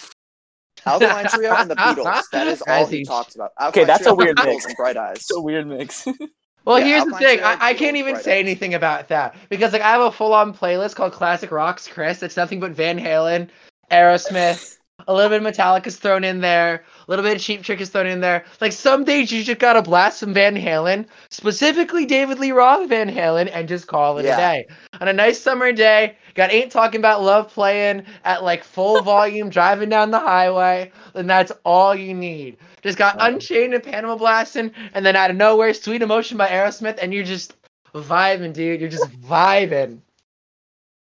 [0.86, 2.22] Alkaline Trio and the Beatles.
[2.32, 3.52] That is all he he talks about.
[3.68, 4.64] Okay, that's Trio, a weird mix.
[4.64, 5.26] and Bright Eyes.
[5.26, 6.06] so weird mix
[6.68, 7.40] Well, Yeah, here's the thing.
[7.42, 10.52] I, I can't even Bright say anything about that because like I have a full-on
[10.52, 12.22] playlist called Classic Rocks Chris.
[12.22, 13.48] It's nothing but Van Halen,
[13.90, 14.76] Aerosmith,
[15.06, 17.88] a little bit of Metallica's thrown in there, a little bit of Cheap Trick is
[17.90, 18.44] thrown in there.
[18.60, 23.08] Like some days you just gotta blast some Van Halen, specifically David Lee Roth Van
[23.08, 24.34] Halen, and just call it Yeah.
[24.34, 24.66] a day.
[25.00, 29.50] On a nice summer day, got Ain't Talking About Love playing at like full volume,
[29.50, 32.56] driving down the highway, and that's all you need.
[32.82, 33.16] Just got.
[33.20, 37.24] Unchained and Panama blasting, and then out of nowhere, Sweet Emotion by Aerosmith, and you're
[37.24, 37.54] just
[37.94, 38.80] vibing, dude.
[38.80, 40.00] You're just vibing.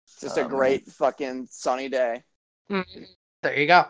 [0.07, 2.23] It's just Oh, a um, great fucking sunny day.
[2.71, 3.03] Mm-hmm.
[3.43, 3.87] There you go.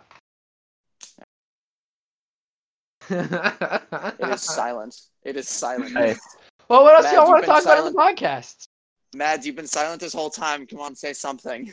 [3.10, 4.96] It is silent.
[5.24, 5.92] It is silent.
[5.92, 6.20] Nice.
[6.68, 8.68] well, what else Matt, y'all want to been talk about in the podcast?
[9.14, 10.66] Mads, you've been silent this whole time.
[10.66, 11.72] Come on, say something.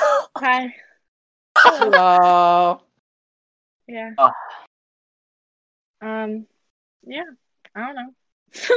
[0.00, 0.74] Hi.
[1.58, 2.80] Hello.
[3.86, 4.12] Yeah.
[4.16, 4.32] Ah.
[6.00, 6.46] Um.
[7.06, 7.24] Yeah.
[7.74, 8.76] I don't know.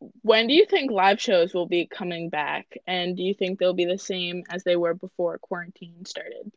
[0.22, 3.74] when do you think live shows will be coming back, and do you think they'll
[3.74, 6.52] be the same as they were before quarantine started?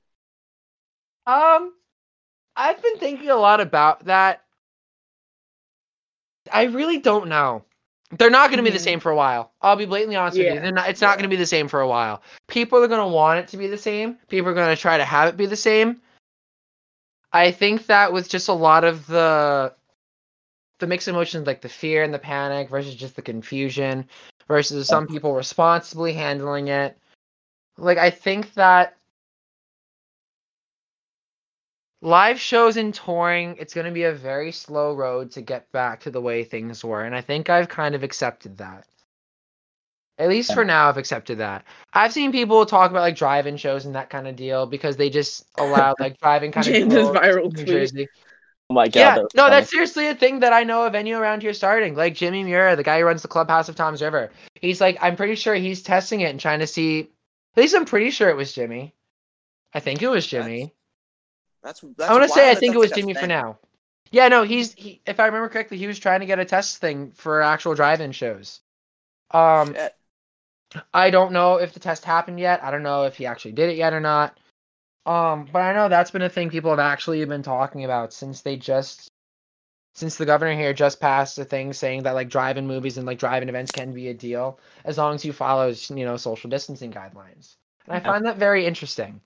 [1.27, 1.73] Um,
[2.55, 4.43] I've been thinking a lot about that.
[6.51, 7.65] I really don't know.
[8.17, 8.83] They're not going to be the Mhm.
[8.83, 9.51] same for a while.
[9.61, 10.61] I'll be blatantly honest with you.
[10.61, 12.21] They're not, it's not going to be the same for a while.
[12.47, 14.17] People are going to want it to be the same.
[14.29, 16.01] People are going to try to have it be the same.
[17.33, 19.73] I think that with just a lot of the
[20.79, 24.07] the mixed emotions like the fear and the panic versus just the confusion
[24.47, 26.97] versus some people responsibly handling it.
[27.77, 28.95] Like I think that
[32.01, 36.01] live shows and touring it's going to be a very slow road to get back
[36.01, 38.85] to the way things were and i think i've kind of accepted that
[40.19, 43.85] at least for now i've accepted that i've seen people talk about like drive-in shows
[43.85, 47.53] and that kind of deal because they just allow like driving kind James's of viral
[47.53, 47.67] tweet.
[47.67, 48.07] Jersey.
[48.69, 49.55] oh my god yeah that no funny.
[49.55, 52.75] that's seriously a thing that i know a venue around here starting like jimmy Mura,
[52.75, 54.29] the guy who runs the clubhouse of Toms River
[54.61, 57.09] he's like i'm pretty sure he's testing it and trying to see
[57.55, 58.93] at least i'm pretty sure it was jimmy
[59.73, 60.75] i think it was jimmy
[61.67, 61.81] That's.
[61.97, 63.59] that's I want to say I think it was Jimmy for now.
[64.09, 65.01] Yeah, no, he's he.
[65.05, 68.13] If I remember correctly, he was trying to get a test thing for actual drive-in
[68.13, 68.61] shows.
[69.31, 69.93] Um, Shit.
[70.93, 72.63] I don't know if the test happened yet.
[72.63, 74.37] I don't know if he actually did it yet or not.
[75.05, 78.41] Um, but I know that's been a thing people have actually been talking about since
[78.41, 79.09] they just
[79.93, 83.19] since the governor here just passed a thing saying that like drive-in movies and like
[83.19, 86.93] drive-in events can be a deal as long as you follow you know social distancing
[86.93, 87.55] guidelines.
[87.87, 89.19] And I find that very interesting.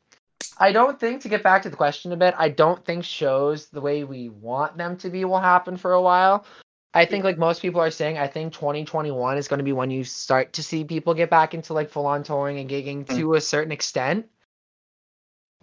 [0.61, 3.67] I don't think to get back to the question a bit, I don't think shows
[3.69, 6.45] the way we want them to be will happen for a while.
[6.93, 9.89] I think like most people are saying, I think 2021 is going to be when
[9.89, 13.17] you start to see people get back into like full on touring and gigging Mm.
[13.17, 14.27] to a certain extent.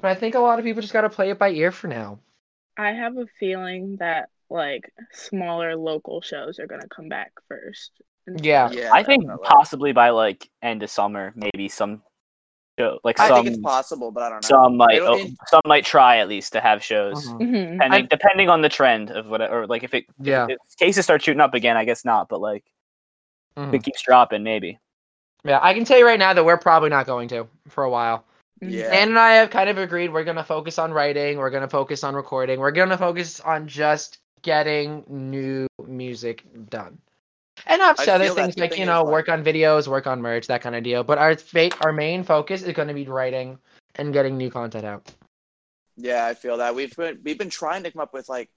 [0.01, 1.87] But I think a lot of people just got to play it by ear for
[1.87, 2.19] now.
[2.77, 7.93] I have a feeling that like smaller local shows are gonna come back first.
[8.27, 8.71] Yeah.
[8.71, 9.49] Yeah, i think definitely.
[9.49, 12.03] possibly by like end of summer maybe some show
[13.05, 14.49] like I some think it's possible, but I don't know.
[14.49, 17.39] some might oh, it- some might try at least to have shows Mhm.
[17.41, 17.73] Mhm.
[17.73, 20.47] depending, depending on the trend of what or like if it Yeah.
[20.49, 22.65] if cases start shooting up again i guess not but like
[23.57, 23.75] if Mhm.
[23.75, 24.79] it keeps dropping maybe
[25.45, 27.91] Yeah, I can tell you right now that we're probably not going to for a
[27.91, 28.25] while.
[28.63, 28.71] Mhm.
[28.73, 28.87] Yeah.
[28.91, 32.03] Ann and I have kind of agreed we're gonna focus on writing, we're gonna focus
[32.03, 36.99] on recording, we're gonna focus on just getting new music done.
[37.67, 40.21] And obviously I other things like thing you know like- work on videos, work on
[40.23, 41.05] merch, that kind of deal.
[41.05, 43.59] But our fate, our main focus is going to be writing
[43.97, 45.13] and getting new content out.
[45.97, 48.51] Yeah, I feel that we've been we've been trying to come up with like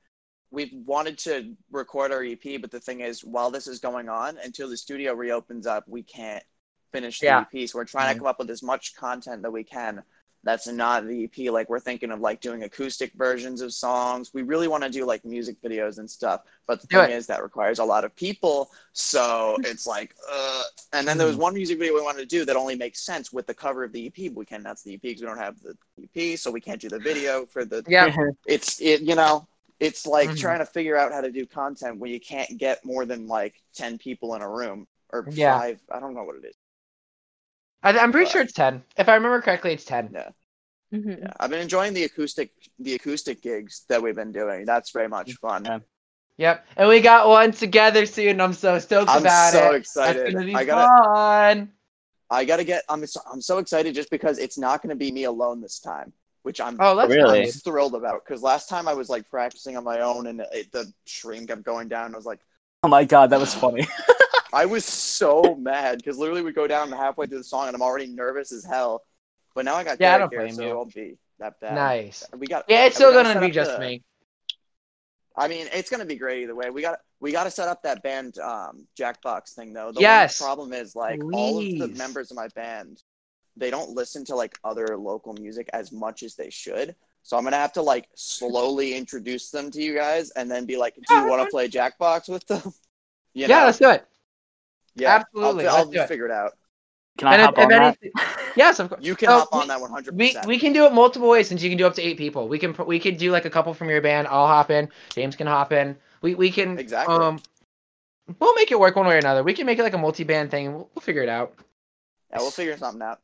[0.52, 4.38] we've wanted to record our EP, but the thing is, while this is going on,
[4.44, 6.44] until the studio reopens up, we can't
[6.92, 7.46] finish the Yeah.
[7.54, 7.68] EP.
[7.70, 8.20] So we're trying to mm-hmm.
[8.20, 10.04] come up with as much content that we can.
[10.44, 11.52] That's not the EP.
[11.52, 14.32] Like we're thinking of like doing acoustic versions of songs.
[14.34, 16.42] We really want to do like music videos and stuff.
[16.66, 17.16] But the Do thing it.
[17.16, 18.72] is, that requires a lot of people.
[18.94, 20.64] So it's like, uh.
[20.94, 23.32] And then there was one music video we wanted to do that only makes sense
[23.32, 24.30] with the cover of the EP.
[24.30, 24.64] But we can't.
[24.64, 27.46] That's the EP because we don't have the EP, so we can't do the video
[27.46, 28.16] for the Yeah.
[28.48, 29.48] it's it you know
[29.80, 30.38] it's like Mhm.
[30.40, 33.56] trying to figure out how to do content when you can't get more than like
[33.76, 35.58] 10 people in a room or Yeah.
[35.60, 36.56] five i don't know what it is
[37.84, 38.84] I, I'm pretty But- sure it's ten.
[38.98, 40.10] If I remember correctly, it's ten.
[40.14, 40.30] yeah
[40.94, 41.22] Mhm.
[41.22, 45.08] yeah i've been enjoying the acoustic the acoustic gigs that we've been doing that's very
[45.08, 45.80] much fun Yeah.
[46.38, 46.66] Yep.
[46.76, 48.42] And we got one together soon.
[48.42, 49.62] I'm so stoked i'm about so it.
[49.64, 51.72] I'm so excited That's gonna be i gotta fun.
[52.30, 55.24] i gotta get i'm so, i'm so excited just because it's not gonna be me
[55.24, 56.12] alone this time
[56.42, 57.44] which i'm Oh, that's Really?
[57.44, 60.74] I'm thrilled about because last time I was like practicing on my own and it,
[60.74, 62.14] the stream kept going down.
[62.14, 62.40] I was like,
[62.84, 63.88] Oh my god, that was funny.
[64.54, 67.82] I was so mad because literally we go down halfway through the song and I'm
[67.82, 69.04] already nervous as hell.
[69.56, 70.70] But now I got Yeah, I Derek don't here, so you.
[70.72, 71.76] it won't be that bad.
[71.76, 72.26] Nice.
[72.38, 72.66] We got.
[72.68, 74.04] Yeah, it's still gonna be just the- me.
[75.36, 76.70] I mean, it's gonna be great either way.
[76.70, 79.92] We got we got to set up that band um, Jackbox thing though.
[79.92, 80.38] The Yes.
[80.40, 83.02] problem is like all of the members of my band,
[83.56, 86.96] they don't listen to like other local music as much as they should.
[87.24, 90.78] So I'm gonna have to like slowly introduce them to you guys, and then be
[90.78, 92.62] like, "Do you want to play Jackbox with them?"
[93.34, 93.66] You yeah, know?
[93.68, 94.06] let's do it.
[94.96, 96.08] Yeah, absolutely, I'll, I'll let's it.
[96.08, 96.52] figure it out.
[97.18, 97.82] Can I And hop if, on if that?
[97.82, 98.12] anything,
[98.56, 99.04] yes, of course.
[99.04, 100.18] You can So hop on we- that 100.
[100.18, 102.48] We we can do it multiple ways since you can do up to eight people.
[102.48, 104.28] We can we could do like a couple from your band.
[104.28, 104.90] I'll hop in.
[105.14, 105.98] James can hop in.
[106.22, 107.14] We we can Exactly.
[107.16, 107.40] Um,
[108.40, 109.44] we'll make it work one way or another.
[109.44, 110.74] We can make it like a multi-band thing.
[110.74, 111.54] We'll, we'll figure it out.
[112.32, 113.20] Yeah, we'll figure something out.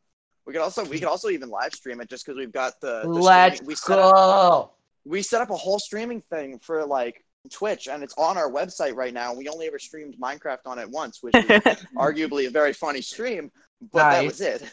[0.46, 3.02] We could also we could also even live stream it just because we've got the,
[3.04, 4.72] the Let's we set up go.
[5.06, 8.96] we set up a whole streaming thing for like Twitch and it's on our website
[8.96, 9.34] right now.
[9.34, 11.44] We only ever streamed Minecraft on it once, which was
[11.96, 13.52] arguably a very funny stream,
[13.94, 14.64] but that was it.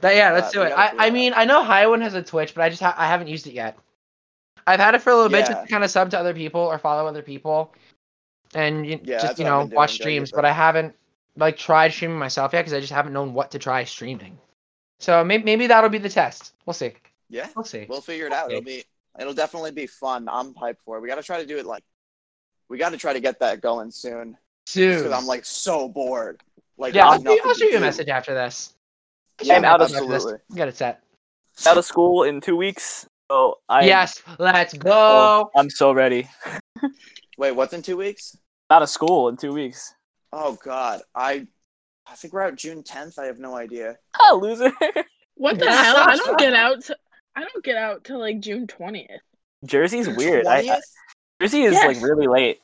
[0.00, 0.72] That, yeah, let's Uh, do it.
[0.72, 3.28] I, I mean, I know Highwind has a Twitch, but I just ha- I haven't
[3.28, 3.78] used it yet.
[4.66, 5.52] I've had it for a little bit Yeah.
[5.54, 7.72] just to kind of sub to other people or follow other people,
[8.54, 10.30] and you, Yeah, just you know doing, watch streams.
[10.32, 10.94] but- I haven't
[11.36, 14.38] like tried streaming myself yet because I just haven't known what to try streaming.
[15.00, 16.54] So maybe maybe that'll be the test.
[16.64, 16.92] We'll see.
[17.28, 17.86] Yeah, We'll see.
[17.88, 18.50] we'll figure it out.
[18.50, 18.84] It'll be
[19.20, 20.28] it'll definitely be fun.
[20.30, 21.00] I'm hyped for it.
[21.00, 21.84] We got to try to do it like
[22.68, 24.36] we got to try to get that going soon
[24.66, 24.96] Soon.
[24.96, 26.42] because I'm like so bored.
[26.78, 28.74] Like yeah, I'll, there's shoot- I'll nothing shoot you a message after this.
[29.42, 30.34] Yeah, I'm out of- absolutely.
[30.54, 31.00] Get it set.
[31.66, 33.06] out of school in two weeks.
[33.30, 34.90] So I yes, let's go.
[34.92, 36.28] oh, I'm so ready.
[37.38, 38.36] Wait, what's in two weeks?
[38.70, 39.94] Out of school in two weeks.
[40.32, 41.46] Oh God, I
[42.06, 43.18] I think we're out June 10th.
[43.18, 43.96] I have no idea.
[44.20, 44.72] Oh, loser.
[45.36, 45.96] What the hell?
[45.96, 46.80] I don't get out.
[46.84, 46.96] To,
[47.36, 49.20] I don't get out till like June twentieth.
[49.64, 50.46] Jersey's weird.
[50.46, 50.80] I, I, 20th?
[51.40, 51.86] Jersey is Yes.
[51.96, 52.60] like really late.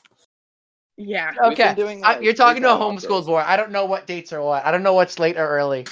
[0.97, 1.31] Yeah.
[1.31, 3.39] We've been Okay, doing, I- like, you're talking to a we've homeschooled boy.
[3.45, 4.65] I don't know what dates are what.
[4.65, 5.87] I don't know what's late or early.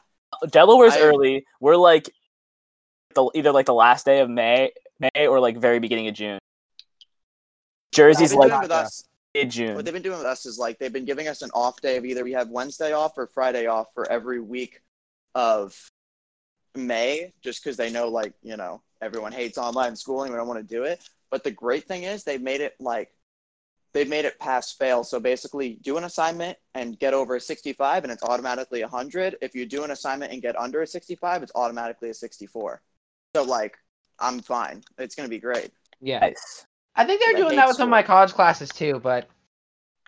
[0.50, 1.44] Delaware's I- early.
[1.60, 2.10] We're like
[3.14, 6.38] the either like the last day of May, May or like very beginning of June.
[7.94, 9.04] Jersey's What like doing with us.
[9.34, 11.80] mid What they've been doing with us is like they've been giving us an off
[11.80, 14.80] day of either we have Wednesday off or Friday off for every week
[15.34, 15.76] of
[16.74, 20.32] May, just because they know like you know everyone hates online schooling.
[20.32, 21.08] We don't want to do it.
[21.30, 23.10] But the great thing is they've made it like
[23.92, 25.04] they've made it pass fail.
[25.04, 29.38] So basically, do an assignment and get over a 65, and it's automatically a 100.
[29.40, 32.82] If you do an assignment and get under a 65, it's automatically a 64.
[33.34, 33.76] So like,
[34.18, 34.82] I'm fine.
[34.98, 35.70] It's gonna be great.
[36.00, 36.66] Yeah, Nice.
[36.96, 39.28] I think they're I doing that with some of my college classes too, but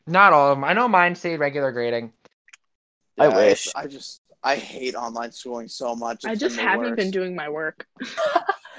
[0.07, 0.65] not all of them.
[0.65, 2.13] I know mine stayed regular grading.
[3.19, 3.69] I wish.
[3.75, 6.25] I just I hate online schooling so much.
[6.25, 7.87] I just haven't been doing my work.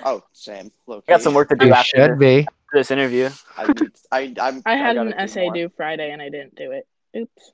[0.04, 0.72] Oh, same.
[0.86, 2.48] Low I got some work to do You after should be.
[2.72, 3.32] this interview.
[3.58, 5.54] I, need, I, I'm, I had gotta an essay more.
[5.56, 6.88] due Friday and I didn't do it.
[7.18, 7.52] Oops.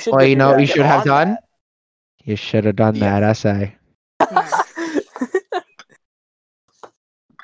[0.00, 1.30] Should Well, you know what you should have done.
[1.30, 1.44] that.
[2.22, 3.18] You should have done Yeah.
[3.18, 3.76] that essay.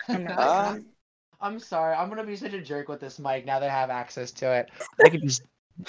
[0.09, 0.39] I'm not.
[0.39, 0.87] Um,
[1.41, 1.95] I'm sorry.
[1.97, 4.53] I'm gonna be such a jerk with this mic now that I have access to
[4.53, 4.71] it.
[5.05, 5.43] I can just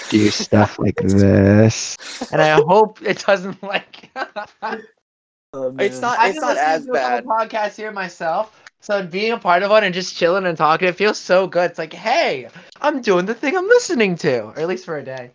[0.09, 1.95] do stuff like this,
[2.31, 4.09] and I hope it doesn't like.
[5.53, 6.01] Oh, It's man.
[6.01, 6.19] not.
[6.19, 7.23] I've It's not as to a bad.
[7.23, 10.87] couple podcasts here myself, so being a part of one and just chilling and talking,
[10.89, 11.71] it feels so good.
[11.71, 12.49] It's like, hey,
[12.81, 15.31] I'm doing the thing I'm listening to, or at least for a day.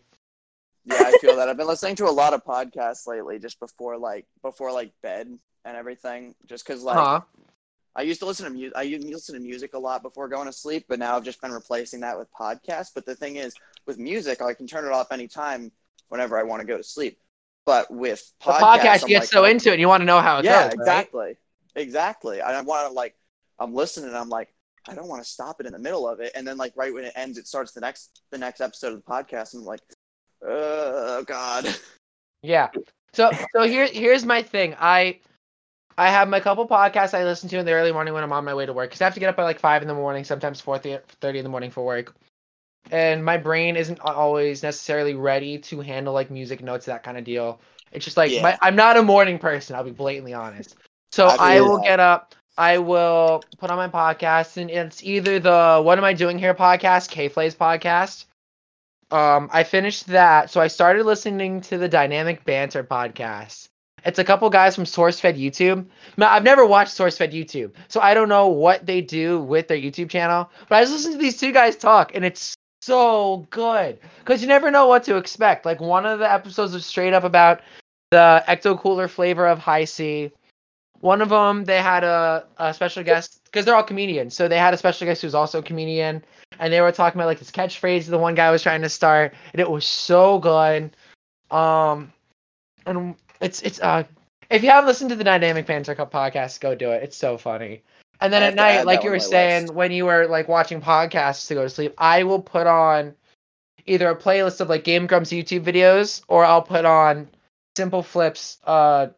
[0.84, 1.48] Yeah, I feel that.
[1.48, 5.38] I've been listening to a lot of podcasts lately, just before like before like bed
[5.64, 6.34] and everything.
[6.46, 7.20] Just because like Huh?
[7.94, 8.76] I used to listen to music.
[8.76, 11.24] I used to listen to music a lot before going to sleep, but now I've
[11.24, 12.90] just been replacing that with podcasts.
[12.94, 13.54] But the thing is,
[13.86, 15.72] with music, I can turn it off anytime,
[16.08, 17.18] whenever I want to go to sleep.
[17.64, 20.04] But with The podcast I'm you get like, so into it, and you want to
[20.04, 20.64] know how it yeah, goes.
[20.64, 20.74] right?
[20.74, 21.36] exactly,
[21.76, 22.40] exactly.
[22.40, 23.14] I want to like
[23.58, 24.52] I'm listening and I'm like,
[24.88, 26.32] I don't want to stop it in the middle of it.
[26.34, 29.04] And then like right when it ends, it starts the next the next episode of
[29.04, 29.54] the podcast.
[29.54, 29.80] And I'm like,
[30.44, 31.66] oh god.
[32.42, 32.70] Yeah.
[33.12, 34.74] So so here here's my thing.
[34.80, 35.20] I
[35.96, 38.44] I have my couple podcasts I listen to in the early morning when I'm on
[38.44, 39.94] my way to work because I have to get up at like five in the
[39.94, 42.16] morning, sometimes four thirty in the morning for work.
[42.90, 47.24] And my brain isn't always necessarily ready to handle like music notes, that kind of
[47.24, 47.60] deal.
[47.92, 48.42] It's just like Yeah.
[48.42, 49.76] my, I'm not a morning person.
[49.76, 50.76] I'll be blatantly honest.
[51.12, 51.84] So I I will that.
[51.84, 52.34] get up.
[52.58, 56.54] I will put on my podcast, and it's either the "What Am I Doing Here"
[56.54, 58.26] podcast, K Flay's podcast.
[59.10, 63.68] Um, I finished that, so I started listening to the Dynamic Banter podcast.
[64.04, 65.86] It's a couple guys from SourceFed YouTube.
[66.16, 69.76] Now, I've never watched SourceFed YouTube, so I don't know what they do with their
[69.78, 70.50] YouTube channel.
[70.68, 74.48] But I just listened to these two guys talk, and it's so good because you
[74.48, 75.64] never know what to expect.
[75.64, 77.60] Like one of the episodes was straight up about
[78.10, 80.30] the ecto cooler flavor of Hi-C.
[81.00, 84.34] One of them, they had a, a special guest because they're all comedians.
[84.34, 86.24] So they had a special guest who's also a comedian,
[86.58, 89.34] and they were talking about like this catchphrase the one guy was trying to start,
[89.52, 90.94] and it was so good.
[91.50, 92.12] Um,
[92.86, 94.04] and it's it's uh,
[94.50, 97.02] if you haven't listened to the Dynamic Banter Cup podcast, go do it.
[97.02, 97.82] It's so funny.
[98.22, 99.74] And then at night, like you were saying, list.
[99.74, 103.16] when you were like watching podcasts to go to sleep, I will put on
[103.84, 107.28] either a playlist of like Game Grumps YouTube videos, or I'll put on
[107.76, 109.08] Simpleflips uh,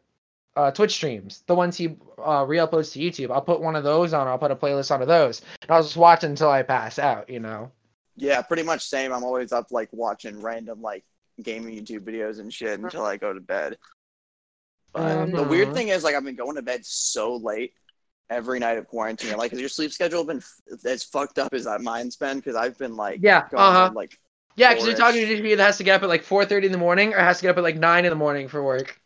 [0.56, 3.30] uh, Twitch streams, the ones he uh, re-uploads to YouTube.
[3.30, 4.26] I'll put one of those on.
[4.26, 7.28] I'll put a playlist onto those, and I'll just watch until I pass out.
[7.28, 7.72] You know.
[8.16, 9.12] Yeah, pretty much same.
[9.12, 11.04] I'm always up like watching random like
[11.42, 13.76] gaming YouTube videos and shit until I go to bed.
[14.94, 17.74] But the weird thing is like I've been going to bed so late
[18.30, 19.36] every night of quarantine.
[19.36, 22.38] Like, has your sleep schedule been f- as fucked up as that mine's been?
[22.38, 23.88] Because I've been like, Yeah, going uh-huh.
[23.90, 24.18] to, like
[24.56, 26.72] Yeah, because you're talking to dude that has to get up at like 4:30 in
[26.72, 29.00] the morning, or has to get up at like nine in the morning for work,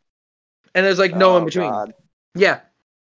[0.75, 1.71] and there's like no oh, in between.
[1.71, 1.95] God.
[2.35, 2.61] Yeah.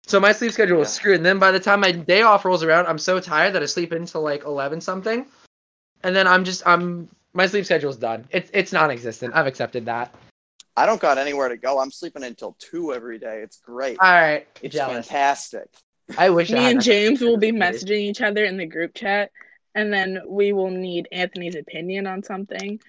[0.07, 0.85] So my sleep schedule Yeah.
[0.85, 1.17] screwed.
[1.17, 3.67] And then by the time my day off rolls around, I'm so tired that I
[3.67, 5.27] sleep until like eleven something.
[6.03, 8.27] And then I'm just I'm my sleep schedule's done.
[8.31, 9.35] It's it's non existent.
[9.35, 10.15] I've accepted that.
[10.77, 11.79] I don't got anywhere to go.
[11.79, 13.41] I'm sleeping until two every day.
[13.43, 13.99] It's great.
[13.99, 14.49] Alright.
[14.61, 15.07] it's jealous.
[15.07, 15.69] fantastic.
[16.17, 16.83] I wish Me had and.
[16.83, 19.31] James will be messaging each other in the group chat,
[19.75, 22.81] and then we will need Anthony's opinion on something.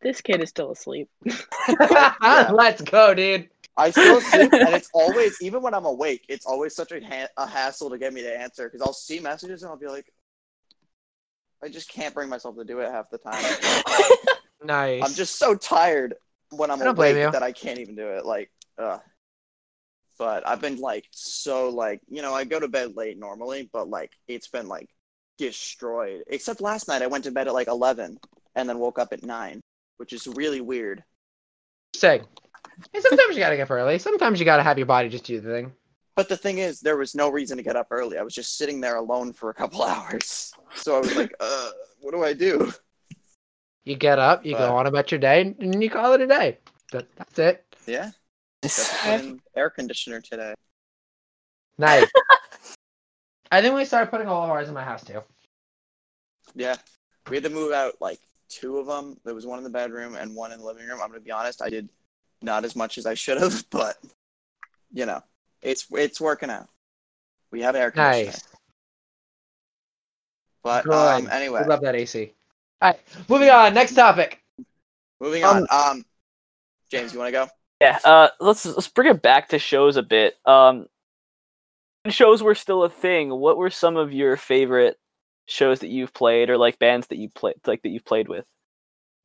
[0.00, 1.08] This kid is still asleep.
[1.68, 3.48] Let's go, dude.
[3.76, 7.28] I still sleep, and it's always even when I'm awake, it's always such a, ha-
[7.36, 10.12] a hassle to get me to answer because I'll see messages and I'll be like,
[11.62, 13.44] I just can't bring myself to do it half the time.
[14.62, 15.02] Nice.
[15.04, 16.14] I'm just so tired
[16.50, 18.24] when I'm I don't blame awake that I can't even do it.
[18.24, 19.00] Like, ugh.
[20.18, 23.88] But I've been like so like you know I go to bed late normally, but
[23.88, 24.88] like it's been like
[25.38, 26.22] destroyed.
[26.26, 28.18] Except last night I went to bed at like eleven
[28.54, 29.60] and then woke up at nine,
[29.98, 31.04] which is really weird.
[31.94, 32.22] Say.
[32.92, 33.98] Hey, sometimes you gotta get up early.
[33.98, 35.72] Sometimes you gotta have your body just do the thing.
[36.16, 38.18] But the thing is, there was no reason to get up early.
[38.18, 41.70] I was just sitting there alone for a couple hours, so I was like, uh,
[42.00, 42.72] what do I do?
[43.84, 46.26] You get up, you But- go on about your day, and you call it a
[46.26, 46.58] day.
[46.92, 47.64] That, that's it.
[47.86, 48.17] Yeah, just put in
[49.54, 50.54] air conditioner today.
[51.78, 52.10] Nice.
[53.50, 55.22] I think we started putting all of ours in my house too.
[56.54, 56.76] Yeah,
[57.28, 59.18] we had to move out like two of them.
[59.24, 61.00] There was one in the bedroom and one in the living room.
[61.02, 61.88] I'm gonna be honest, I did
[62.42, 63.96] not as much as I should have, but
[64.92, 65.22] you know,
[65.62, 66.68] it's it's working out.
[67.50, 68.48] We have air conditioning, Nice.
[70.62, 70.92] but Good.
[70.92, 72.32] um, anyway, We love that AC.
[72.82, 73.72] All right, moving on.
[73.72, 74.42] Next topic.
[75.20, 75.90] moving Um, on.
[75.96, 76.04] Um,
[76.90, 77.48] James, you want to go?
[77.80, 80.36] Yeah, uh, let's let's bring it back to shows a bit.
[80.44, 80.86] Um,
[82.02, 83.30] when shows were still a thing.
[83.30, 84.98] What were some of your favorite
[85.46, 88.46] shows that you've played, or like bands that you played, like that you've played with?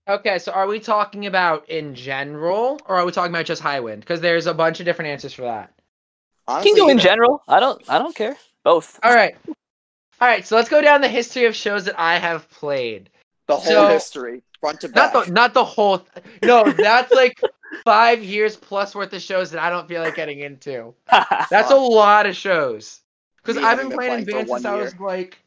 [0.08, 4.02] Okay, so are we talking about in general, or are we talking about just Highwind?
[4.02, 5.74] Because there's a bunch of different answers for that.
[5.78, 7.42] You Honestly, can go in general.
[7.48, 7.82] I don't.
[7.90, 8.36] I don't care.
[8.64, 9.00] Both.
[9.02, 10.46] All right, all right.
[10.46, 13.10] So let's go down the history of shows that I have played.
[13.48, 16.00] the whole So- history, front to Not the not the whole.
[16.00, 17.42] Th- no, that's like
[17.84, 20.94] five years plus worth of shows that I don't feel like getting into.
[21.50, 23.02] That's a lot of shows.
[23.38, 25.40] Because I've been playing in band since I was like,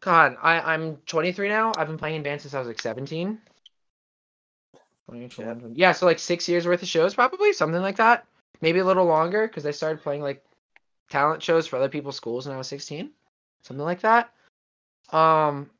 [0.00, 1.72] God, I I'm 23 now.
[1.76, 3.38] I've been playing in band since I was like 17.
[5.08, 8.26] 20, 21, Yeah, so like six years worth of shows, probably something like that.
[8.60, 10.44] Maybe a little longer because I started playing like
[11.08, 13.10] talent shows for other people's schools when I was 16,
[13.62, 14.32] something like that.
[15.10, 15.70] Um,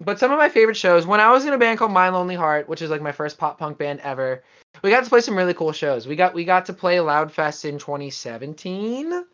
[0.00, 2.34] but some of my favorite shows when I was in a band called My Lonely
[2.34, 4.42] Heart, which is like my first pop punk band ever.
[4.82, 6.06] We got to play some really cool shows.
[6.06, 9.24] We got we got to play Loudfest in 2017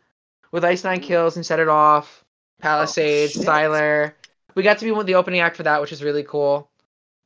[0.51, 2.23] with Ice Nine Kills and Set It Off,
[2.61, 3.43] Palisades, shit.
[3.43, 4.13] Styler.
[4.53, 6.69] We got to be one the opening act for that, which is really cool.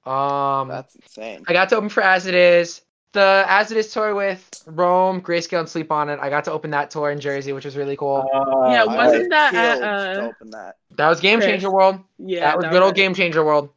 [0.06, 1.44] Um, That's insane.
[1.48, 2.82] I got to open for As It Is,
[3.16, 6.20] the As It Is tour with Roam, Grayscale, and Sleep on It.
[6.22, 8.30] I got to open that tour in Jersey, which was really cool.
[8.34, 9.82] Uh, Yeah, wasn't would that kill at,
[10.14, 10.76] to uh, open that?
[10.98, 11.62] that was Game Chris.
[11.62, 12.00] Changer World.
[12.18, 12.96] Yeah, that was good old it.
[12.96, 13.70] Game Changer World.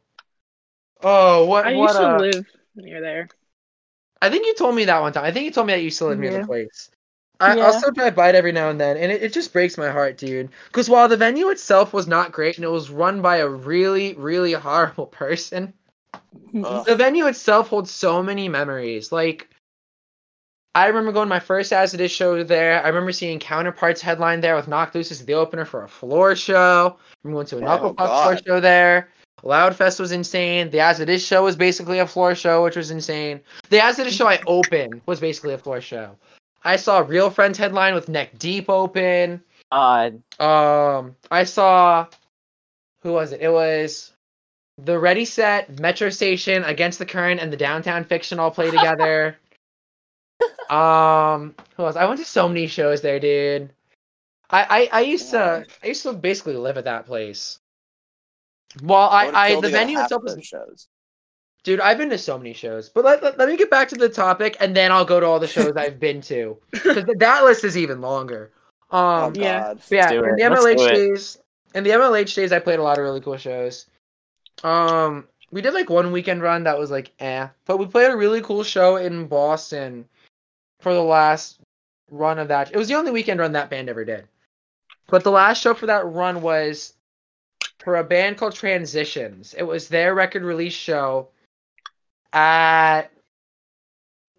[1.01, 1.65] Oh, what?
[1.65, 1.95] I what?
[1.95, 3.29] used to uh, live near there.
[4.21, 5.25] I think you told me that one time.
[5.25, 6.39] I think you told me that you still live near Yeah.
[6.39, 6.89] the place.
[7.39, 7.65] I Yeah.
[7.65, 10.17] also drive by it every now and then, and it, it just breaks my heart,
[10.17, 10.49] dude.
[10.67, 14.13] Because while the venue itself was not great and it was run by a really,
[14.15, 15.73] really horrible person,
[16.63, 16.85] Ugh.
[16.85, 19.11] the venue itself holds so many memories.
[19.11, 19.49] Like,
[20.75, 22.83] I remember going to my first As It Is show there.
[22.83, 26.35] I remember seeing Counterparts headline there with Knocked Loose as the opener for a floor
[26.35, 26.95] show.
[26.97, 29.09] I remember going to a Oh, Knuckle Puck floor show there.
[29.43, 30.69] Loudfest was insane.
[30.69, 33.39] The As It Is show was basically a floor show, which was insane.
[33.69, 36.15] The As It Is show I opened was basically a floor show.
[36.63, 39.41] I saw Real Friends headline with Neck Deep open.
[39.71, 40.21] God.
[40.39, 42.07] Um, I saw
[43.01, 43.41] who was it?
[43.41, 44.11] It was
[44.85, 49.37] the Ready Set, Metro Station, Against the Current, and the Downtown Fiction all play together.
[50.69, 51.95] um, who else?
[51.95, 53.71] I went to so many shows there, dude.
[54.49, 57.59] I I, I used to I used to basically live at that place.
[58.83, 60.87] Well, I would've I the to go to venue itself of was shows.
[61.63, 61.79] dude.
[61.79, 64.09] I've been to so many shows, but let, let, let me get back to the
[64.09, 67.63] topic, and then I'll go to all the shows I've been to because that list
[67.63, 68.51] is even longer.
[68.91, 69.59] Oh Um, yeah.
[69.59, 69.81] God.
[69.89, 70.37] but yeah, do in it.
[70.37, 70.93] the Let's MLH do it.
[70.95, 71.37] days,
[71.75, 73.85] in the MLH days, I played a lot of really cool shows.
[74.63, 78.17] Um, we did like one weekend run that was like eh, but we played a
[78.17, 80.05] really cool show in Boston
[80.79, 81.59] for the last
[82.11, 82.71] run of that.
[82.71, 84.27] It was the only weekend run that band ever did.
[85.07, 86.93] But the last show for that run was
[87.79, 89.55] for a band called Transitions.
[89.57, 91.29] It was their record release show
[92.31, 93.11] at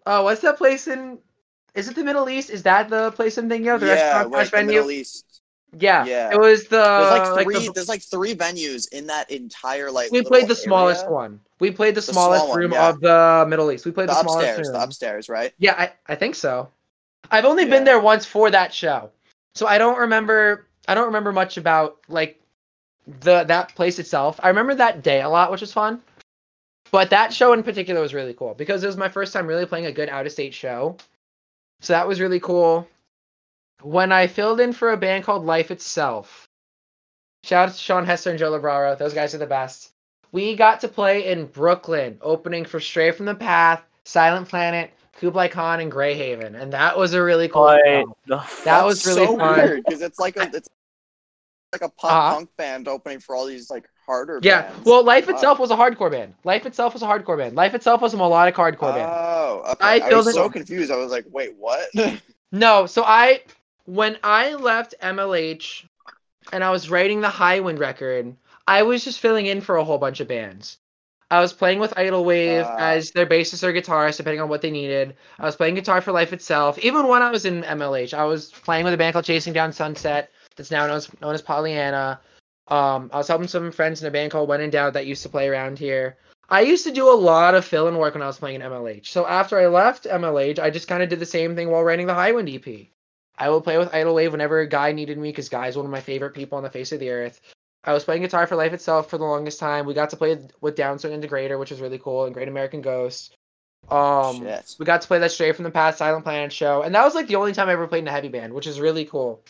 [0.05, 1.19] oh, what's that place in?
[1.73, 2.49] Is it the Middle East?
[2.49, 3.81] Is that the place I'm thinking of?
[3.81, 4.73] The yeah, restaurant the venue.
[4.73, 5.30] Middle East.
[5.79, 6.31] Yeah, Yeah.
[6.31, 7.67] It was the There's like Uh, like three.
[7.67, 10.11] the- there's like three venues in that entire like.
[10.11, 11.13] we played the smallest area.
[11.15, 11.39] one.
[11.59, 12.89] We played the, The smallest small one, room yeah.
[12.89, 13.85] of the Middle East.
[13.85, 14.67] We played The the, smallest upstairs.
[14.67, 14.73] room.
[14.73, 15.53] The upstairs, right?
[15.59, 16.69] Yeah, I, I think so.
[17.29, 17.69] I've only Yeah.
[17.69, 19.11] been there once for that show,
[19.55, 20.65] so I don't remember.
[20.87, 22.41] I don't remember much about like
[23.21, 24.39] the that place itself.
[24.43, 26.01] I remember that day a lot, which was fun.
[26.91, 29.65] But that show in particular was really cool because it was my first time really
[29.65, 30.97] playing a good out of state show.
[31.79, 32.85] So that was really cool.
[33.83, 36.47] When I filled in for a band called Life Itself,
[37.43, 38.97] shout out to Sean Hester and Joe Labraro.
[38.97, 39.91] Those guys are the best.
[40.31, 45.47] We got to play in Brooklyn, opening for Stray from the Path, Silent Planet, Kublai
[45.49, 47.63] Khan, and Greyhaven, and that was a really cool.
[47.63, 48.43] What show.
[48.65, 49.57] That was really so fun.
[49.57, 50.67] weird because it's like a it's
[51.73, 52.35] like a pop Uh-huh.
[52.35, 54.39] punk band opening for all these like harder.
[54.41, 54.85] Yeah, bands.
[54.85, 55.33] well, Life Wow.
[55.33, 56.33] itself was a hardcore band.
[56.43, 57.55] Life itself was a hardcore band.
[57.55, 59.09] Life itself was a melodic hardcore band.
[59.11, 59.75] Oh, okay.
[59.81, 60.91] I I, feel was that- so confused.
[60.91, 61.87] I was like, wait, what?
[62.53, 63.43] No, so I
[63.85, 65.85] when I left MLH
[66.51, 68.35] and I was writing the Highwind record,
[68.67, 70.77] I was just filling in for a whole bunch of bands.
[71.29, 72.75] I was playing with Idle Wave Ah.
[72.77, 75.15] as their bassist or guitarist, depending on what they needed.
[75.39, 76.77] I was playing guitar for Life Itself.
[76.79, 79.71] Even when I was in MLH, I was playing with a band called Chasing Down
[79.71, 82.19] Sunset, that's now known as, known as Pollyanna.
[82.67, 85.23] Um, I was helping some friends in a band called When in Doubt that used
[85.23, 86.17] to play around here.
[86.49, 89.07] I used to do a lot of fill-in work when I was playing in MLH.
[89.07, 92.07] So after I left MLH, I just kind of did the same thing while writing
[92.07, 92.87] the Highwind EP.
[93.37, 95.91] I would play with Idle Wave whenever a guy needed me because Guy's one of
[95.91, 97.41] my favorite people on the face of the earth.
[97.83, 99.85] I was playing guitar for Life Itself for the longest time.
[99.85, 103.35] We got to play with Downswing Integrator, which was really cool, and Great American Ghost.
[103.89, 104.75] Um, Shit.
[104.77, 107.15] we got to play that Stray from the Path Silent Planet show, and that was
[107.15, 109.41] like the only time I ever played in a heavy band, which is really cool.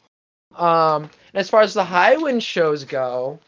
[0.56, 3.40] Um, and as far as the Highwind shows go,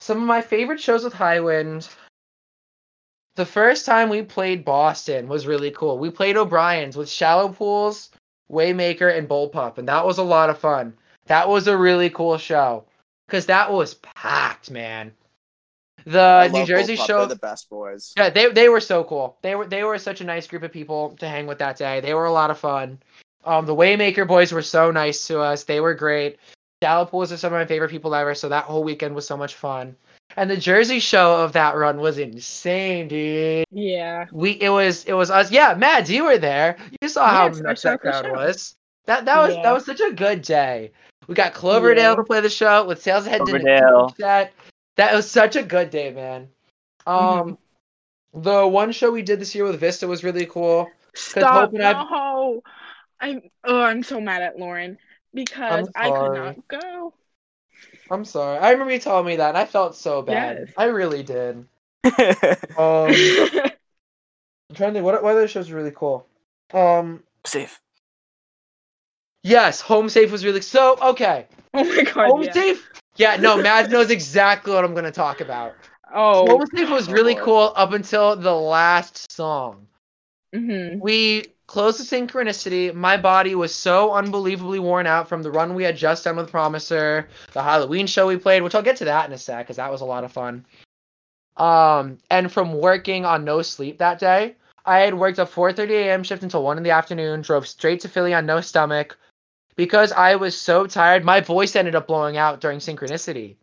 [0.00, 1.88] some of my favorite shows with Highwind.
[3.36, 5.98] The first time we played Boston was really cool.
[5.98, 8.10] We played O'Brien's with Shallow Pools,
[8.50, 10.94] Waymaker, and Bullpup, and that was a lot of fun.
[11.26, 12.84] That was a really cool show
[13.26, 15.12] because that was packed, man.
[16.04, 17.06] The I New Jersey Bullpup.
[17.06, 18.12] show, They're the best boys.
[18.16, 19.38] yeah, they they were so cool.
[19.42, 22.00] They were they were such a nice group of people to hang with that day.
[22.00, 22.98] They were a lot of fun.
[23.44, 25.64] Um, the Waymaker boys were so nice to us.
[25.64, 26.38] They were great.
[26.82, 28.34] Shallow Pools are some of my favorite people ever.
[28.34, 29.96] So that whole weekend was so much fun.
[30.36, 33.64] And the Jersey show of that run was insane, dude.
[33.70, 34.26] Yeah.
[34.32, 35.50] We it was it was us.
[35.50, 36.76] Yeah, Mads, you were there.
[37.00, 38.32] You saw how Yes, I nuts that crowd show.
[38.32, 38.74] was.
[39.06, 39.62] That that was Yeah.
[39.62, 40.90] that was such a good day.
[41.28, 42.16] We got Cloverdale Yeah.
[42.16, 43.44] to play the show with Sales Ahead.
[43.44, 44.08] did a Cloverdale.
[44.18, 44.50] huge.
[44.96, 46.48] That was such a good day, man.
[47.06, 47.58] Um,
[48.32, 50.88] the one show we did this year with Vista was really cool.
[51.14, 51.70] Stop.
[51.74, 52.62] I- No.
[53.20, 54.98] I'm oh, I'm so mad at Lauren
[55.32, 57.14] because I could not go.
[58.10, 58.58] I'm sorry.
[58.58, 60.58] I remember you telling me that, and I felt so bad.
[60.60, 60.74] Yes.
[60.76, 61.66] I really did.
[62.76, 63.08] Um,
[64.70, 65.04] I'm trying to think.
[65.04, 66.26] What what other shows were really cool?
[66.72, 67.80] Um, Safe.
[69.42, 71.46] yes, Home Safe was really so okay.
[71.72, 72.30] oh my god.
[72.30, 72.52] Home yeah.
[72.52, 72.90] Safe.
[73.16, 75.74] Yeah, no, Mads knows exactly what I'm gonna talk about.
[76.12, 76.46] Oh.
[76.46, 79.86] Home Safe was really cool up until the last song.
[80.54, 80.98] Mm-hmm.
[81.00, 82.94] We closed the synchronicity.
[82.94, 86.50] My body was so unbelievably worn out from the run we had just done with
[86.50, 89.76] Promiser, the Halloween show we played, which I'll get to that in a sec because
[89.76, 90.64] that was a lot of fun.
[91.56, 96.22] Um, and from working on no sleep that day, I had worked a 4:30 a.m.
[96.22, 97.42] shift until one in the afternoon.
[97.42, 99.16] Drove straight to Philly on no stomach
[99.76, 101.24] because I was so tired.
[101.24, 103.56] My voice ended up blowing out during synchronicity,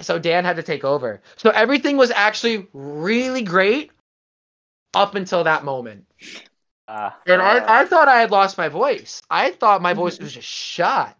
[0.00, 1.20] so Dan had to take over.
[1.36, 3.92] So everything was actually really great
[4.94, 6.06] up until that moment.
[6.88, 9.22] Ah, And Uh, I, I thought I had lost my voice.
[9.30, 11.16] I thought my voice was just shot.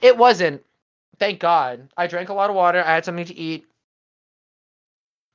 [0.00, 0.64] It wasn't.
[1.18, 1.88] Thank God.
[1.96, 2.82] I drank a lot of water.
[2.84, 3.66] I had something to eat.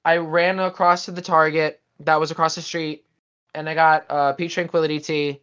[0.04, 3.06] I ran across to the Target that was across the street,
[3.54, 5.40] and I got uh, peach tranquility tea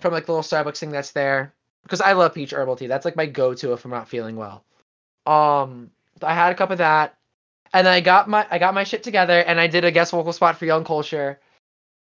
[0.00, 2.86] from like the little Starbucks thing that's there because I love peach herbal tea.
[2.86, 4.64] That's like my go-to if I'm not feeling well.
[5.26, 5.90] Um,
[6.22, 7.16] I had a cup of that,
[7.72, 10.12] and then I got my I got my shit together, and I did a guest
[10.12, 11.38] vocal spot for Young Culture.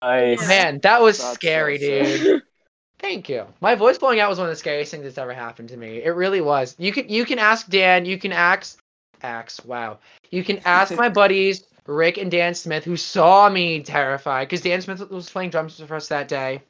[0.02, 0.46] Nice.
[0.48, 2.20] Man, that was That's scary, sick.
[2.20, 2.42] dude.
[2.98, 3.46] Thank you.
[3.60, 6.02] My voice blowing out was one of the scariest things that's ever happened to me.
[6.02, 6.74] It really was.
[6.78, 8.04] You can you can ask Dan.
[8.04, 8.80] You can ask
[9.22, 9.64] ask.
[9.64, 9.98] Wow.
[10.30, 14.80] You can ask my buddies Rick and Dan Smith who saw me terrified because Dan
[14.80, 16.62] Smith was playing drums for us that day.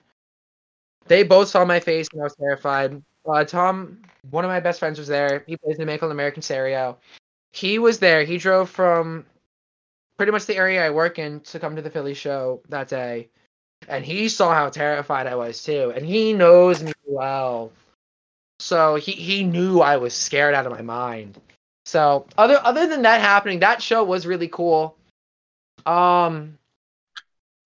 [1.07, 3.03] They both saw my face and I was terrified.
[3.27, 5.45] Uh, Tom, one of my best friends, was there.
[5.47, 6.99] He plays in the Maple American Stereo.
[7.53, 8.25] He was there.
[8.25, 9.25] He drove from
[10.19, 13.31] pretty much the area I work in to come to the Philly show that day
[13.87, 17.71] and he saw how terrified I was too, and he knows me well.
[18.59, 21.41] So he, he knew I was scared out of my mind.
[21.87, 24.97] So other other than that happening, that show was really cool.
[25.87, 26.59] Um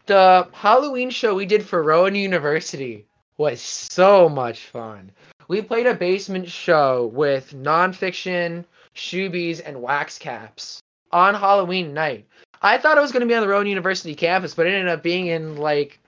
[0.06, 3.06] the Halloween show we did for Rowan University
[3.38, 5.10] was so much fun.
[5.48, 10.82] We played a basement show with nonfiction, shoebies, and wax caps
[11.12, 12.26] on Halloween night.
[12.62, 14.88] I thought it was going to be on the Rowan University campus, but it ended
[14.88, 15.98] up being in like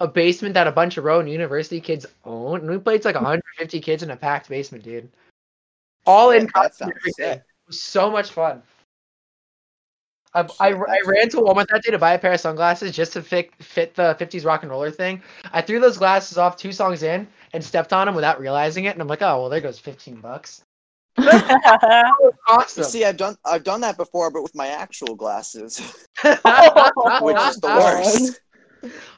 [0.00, 2.60] a basement that a bunch of Rowan University kids own.
[2.60, 5.08] And we played to like 150 kids in a packed basement, dude.
[6.06, 7.12] All in costume, sounds everything.
[7.12, 7.38] sick.
[7.38, 8.62] It was so much fun.
[10.32, 11.38] I, I, I ran to.
[11.38, 14.44] Walmart that day to buy a pair of sunglasses just to fit, fit the 50s
[14.44, 15.22] rock and roller thing.
[15.52, 18.92] I threw those glasses off two songs in and stepped on them without realizing it.
[18.92, 20.62] And I'm like, oh, well, there goes 15 bucks.
[22.48, 22.84] Awesome.
[22.84, 25.78] See, I've done I've done that before, but with my actual glasses,
[26.22, 28.40] which is the worst.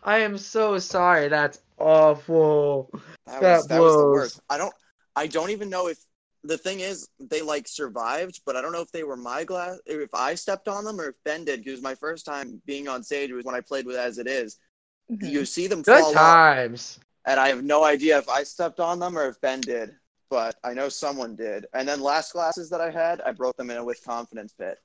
[0.02, 1.28] I am so sorry.
[1.28, 2.90] That's awful.
[3.26, 4.40] That That was, that was the worst.
[4.50, 4.74] I don't
[5.16, 5.98] I don't even know if
[6.44, 9.78] the thing is they like survived, but I don't know if they were my glass
[9.86, 13.02] if I stepped on them or if Ben did because my first time being on
[13.02, 14.58] stage was when I played with As It Is.
[15.08, 15.44] You mm-hmm.
[15.44, 16.98] see them Good off, times.
[17.26, 19.94] and I have no idea if I stepped on them or if Ben did,
[20.32, 21.66] but I know someone did.
[21.74, 24.78] And then last glasses that I had, I broke them in a with confidence fit.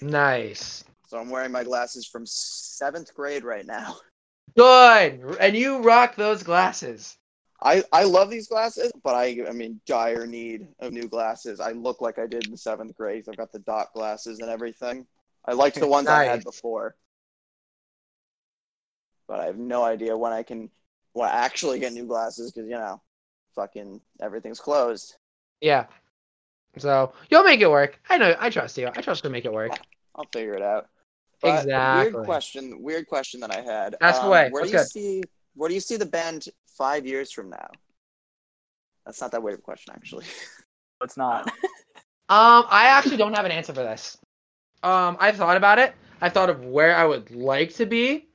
[0.00, 0.82] Nice.
[1.08, 3.96] So I'm wearing my glasses from seventh grade right now.
[4.56, 5.36] Good.
[5.40, 7.18] And you rock those glasses.
[7.62, 11.60] I, I love these glasses, but I I mean dire need of new glasses.
[11.60, 13.26] I look like I did in seventh grade.
[13.28, 15.06] I've got the dot glasses and everything.
[15.44, 16.96] I liked the ones I had before,
[19.28, 20.70] but I have no idea when I can
[21.12, 23.02] when I actually get new glasses because you know,
[23.56, 25.16] fucking everything's closed.
[25.60, 25.86] Yeah.
[26.78, 27.98] So you'll make it work.
[28.08, 28.36] I know.
[28.38, 28.86] I trust you.
[28.86, 29.72] I trust you to make it work.
[30.14, 30.86] I'll figure it out.
[31.42, 32.12] But Exactly.
[32.12, 32.82] Weird question.
[32.82, 33.94] Weird question that I had.
[33.94, 34.48] Um, Ask away.
[34.50, 35.22] Where That's do you good.
[35.22, 35.30] see?
[35.54, 37.68] Where do you see the band five years from now?
[39.06, 40.26] That's not that weird of a question, actually.
[41.02, 41.50] It's not.
[42.28, 44.18] Um, I actually don't have an answer for this.
[44.82, 45.94] Um, I've thought about it.
[46.20, 48.25] I've thought of where I would like to be.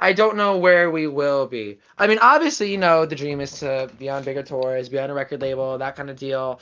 [0.00, 1.78] I don't know where we will be.
[1.98, 5.10] I mean, obviously, you know, the dream is to be on bigger tours, be on
[5.10, 6.60] a record label, that kind of deal.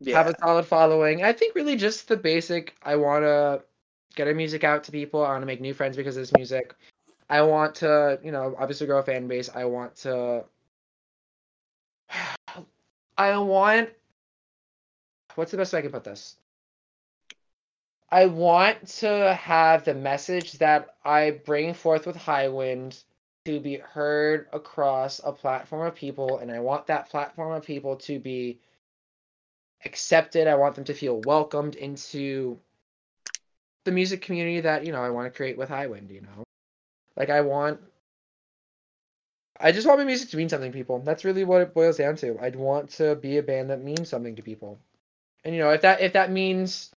[0.00, 0.16] Yeah.
[0.16, 1.22] Have a solid following.
[1.22, 2.74] I think really just the basic.
[2.82, 3.62] I want to
[4.16, 5.24] get our music out to people.
[5.24, 6.74] I want to make new friends because of this music.
[7.28, 9.50] I want to, you know, obviously grow a fan base.
[9.54, 10.44] I want to.
[13.16, 13.90] I want.
[15.36, 16.36] What's the best way I can put this?
[18.12, 23.02] I want to have the message that I bring forth with Highwind
[23.44, 27.96] to be heard across a platform of people, and I want that platform of people
[27.96, 28.58] to be
[29.84, 30.48] accepted.
[30.48, 32.58] I want them to feel welcomed into
[33.84, 36.44] the music community that, you know, I want to create with Highwind, you know?
[37.16, 37.80] Like, I want.
[39.58, 41.00] I just want my music to mean something to people.
[41.00, 42.38] That's really what it boils down to.
[42.40, 44.78] I'd want to be a band that means something to people.
[45.44, 46.90] And you know, if that if that means,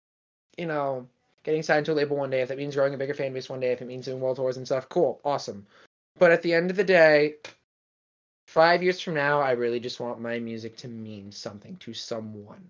[0.56, 1.06] you know,
[1.42, 3.48] getting signed to a label one day, if that means growing a bigger fan base
[3.48, 5.66] one day, if it means doing world tours and stuff, cool, awesome.
[6.18, 7.36] But at the end of the day,
[8.46, 12.64] five years from now, I really just want my music to mean something to someone.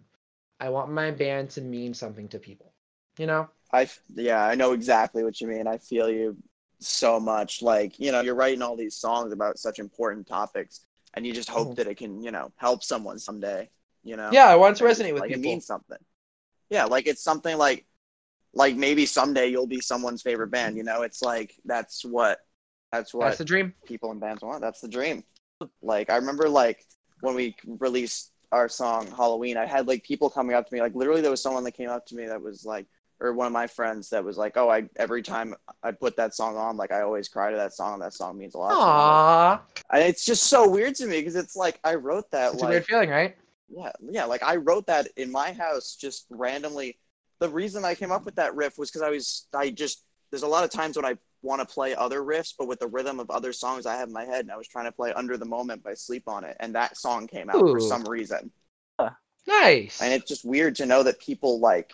[0.61, 2.73] I want my band to mean something to people.
[3.19, 3.49] You know?
[3.73, 5.67] I yeah, I know exactly what you mean.
[5.67, 6.37] I feel you
[6.79, 7.63] so much.
[7.63, 11.49] Like, you know, you're writing all these songs about such important topics and you just
[11.49, 11.77] hope Mhm.
[11.77, 13.69] that it can, you know, help someone someday,
[14.03, 14.31] you know?
[14.33, 15.43] Yeah, I want to resonate with like, people.
[15.43, 15.99] It means something.
[16.73, 17.85] Yeah, like it's something like
[18.55, 21.03] like maybe someday you'll be someone's favorite band, you know?
[21.03, 22.39] It's like that's what
[22.91, 23.75] that's what That's the dream.
[23.87, 24.61] people in bands want.
[24.63, 25.25] That's the dream.
[25.83, 26.85] Like I remember like
[27.21, 30.81] when we released our song Halloween, I had like people coming up to me.
[30.81, 32.87] Like literally there was someone that came up to me that was like
[33.21, 36.35] or one of my friends that was like, Oh, I every time I put that
[36.35, 38.01] song on, like I always cry to that song.
[38.01, 38.71] That song means a lot.
[38.71, 39.61] to me." Aww,
[39.93, 42.67] And it's just so weird to me because it's like I wrote that it's a
[42.67, 43.37] weird feeling, right?
[43.75, 44.25] Yeah, yeah.
[44.25, 46.99] Like I wrote that in my house just randomly.
[47.41, 50.43] The reason I came up with that riff was because I was I just there's
[50.43, 53.19] a lot of times when I want to play other riffs, but with the rhythm
[53.19, 55.37] of other songs I have in my head, and I was trying to play "Under
[55.37, 58.53] the Moment" by Sleep on It, and that song came out for some reason.
[59.47, 60.01] Nice.
[60.01, 61.93] And it's just weird to know that people like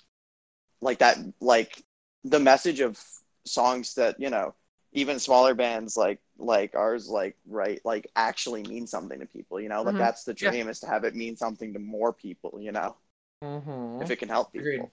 [0.81, 1.83] like that like
[2.25, 3.01] the message of
[3.47, 4.55] songs that you know
[4.93, 9.69] even smaller bands like like ours like right like actually mean something to people you
[9.69, 9.99] know like Mhm.
[9.99, 10.51] that's the Yeah.
[10.51, 12.97] dream is to have it mean something to more people you know
[13.43, 14.03] Mhm.
[14.03, 14.91] if it can help people Agreed.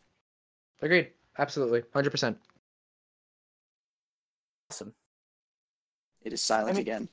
[0.82, 1.14] Agreed.
[1.38, 1.82] Absolutely.
[1.82, 2.40] 100%.
[4.72, 4.94] Awesome.
[6.24, 7.10] it is silent I mean- again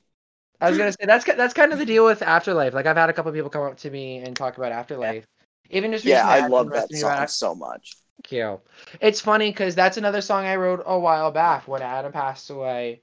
[0.61, 2.73] I was gonna say that's that's kind of the deal with Afterlife.
[2.73, 5.25] Like I've had a couple people come up to me and talk about Afterlife.
[5.69, 8.61] Even just yeah i love that message about song so much Thank you.
[9.01, 13.01] It's funny because that's another song I wrote a while back when Adam passed away.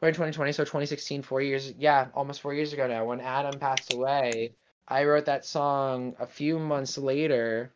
[0.00, 3.04] We're in 2020, so 2016, four years, yeah, almost four years ago now.
[3.04, 4.54] When Adam passed away,
[4.88, 7.70] I wrote that song a few months later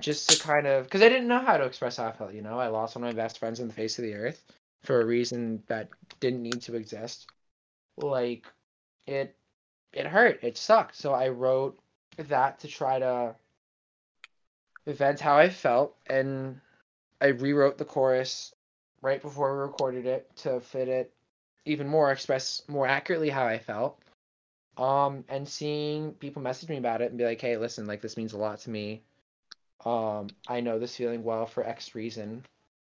[0.00, 2.42] just to kind of, because I didn't know how to express how I felt, you
[2.42, 2.58] know?
[2.58, 4.42] I lost one of my best friends on the face of the earth
[4.82, 7.30] for a reason that didn't need to exist.
[7.96, 8.46] Like,
[9.06, 9.36] it,
[9.92, 10.42] it hurt.
[10.42, 10.96] It sucked.
[10.96, 11.78] So I wrote
[12.16, 13.36] that to try to
[14.94, 16.60] vent how I felt, and
[17.20, 18.54] I rewrote the chorus
[19.02, 21.12] right before we recorded it to fit it
[21.64, 24.00] even more, express more accurately how I felt.
[24.76, 28.16] Um, and seeing people message me about it and be like, "Hey, listen, like this
[28.16, 29.02] means a lot to me.
[29.84, 32.44] Um, I know this feeling well for X reason.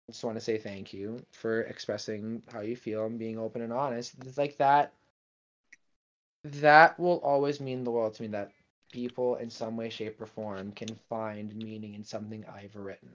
[0.07, 3.61] I just want to say thank you for expressing how you feel and being open
[3.61, 4.13] and honest.
[4.25, 4.93] It's like that.
[6.43, 8.29] That will always mean the world to me.
[8.29, 8.51] That
[8.91, 13.09] people in some way, shape, or form can find meaning in something I've written.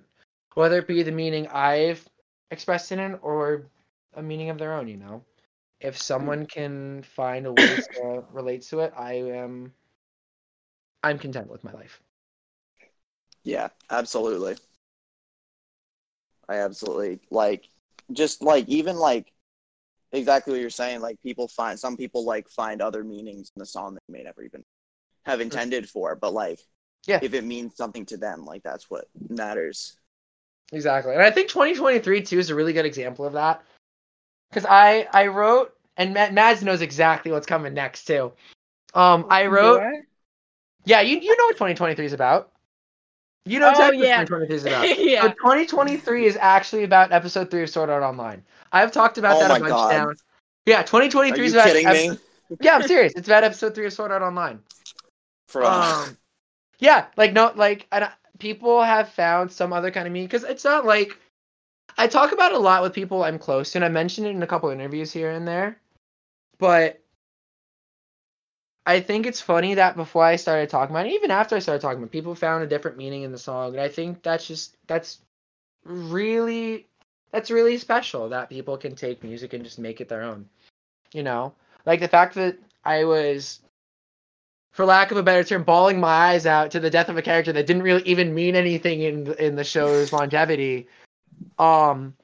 [0.55, 2.07] Whether it be the meaning I've
[2.51, 3.66] expressed in it or
[4.15, 5.23] a meaning of their own, you know?
[5.81, 6.01] If hmm.
[6.01, 9.73] someone can find a way to relate to it, I am
[11.03, 12.01] I'm content with my life.
[13.44, 14.57] yeah absolutely
[16.48, 17.69] i absolutely like
[18.12, 19.32] just like even like
[20.12, 23.66] exactly what you're saying like people find some people like find other meanings in the
[23.66, 24.65] song that they may never even
[25.27, 26.61] have intended for but like
[27.07, 27.19] Yeah.
[27.23, 29.97] if it means something to them like that's what matters
[30.73, 31.12] Exactly.
[31.12, 33.62] And I think 2023 too is a really good example of that.
[34.53, 38.32] Cuz I I wrote and Mads knows exactly what's coming next too.
[38.94, 39.81] Um I wrote
[40.85, 42.51] Yeah, you you know what 2023 is about.
[43.44, 44.19] You know Oh, exactly yeah.
[44.19, 44.86] what 2023 is about.
[44.97, 45.28] So yeah.
[45.28, 48.43] 2023 is actually about episode 3 of Sword Art Online.
[48.73, 49.90] I've talked about Oh that a bunch God.
[49.93, 50.07] now.
[50.66, 52.19] Yeah, 2023 are is about kidding ep- me
[52.61, 53.12] Yeah, I'm serious.
[53.15, 54.61] It's about episode 3 of Sword Art Online.
[55.47, 56.16] For Um,
[56.78, 60.64] yeah, like no, like I- people have found some other kind of meaning because it's
[60.64, 61.18] not like
[61.98, 64.43] I talk about a lot with people I'm close to, and I mentioned it in
[64.43, 65.78] a couple interviews here and there.
[66.59, 67.01] But
[68.86, 71.81] I think it's funny that before I started talking about it, even after I started
[71.81, 74.47] talking about it, people found a different meaning in the song, and I think that's
[74.47, 75.18] just that's
[75.85, 76.86] really
[77.32, 80.48] that's really special that people can take music and just make it their own.
[81.12, 81.55] You know,
[81.86, 83.60] like the fact that I was
[84.77, 87.23] for lack of a better term, bawling my eyes out to the death of a
[87.23, 90.86] character that didn't really even mean anything in the- in the show's longevity.
[91.59, 92.15] Um,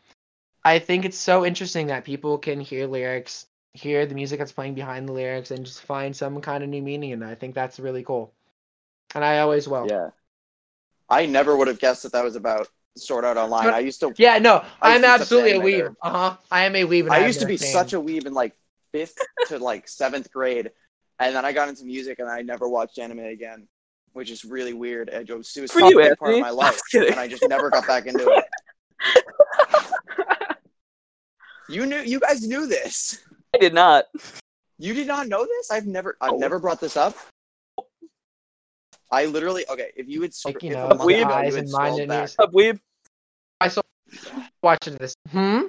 [0.62, 4.74] I think it's so interesting that people can hear lyrics, hear the music that's playing
[4.74, 7.26] behind the lyrics, and just find some kind of new meaning in it.
[7.26, 8.34] I think that's really cool,
[9.14, 9.88] and I always will.
[9.88, 10.10] yeah
[11.08, 13.68] i never would have guessed that that was about Sword Art Online.
[13.68, 15.96] I used to Yeah, no, I I'm absolutely a weeb.
[16.02, 16.36] Uh huh.
[16.50, 17.04] I am a weeb.
[17.04, 18.54] And I used to be such a weeb in like
[18.92, 19.18] fifth
[19.48, 20.70] to like seventh grade,
[21.26, 23.66] and then I got into music and I never watched anime again,
[24.12, 25.08] which is really weird.
[25.08, 27.70] It was, it was For a big part of my life, and I just never
[27.70, 28.44] got back into it.
[31.68, 33.20] You knew, you guys knew this.
[33.54, 34.04] I did not.
[34.78, 35.70] You did not know this?
[35.70, 36.36] I've never, I've Oh.
[36.36, 37.16] never brought this up.
[39.10, 42.00] I literally, okay, if you would, sc- Like you know, weeb eyes and mind scrolled
[42.00, 42.30] and back.
[42.38, 42.78] Up, weeb.
[43.60, 43.80] I saw
[44.62, 45.14] watching this.
[45.30, 45.60] Hmm.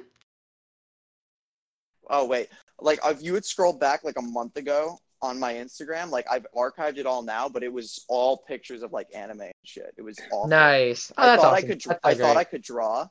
[2.10, 2.50] Oh wait,
[2.80, 6.46] like if you had scrolled back like a month ago on my Instagram, like I've
[6.56, 9.94] archived it all now, but it was all pictures of like anime and shit.
[9.98, 10.50] It was awful.
[10.50, 11.12] Nice.
[11.18, 11.66] Oh, I that's thought awesome.
[11.66, 11.82] I could.
[11.82, 13.08] That's I thought I could draw,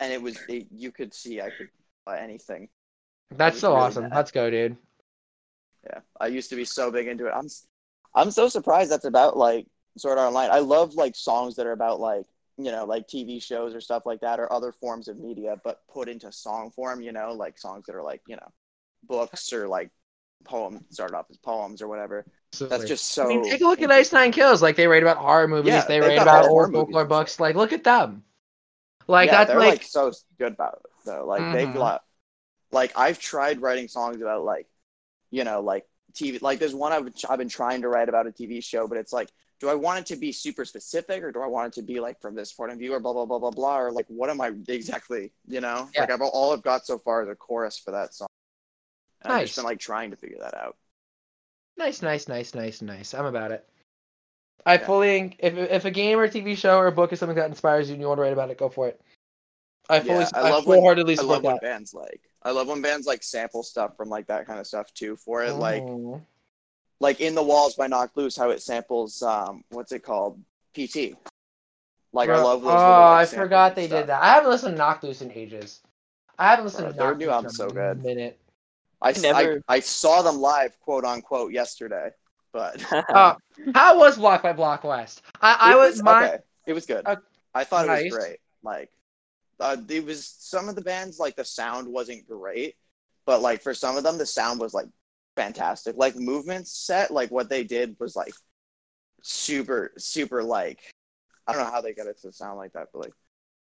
[0.00, 0.36] and it was.
[0.48, 1.68] It, you could see I could
[2.06, 2.68] uh, anything.
[3.30, 4.02] That's so really awesome.
[4.04, 4.16] bad.
[4.16, 4.76] Let's go, dude.
[5.84, 7.32] Yeah, I used to be so big into it.
[7.34, 7.46] I'm
[8.14, 9.66] I'm so surprised that's about like
[9.96, 10.50] Sword Art Online.
[10.50, 12.26] I love like songs that are about like
[12.58, 15.82] you know like TV shows or stuff like that or other forms of media, but
[15.92, 17.00] put into song form.
[17.00, 18.48] You know, like songs that are like you know
[19.06, 19.90] books or like
[20.44, 22.26] poems started off as poems or whatever.
[22.68, 23.24] That's just so.
[23.24, 24.62] I mean, take a look at Ice Nine Kills.
[24.62, 25.74] Like they write about horror movies.
[25.74, 27.40] Yeah, they they've write about horror old folklore books.
[27.40, 28.22] Like look at them.
[29.06, 31.26] Like yeah, that's they're like, like, so good about it though.
[31.26, 31.74] Like they've Mhm.
[31.74, 32.02] got
[32.72, 34.66] like I've tried writing songs about like
[35.30, 36.40] you know like TV.
[36.42, 39.12] Like there's one I've I've been trying to write about a TV show, but it's
[39.12, 39.30] like,
[39.60, 42.00] do I want it to be super specific or do I want it to be
[42.00, 44.30] like from this point of view or blah blah blah blah blah or like what
[44.30, 45.32] am I exactly?
[45.48, 46.02] You know, Yeah.
[46.02, 48.28] like I've all I've got so far is a chorus for that song.
[49.24, 49.56] And I've just Nice.
[49.56, 50.76] been like trying to figure that out.
[51.76, 53.14] nice, nice, nice, nice, nice.
[53.14, 53.68] I'm about it.
[54.66, 54.86] I Yeah.
[54.86, 57.88] fully if if a game or TV show or a book is something that inspires
[57.88, 59.00] you and you want to write about it, go for it.
[59.90, 62.50] I fully, Yeah, I I, love when- wholeheartedly I support love when bands like I
[62.52, 65.52] love when bands like sample stuff from like that kind of stuff too for it.
[65.54, 66.22] Like Mhm.
[67.00, 70.42] like in the walls by Knocked Loose, how it samples um what's it called
[70.74, 71.16] PT.
[72.12, 72.70] Like I love those.
[72.70, 74.02] Oh, like, I forgot they stuff.
[74.02, 74.22] did that.
[74.22, 75.82] I haven't listened to Knocked Loose in ages.
[76.38, 78.02] I haven't listened Bro, to Knocked Loose in so a good.
[78.04, 78.38] minute.
[79.04, 82.10] I, s- Never- I, I saw them live, quote unquote, yesterday,
[82.52, 83.34] but Uh,
[83.74, 85.22] how was Block by Block West?
[85.40, 86.38] I, I it was, my okay.
[86.66, 87.02] It was good.
[87.06, 87.16] Uh,
[87.54, 88.04] I thought it nice.
[88.04, 88.38] was great.
[88.62, 88.90] Like,
[89.60, 92.74] uh, it was some of the bands like the sound wasn't great,
[93.26, 94.86] but like for some of them the sound was like
[95.36, 95.96] fantastic.
[95.96, 98.32] Like movements set, like what they did was like
[99.22, 100.80] super super like
[101.46, 103.12] I don't know how they got it to sound like that, but like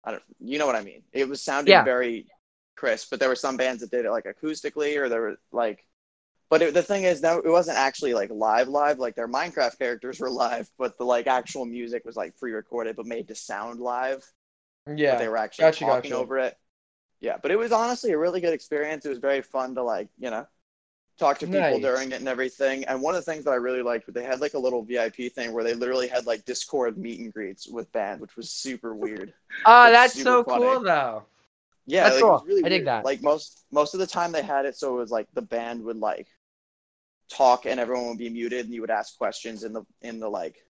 [0.05, 1.03] I don't you know what I mean.
[1.13, 1.83] It was sounding Yeah.
[1.85, 2.27] very
[2.81, 5.87] crisp, but there were some bands that did it like acoustically or there were like
[6.51, 9.79] but it, the thing is no it wasn't actually like live live like their Minecraft
[9.79, 13.81] characters were live, but the like actual music was like pre-recorded but made to sound
[13.81, 14.25] live
[14.87, 15.17] yeah.
[15.17, 16.23] they were actually Gotcha, talking gotcha.
[16.23, 16.57] over it.
[17.21, 19.05] Yeah, but it was honestly a really good experience.
[19.05, 20.47] It was very fun to like, you know,
[21.19, 21.83] talk to people Nice.
[21.83, 22.85] during it and everything.
[22.87, 24.83] And one of the things that I really liked, was they had like a little
[24.85, 28.51] VIP thing where they literally had like Discord meet and greets with bands, which was
[28.53, 29.35] super weird.
[29.65, 30.65] Oh, that's so funny.
[30.65, 31.27] cool though.
[31.91, 32.49] Yeah, That's like, it was cool.
[32.49, 32.87] really I dig weird.
[32.87, 33.05] that.
[33.05, 35.83] Like most most of the time they had it so it was like the band
[35.85, 36.29] would like
[37.31, 40.29] talk and everyone would be muted and you would ask questions in the in the
[40.29, 40.65] like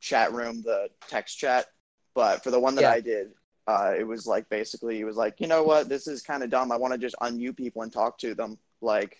[0.00, 1.66] chat room, the text chat.
[2.14, 2.90] But for the one that Yeah.
[2.90, 3.32] I did,
[3.66, 6.50] uh, it was like basically it was like, you know what, this is kind of
[6.50, 6.72] dumb.
[6.72, 8.58] I want to just unmute people and talk to them.
[8.80, 9.18] Like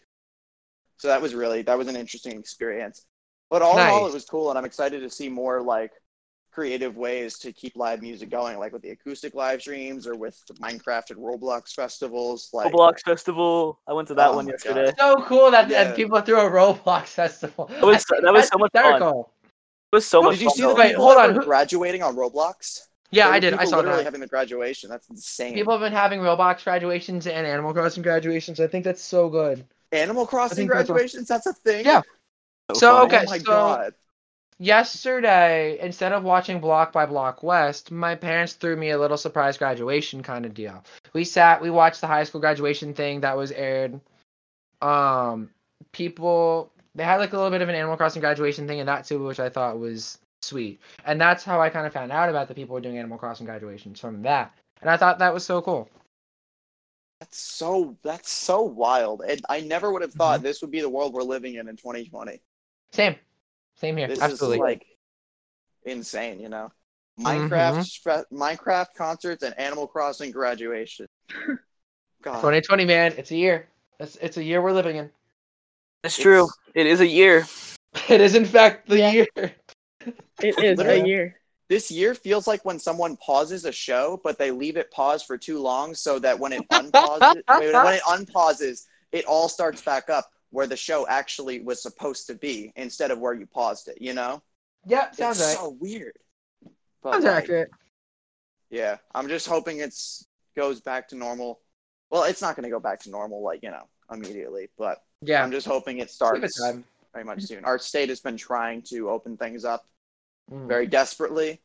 [0.99, 3.07] so that was really that was an interesting experience.
[3.51, 5.93] But all in all it was cool and I'm excited to see more like
[6.57, 10.43] creative ways to keep live music going, like with the acoustic live streams or with
[10.47, 12.49] the Minecraft and Roblox festivals.
[12.55, 13.78] Like, Roblox Festival.
[13.87, 14.91] I went to that Oh one my yesterday.
[14.97, 15.19] God.
[15.19, 15.85] So cool that, Yeah.
[15.85, 17.66] that people threw a Roblox festival.
[17.66, 18.85] That was- that was so much fun.
[18.85, 19.33] hysterical.
[19.93, 20.57] It was so much did you fun.
[20.57, 20.69] see though.
[20.70, 22.81] the Wait, people hold on, graduating on Roblox?
[23.11, 23.53] Yeah, I did.
[23.53, 24.05] I saw literally that.
[24.05, 24.89] having the graduation.
[24.89, 25.53] That's insane.
[25.55, 28.61] People have been having Roblox graduations and Animal Crossing graduations.
[28.61, 29.62] I think that's so good.
[29.93, 31.28] Animal Crossing think that's what- graduations.
[31.28, 31.85] That's a thing.
[31.85, 32.01] Yeah.
[32.73, 33.95] So So, okay, Oh my so- god.
[34.59, 39.59] Yesterday, instead of watching Block by Block West, my parents threw me a little surprise
[39.59, 40.83] graduation kind of deal.
[41.12, 44.01] We sat, we watched the high school graduation thing that was aired.
[44.81, 45.51] Um,
[45.93, 49.05] people they had like a little bit of an Animal Crossing graduation thing in that
[49.05, 50.81] too, which I thought was sweet.
[51.05, 53.19] And that's how I kind of found out about the people who were doing Animal
[53.19, 54.55] Crossing graduations from that.
[54.81, 55.91] And I thought that was so cool.
[57.20, 59.23] That's so that's so wild.
[59.28, 61.77] And I never would have thought this would be the world we're living in in
[61.77, 62.41] 2020.
[62.93, 63.16] Same,
[63.77, 64.09] same here.
[64.09, 64.57] This Absolutely.
[64.57, 64.86] is like
[65.85, 66.70] insane, you know.
[67.20, 68.09] Minecraft mm-hmm.
[68.09, 71.07] stre- Minecraft concerts and Animal Crossing graduation.
[72.23, 72.36] God.
[72.36, 73.69] 2020, man, it's a year.
[73.98, 75.11] It's it's a year we're living in.
[76.05, 76.44] It's true.
[76.44, 77.47] It's- It is a year.
[78.11, 79.11] It is in fact the Yeah.
[79.11, 79.27] year.
[80.43, 81.40] It is a year.
[81.69, 85.39] This year feels like when someone pauses a show, but they leave it paused for
[85.39, 90.11] too long, so that when it unpauses, when when it unpauses, it all starts back
[90.11, 93.99] up where the show actually was supposed to be instead of where you paused it.
[94.01, 94.43] You know,
[94.87, 95.57] Yep, sounds it's right.
[95.59, 96.16] so weird.
[97.03, 97.70] But Sounds like, accurate.
[98.70, 100.27] yeah, I'm just hoping it's
[100.57, 101.61] goes back to normal.
[102.09, 105.43] Well, it's not going to go back to normal like you know immediately, but Yeah.
[105.45, 106.59] I'm just hoping it starts
[107.12, 107.62] very much soon.
[107.66, 109.85] Our state has been trying to open things up
[110.51, 110.69] Mhm.
[110.69, 111.61] very desperately,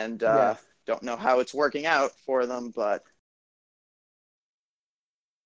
[0.00, 0.56] and uh, Yeah.
[0.86, 3.04] don't know how it's working out for them, but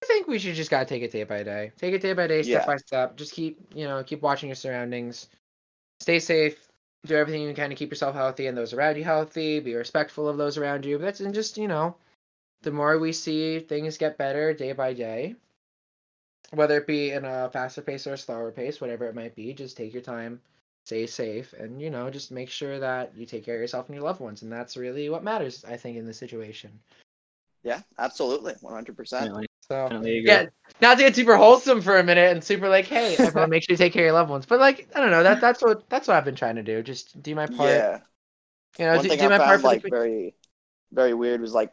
[0.07, 1.73] think we should just gotta take it day by day.
[1.79, 2.67] Take it day by day, step Yeah.
[2.67, 3.17] by step.
[3.17, 5.29] Just keep, you know, keep watching your surroundings.
[6.01, 6.69] Stay safe.
[7.07, 9.61] Do everything you can to keep yourself healthy and those around you healthy.
[9.61, 10.99] Be respectful of those around you.
[10.99, 11.97] That's and just, you know,
[12.63, 15.37] the more we see things get better day by day,
[16.53, 19.53] whether it be in a faster pace or a slower pace, whatever it might be,
[19.53, 20.41] just take your time,
[20.85, 23.95] stay safe, and you know, just make sure that you take care of yourself and
[23.97, 24.43] your loved ones.
[24.43, 26.81] And that's really what matters, I think, in this situation.
[27.63, 28.97] yeah, absolutely, 100.
[28.97, 29.46] percent Definitely.
[29.69, 30.31] So Definitely agree.
[30.31, 30.47] yeah,
[30.81, 33.73] not to get super wholesome for a minute and super like, hey, everyone, make sure
[33.75, 34.47] you take care of your loved ones.
[34.47, 36.83] But like, I don't know, that that's what that's what I've been trying to do.
[36.83, 37.69] Just do my part.
[37.71, 38.01] Yeah.
[38.79, 40.35] You know, One do, thing do I my part found for like the very,
[40.93, 41.73] very weird was like,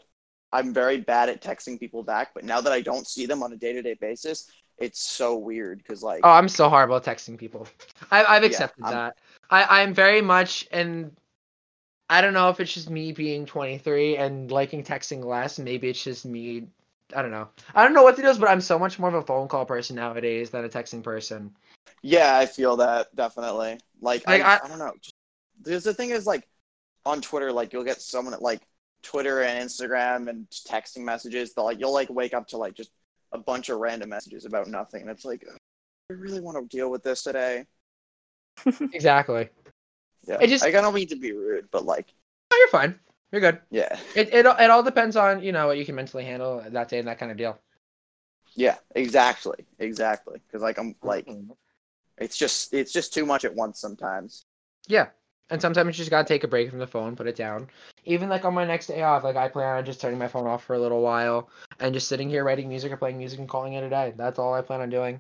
[0.52, 3.52] I'm very bad at texting people back, but now that I don't see them on
[3.54, 7.04] a day to day basis, it's so weird because like, Oh, I'm so horrible at
[7.04, 7.68] texting people.
[8.12, 9.18] I, I've accepted I'm- that.
[9.50, 11.12] I, I'm very much, and
[12.10, 15.60] I don't know if it's just me being 23 and liking texting less.
[15.60, 16.68] Maybe it's just me.
[17.16, 17.50] I don't know.
[17.76, 19.66] I don't know what it is, but I'm so much more of a phone call
[19.66, 21.56] person nowadays than a texting person.
[22.02, 23.80] yeah, I feel that definitely.
[24.02, 24.94] Like, Like, I, I- I, don't know.
[25.02, 25.14] Just,
[25.62, 26.48] there's the thing is like,
[27.06, 28.62] on Twitter, like you'll get someone at like
[29.04, 31.54] Twitter and Instagram and texting messages.
[31.54, 32.92] That like you'll like wake up to like just
[33.32, 35.44] a bunch of random messages about nothing, and it's like,
[36.10, 37.66] I really want to deal with this today.
[38.94, 39.50] Exactly.
[40.28, 42.14] Yeah, It just- like, I don't mean to be rude, but like,
[42.52, 43.00] Oh, you're fine.
[43.34, 43.60] You're good.
[43.72, 46.88] yeah, It, it it all depends on you know what you can mentally handle that
[46.88, 47.60] day and that kind of deal.
[48.56, 50.40] yeah, exactly, exactly.
[50.48, 51.28] Because like I'm like,
[52.18, 54.46] it's just it's just too much at once sometimes.
[54.88, 55.08] Yeah.
[55.50, 57.70] And sometimes you just gotta take a break from the phone, put it down.
[58.06, 60.48] Even like on my next day off, like I plan on just turning my phone
[60.48, 61.50] off for a little while
[61.80, 64.14] and just sitting here writing music or playing music and calling it a day.
[64.18, 65.20] That's all I plan on doing.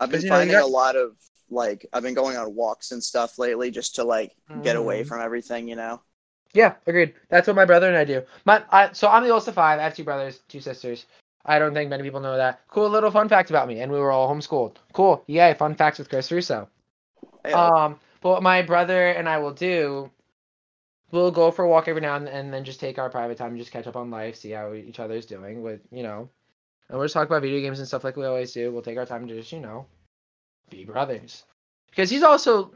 [0.00, 1.16] I've been 'Cause, you know, finding got- a lot of
[1.50, 5.08] like I've been going on walks and stuff lately just to like get away Mhm.
[5.08, 6.02] from everything, you know.
[6.52, 7.14] Yeah, agreed.
[7.28, 8.22] That's what my brother and I do.
[8.44, 9.78] My, I, so I'm the oldest of five.
[9.78, 11.06] I have two brothers, two sisters.
[11.44, 12.60] I don't think many people know that.
[12.68, 13.80] Cool little fun fact about me.
[13.80, 14.76] And we were all homeschooled.
[14.92, 15.22] Cool.
[15.26, 15.54] Yay.
[15.54, 16.68] Fun facts with Chris Russo.
[17.44, 20.10] Hey, Um, but what my brother and I will do,
[21.12, 23.50] we'll go for a walk every now and, and then just take our private time,
[23.50, 26.28] and just catch up on life, see how each other's doing with, you know,
[26.88, 28.72] and we'll just talk about video games and stuff like we always do.
[28.72, 29.86] We'll take our time to just, you know,
[30.70, 31.44] be brothers.
[31.90, 32.72] Because he's also,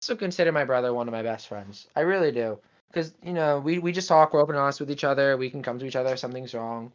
[0.00, 1.88] also consider my brother one of my best friends.
[1.96, 2.58] I really do.
[2.88, 5.36] Because, you know, we, we just talk, we're open and honest with each other.
[5.36, 6.92] We can come to each other if something's wrong.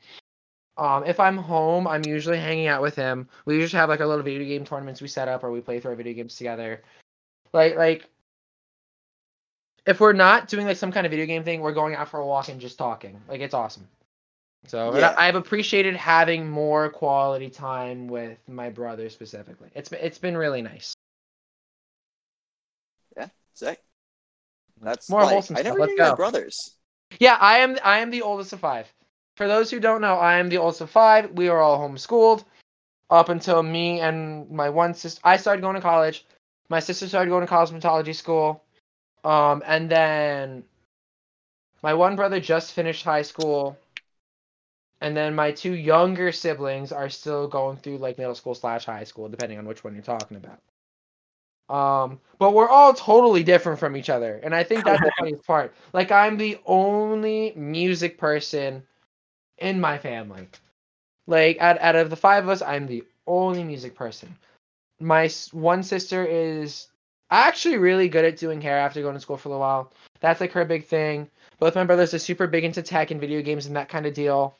[0.77, 3.27] Um, if I'm home, I'm usually hanging out with him.
[3.45, 5.79] We usually have like our little video game tournaments we set up, or we play
[5.79, 6.81] through our video games together.
[7.53, 8.09] Like like,
[9.85, 12.19] if we're not doing like some kind of video game thing, we're going out for
[12.19, 13.21] a walk and just talking.
[13.27, 13.87] Like it's awesome.
[14.67, 15.13] So Yeah.
[15.17, 19.69] I've appreciated having more quality time with my brother specifically.
[19.75, 20.93] It's been it's been really nice.
[23.17, 23.83] Yeah, sick.
[24.81, 26.75] That's More like, wholesome I never Let's knew you had brothers.
[27.19, 27.77] Yeah, I am.
[27.83, 28.91] I am the oldest of five.
[29.35, 31.31] For those who don't know, I am the oldest of five.
[31.31, 32.43] We are all homeschooled
[33.09, 35.21] up until me and my one sister.
[35.23, 36.25] I started going to college.
[36.69, 38.63] My sister started going to cosmetology school,
[39.23, 40.63] um, and then
[41.83, 43.77] my one brother just finished high school,
[45.01, 49.03] and then my two younger siblings are still going through like middle school slash high
[49.03, 50.59] school, depending on which one you're talking about.
[51.69, 55.45] Um, but we're all totally different from each other, and I think that's the funniest
[55.45, 55.73] part.
[55.93, 58.83] Like I'm the only music person
[59.57, 60.47] in my family.
[61.27, 64.35] Like out out of the five of us, I'm the only music person.
[64.99, 66.87] My one sister is
[67.31, 69.93] actually really good at doing hair after going to school for a little while.
[70.19, 71.29] That's like her big thing.
[71.59, 74.13] Both my brothers are super big into tech and video games and that kind of
[74.13, 74.57] deal.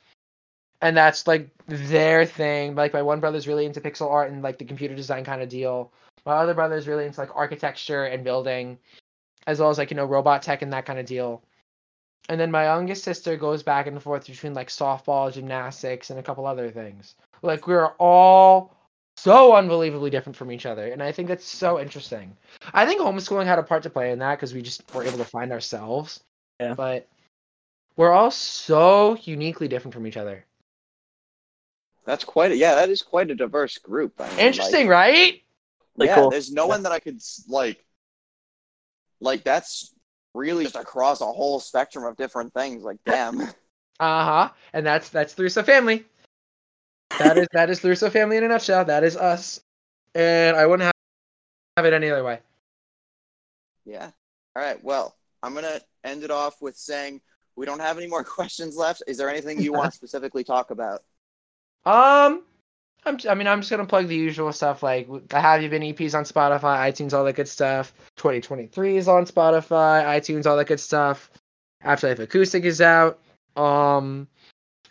[0.81, 2.75] And that's like their thing.
[2.75, 5.49] Like my one brother's really into pixel art and like the computer design kind of
[5.49, 5.91] deal.
[6.25, 8.77] My other brother's really into like architecture and building,
[9.47, 11.43] as well as like you know robot tech and that kind of deal.
[12.29, 16.23] And then my youngest sister goes back and forth between like softball, gymnastics, and a
[16.23, 17.15] couple other things.
[17.41, 18.75] Like we're all
[19.17, 22.37] so unbelievably different from each other, and I think that's so interesting.
[22.73, 25.17] I think homeschooling had a part to play in that because we just were able
[25.17, 26.21] to find ourselves.
[26.59, 26.75] Yeah.
[26.75, 27.07] But
[27.95, 30.45] we're all so uniquely different from each other.
[32.05, 34.13] That's quite a, yeah, that is quite a diverse group.
[34.19, 35.43] I mean, Interesting, like, right?
[35.95, 36.29] Like, yeah, cool.
[36.29, 37.83] there's no one that I could like.
[39.19, 39.93] Like that's
[40.33, 42.83] really just across a whole spectrum of different things.
[42.83, 43.41] Like, damn.
[43.99, 44.49] Uh huh.
[44.73, 46.03] And that's that's the Russo family.
[47.19, 48.83] That is that is the Russo family in a nutshell.
[48.83, 49.61] That is us,
[50.15, 50.93] and I wouldn't have,
[51.77, 52.39] have it any other way.
[53.85, 54.09] Yeah.
[54.55, 54.83] All right.
[54.83, 57.21] Well, I'm gonna end it off with saying
[57.55, 59.03] we don't have any more questions left.
[59.05, 61.03] Is there anything you want to specifically talk about?
[61.85, 62.43] Um,
[63.05, 63.17] I'm.
[63.29, 66.13] I mean, I'm just gonna plug the usual stuff like the Have You Been EPs
[66.13, 67.93] on Spotify, iTunes, all that good stuff.
[68.17, 71.31] 2023 is on Spotify, iTunes, all that good stuff.
[71.83, 73.19] Afterlife Acoustic is out.
[73.55, 74.27] Um,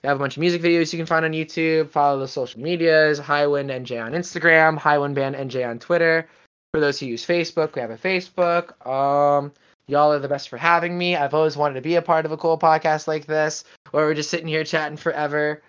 [0.02, 1.90] we have a bunch of music videos you can find on YouTube.
[1.90, 6.28] Follow the social medias: Highwind NJ on Instagram, Highwind Band NJ on Twitter.
[6.72, 8.86] For those who use Facebook, we have a Facebook.
[8.86, 9.52] Um,
[9.86, 11.14] y'all are the best for having me.
[11.14, 13.62] I've always wanted to be a part of a cool podcast like this,
[13.92, 15.62] where we're just sitting here chatting forever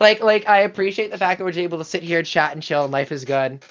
[0.00, 2.84] like like I appreciate the fact that we're able to sit here, chat, and chill,
[2.84, 3.62] and life is good.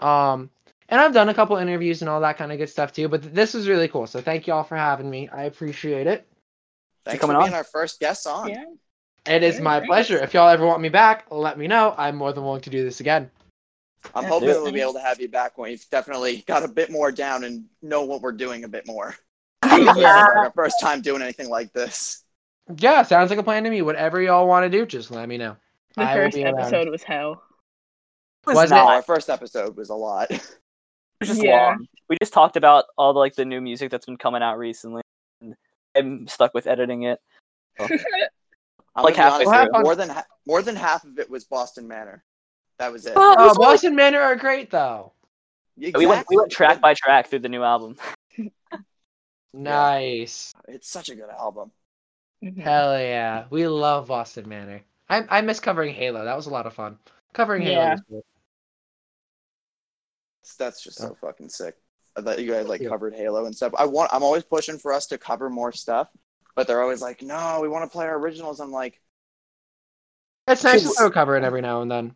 [0.00, 0.50] Um,
[0.88, 3.08] and I've done a couple interviews and all that kind of good stuff too.
[3.08, 4.06] But th- this was really cool.
[4.06, 5.28] So thank you all for having me.
[5.28, 6.26] I appreciate it.
[7.04, 7.58] Thanks coming for being on.
[7.58, 8.48] our first guest on.
[8.48, 8.64] Yeah.
[9.26, 9.86] It is Very my nice.
[9.88, 10.18] pleasure.
[10.18, 11.94] If y'all ever want me back, let me know.
[11.96, 13.30] I'm more than willing to do this again.
[14.14, 14.28] I'm Yeah.
[14.28, 14.54] hoping Yeah.
[14.60, 17.44] we'll be able to have you back when you've definitely got a bit more down
[17.44, 19.16] and know what we're doing a bit more.
[19.64, 20.26] Yeah.
[20.36, 22.22] Our first time doing anything like this.
[22.78, 23.80] Yeah, sounds like a plan to me.
[23.82, 25.56] Whatever y'all want to do, just let me know.
[25.96, 26.58] The I first be around.
[26.58, 27.42] episode was hell.
[28.46, 28.74] was Was it?
[28.74, 28.94] No, not.
[28.94, 30.28] our first episode was a lot.
[31.20, 31.68] It was just Yeah.
[31.68, 31.86] long.
[32.08, 35.02] We just talked about all the like the new music that's been coming out recently,
[35.40, 35.54] and
[35.94, 37.20] I'm stuck with editing it.
[37.78, 37.88] I'm
[38.96, 39.82] Like gonna halfway honest, through.
[39.84, 42.24] more than ha- more than half of it was Boston Manor.
[42.78, 43.12] That was it.
[43.16, 45.12] Oh, Oh, It's only- Boston Manor are great though.
[45.76, 47.96] We went we went track by track through the new album.
[49.52, 50.52] Nice.
[50.68, 51.70] It's such a good album.
[52.42, 52.58] Mhm.
[52.60, 53.44] Hell yeah.
[53.50, 54.82] We love Boston Manor.
[55.08, 56.24] I I miss covering Halo.
[56.24, 56.98] That was a lot of fun.
[57.32, 57.90] Covering Halo Yeah.
[57.92, 58.24] was cool.
[60.58, 61.26] That's just so oh.
[61.26, 61.76] fucking sick
[62.16, 62.90] that you guys like Yeah.
[62.90, 63.72] covered Halo and stuff.
[63.76, 64.10] I want.
[64.12, 66.08] I'm always pushing for us to cover more stuff,
[66.54, 69.00] but they're always like, "No, we want to play our originals." I'm like,
[70.46, 72.14] It's nice to Just- throw cover it every now and then.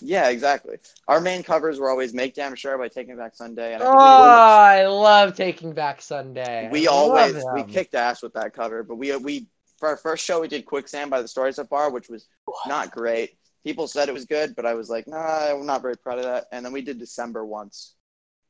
[0.00, 3.82] "Yeah, exactly." Our main covers were always "Make Damn Sure" by Taking Back Sunday, and
[3.82, 6.68] I Oh, think I love Taking Back Sunday.
[6.72, 8.82] we, we I always we kicked ass with that cover.
[8.82, 9.46] But we we
[9.82, 12.28] for our first show we did Quicksand by the Story So Far, which was
[12.68, 13.36] not great.
[13.64, 16.24] People said it was good, but I was like, "Nah, I'm not very proud of
[16.24, 17.96] that." And then we did December once.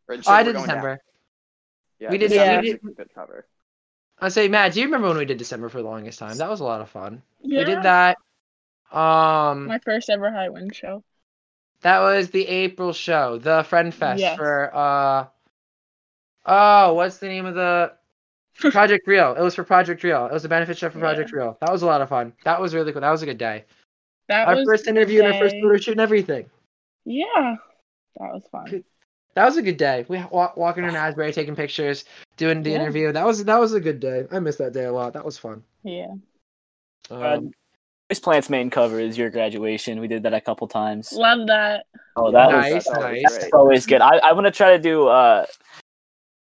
[0.08, 0.76] Or, Oh, I did going down.
[0.76, 1.02] December.
[2.00, 3.46] Yeah, We did- December we was a good cover.
[4.20, 6.36] I say, Matt, do you remember when we did December for the longest time?
[6.36, 7.22] That was a lot of fun.
[7.40, 7.60] Yeah.
[7.60, 8.18] We did that.
[8.92, 11.02] Um, My first ever Highwind show.
[11.80, 14.36] that was the April show, the Friend Fest Yes.
[14.36, 15.26] for uh.
[16.44, 17.94] Oh, what's the name of the
[18.58, 19.34] Project Real?
[19.34, 20.26] It was for Project Real.
[20.26, 21.04] It was a benefit show for Yeah.
[21.04, 21.56] Project Real.
[21.60, 22.32] That was a lot of fun.
[22.44, 23.00] That was really cool.
[23.00, 23.64] That was a good day.
[24.28, 26.48] That Our was first interview and our first day- photo shoot and everything.
[27.04, 27.56] Yeah.
[28.18, 28.84] That was fun.
[29.34, 30.04] That was a good day.
[30.08, 32.04] We wa- walking in Asbury, taking pictures,
[32.36, 32.76] doing the Yeah.
[32.82, 33.12] interview.
[33.12, 34.26] That was that was a good day.
[34.30, 35.14] I missed that day a lot.
[35.14, 35.64] That was fun.
[35.82, 36.12] Yeah.
[37.10, 37.52] Um,
[38.08, 40.00] Chris Plant's main cover is your graduation.
[40.00, 41.12] We did that a couple times.
[41.14, 41.86] Love that.
[42.16, 43.22] Oh, that was nice, that was nice.
[43.38, 44.02] that's always good.
[44.02, 45.08] I, I want to try to do.
[45.08, 45.46] uh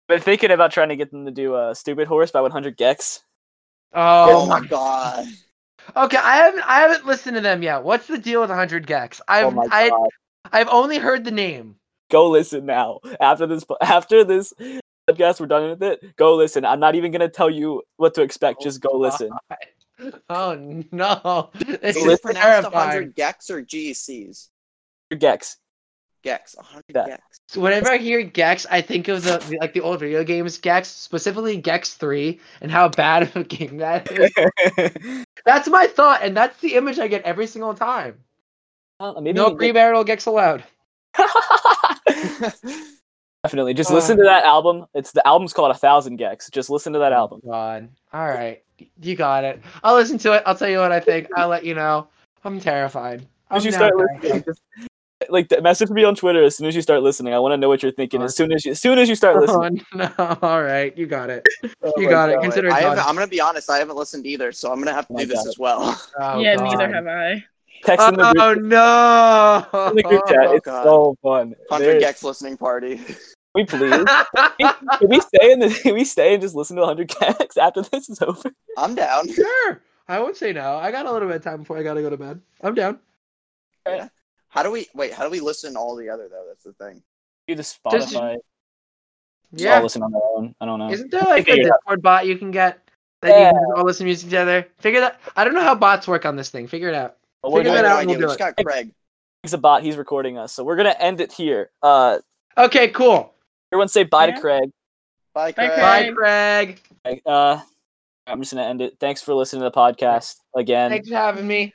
[0.09, 3.19] Been thinking about trying to get them to do uh, "Stupid Horse" by 100 gecs.
[3.93, 5.27] Oh, Oh my god.
[5.95, 7.83] Okay, I haven't I haven't listened to them yet.
[7.83, 9.21] What's the deal with 100 gecs?
[9.27, 10.09] I've oh my I god!
[10.51, 11.75] I've only heard the name.
[12.09, 13.01] Go listen now.
[13.21, 14.51] After this, after this
[15.07, 16.15] podcast, we're done with it.
[16.15, 16.65] Go listen.
[16.65, 18.63] I'm not even gonna tell you what to expect.
[18.63, 19.29] Just go listen.
[20.29, 20.55] Oh
[20.93, 24.47] no, this Is is it pronounced 100 gecs or GCs?
[25.17, 25.57] Gex.
[26.23, 26.55] Gex.
[26.55, 27.05] 100 Yeah.
[27.07, 27.21] Gex.
[27.47, 30.57] So whenever I hear Gex, I think of the the- like the old video games
[30.57, 35.25] Gex, specifically Gex Three, and how bad of a game that is.
[35.45, 38.19] That's my thought, and that's the image I get every single time.
[38.99, 40.63] Uh, maybe no pre-marital Gex allowed.
[43.43, 43.73] Definitely.
[43.73, 43.95] Just Uh.
[43.95, 44.85] listen to that album.
[44.93, 46.49] It's the album's called A Thousand Gex.
[46.49, 47.39] Just listen to that album.
[47.45, 47.89] God.
[48.13, 48.61] All right,
[49.01, 49.61] you got it.
[49.83, 50.43] I'll listen to it.
[50.45, 51.27] I'll tell you what I think.
[51.37, 52.07] I'll let you know.
[52.43, 53.25] I'm terrified.
[53.49, 54.23] I'm As you start terrified.
[54.23, 54.61] listening, just,
[55.31, 57.33] like the- message me on Twitter as soon as you start listening.
[57.33, 59.15] I want to know what you're thinking as soon as you as soon as you
[59.15, 59.85] start listening.
[59.93, 60.37] Oh, no.
[60.41, 61.43] All right, you got it.
[61.81, 62.33] Oh You my got it.
[62.35, 62.41] God.
[62.43, 62.99] Consider it done.
[62.99, 63.69] I'm gonna be honest.
[63.69, 65.47] I haven't listened either, so I'm gonna have to Oh my do this God.
[65.47, 66.01] as well.
[66.19, 66.63] Oh, yeah, God.
[66.63, 67.45] neither have I.
[67.83, 69.87] Text in the Oh group, no!
[69.89, 70.47] in the group chat.
[70.47, 70.83] Oh, It's God.
[70.83, 71.55] so fun.
[71.69, 72.99] 100 There- Gex listening party.
[73.55, 74.05] We please?
[74.59, 75.69] Can we stay in the?
[75.81, 78.51] Can we stay and just listen to 100 gecs after this is over?
[78.77, 79.31] I'm down.
[79.31, 79.81] sure.
[80.07, 80.75] I won't say no.
[80.75, 82.41] I got a little bit of time before I gotta go to bed.
[82.61, 82.99] I'm down.
[84.49, 85.13] How do we wait?
[85.13, 86.45] How do we listen to all the other though?
[86.47, 87.01] That's the thing.
[87.47, 88.35] Do the Spotify.
[89.53, 89.77] Just Yeah.
[89.77, 90.55] all listen on their own.
[90.61, 90.89] I don't know.
[90.91, 91.79] Isn't there like a Figure it out.
[91.79, 92.79] Discord bot you can get
[93.21, 94.67] that you can just all listen to music together?
[94.79, 95.19] Figure that.
[95.35, 96.67] I don't know how bots work on this thing.
[96.67, 97.17] Figure it out.
[97.41, 98.17] But we're figure I that gonna, out and idea.
[98.19, 98.91] we'll We do just got Craig.
[99.43, 99.83] he's a bot.
[99.83, 101.69] He's recording us, so we're gonna end it here.
[101.81, 102.19] Uh,
[102.57, 103.33] Okay, cool.
[103.71, 104.35] everyone say bye Yeah.
[104.35, 104.71] to Craig.
[105.33, 105.79] Bye, Bye, Craig.
[105.79, 106.81] Bye, Craig.
[107.05, 107.21] Craig.
[107.25, 107.61] Uh,
[108.27, 108.97] I'm just gonna end it.
[108.99, 110.91] Thanks for listening to the podcast again.
[110.91, 111.73] Thanks for having me.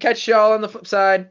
[0.00, 1.30] Catch y'all on the flip side.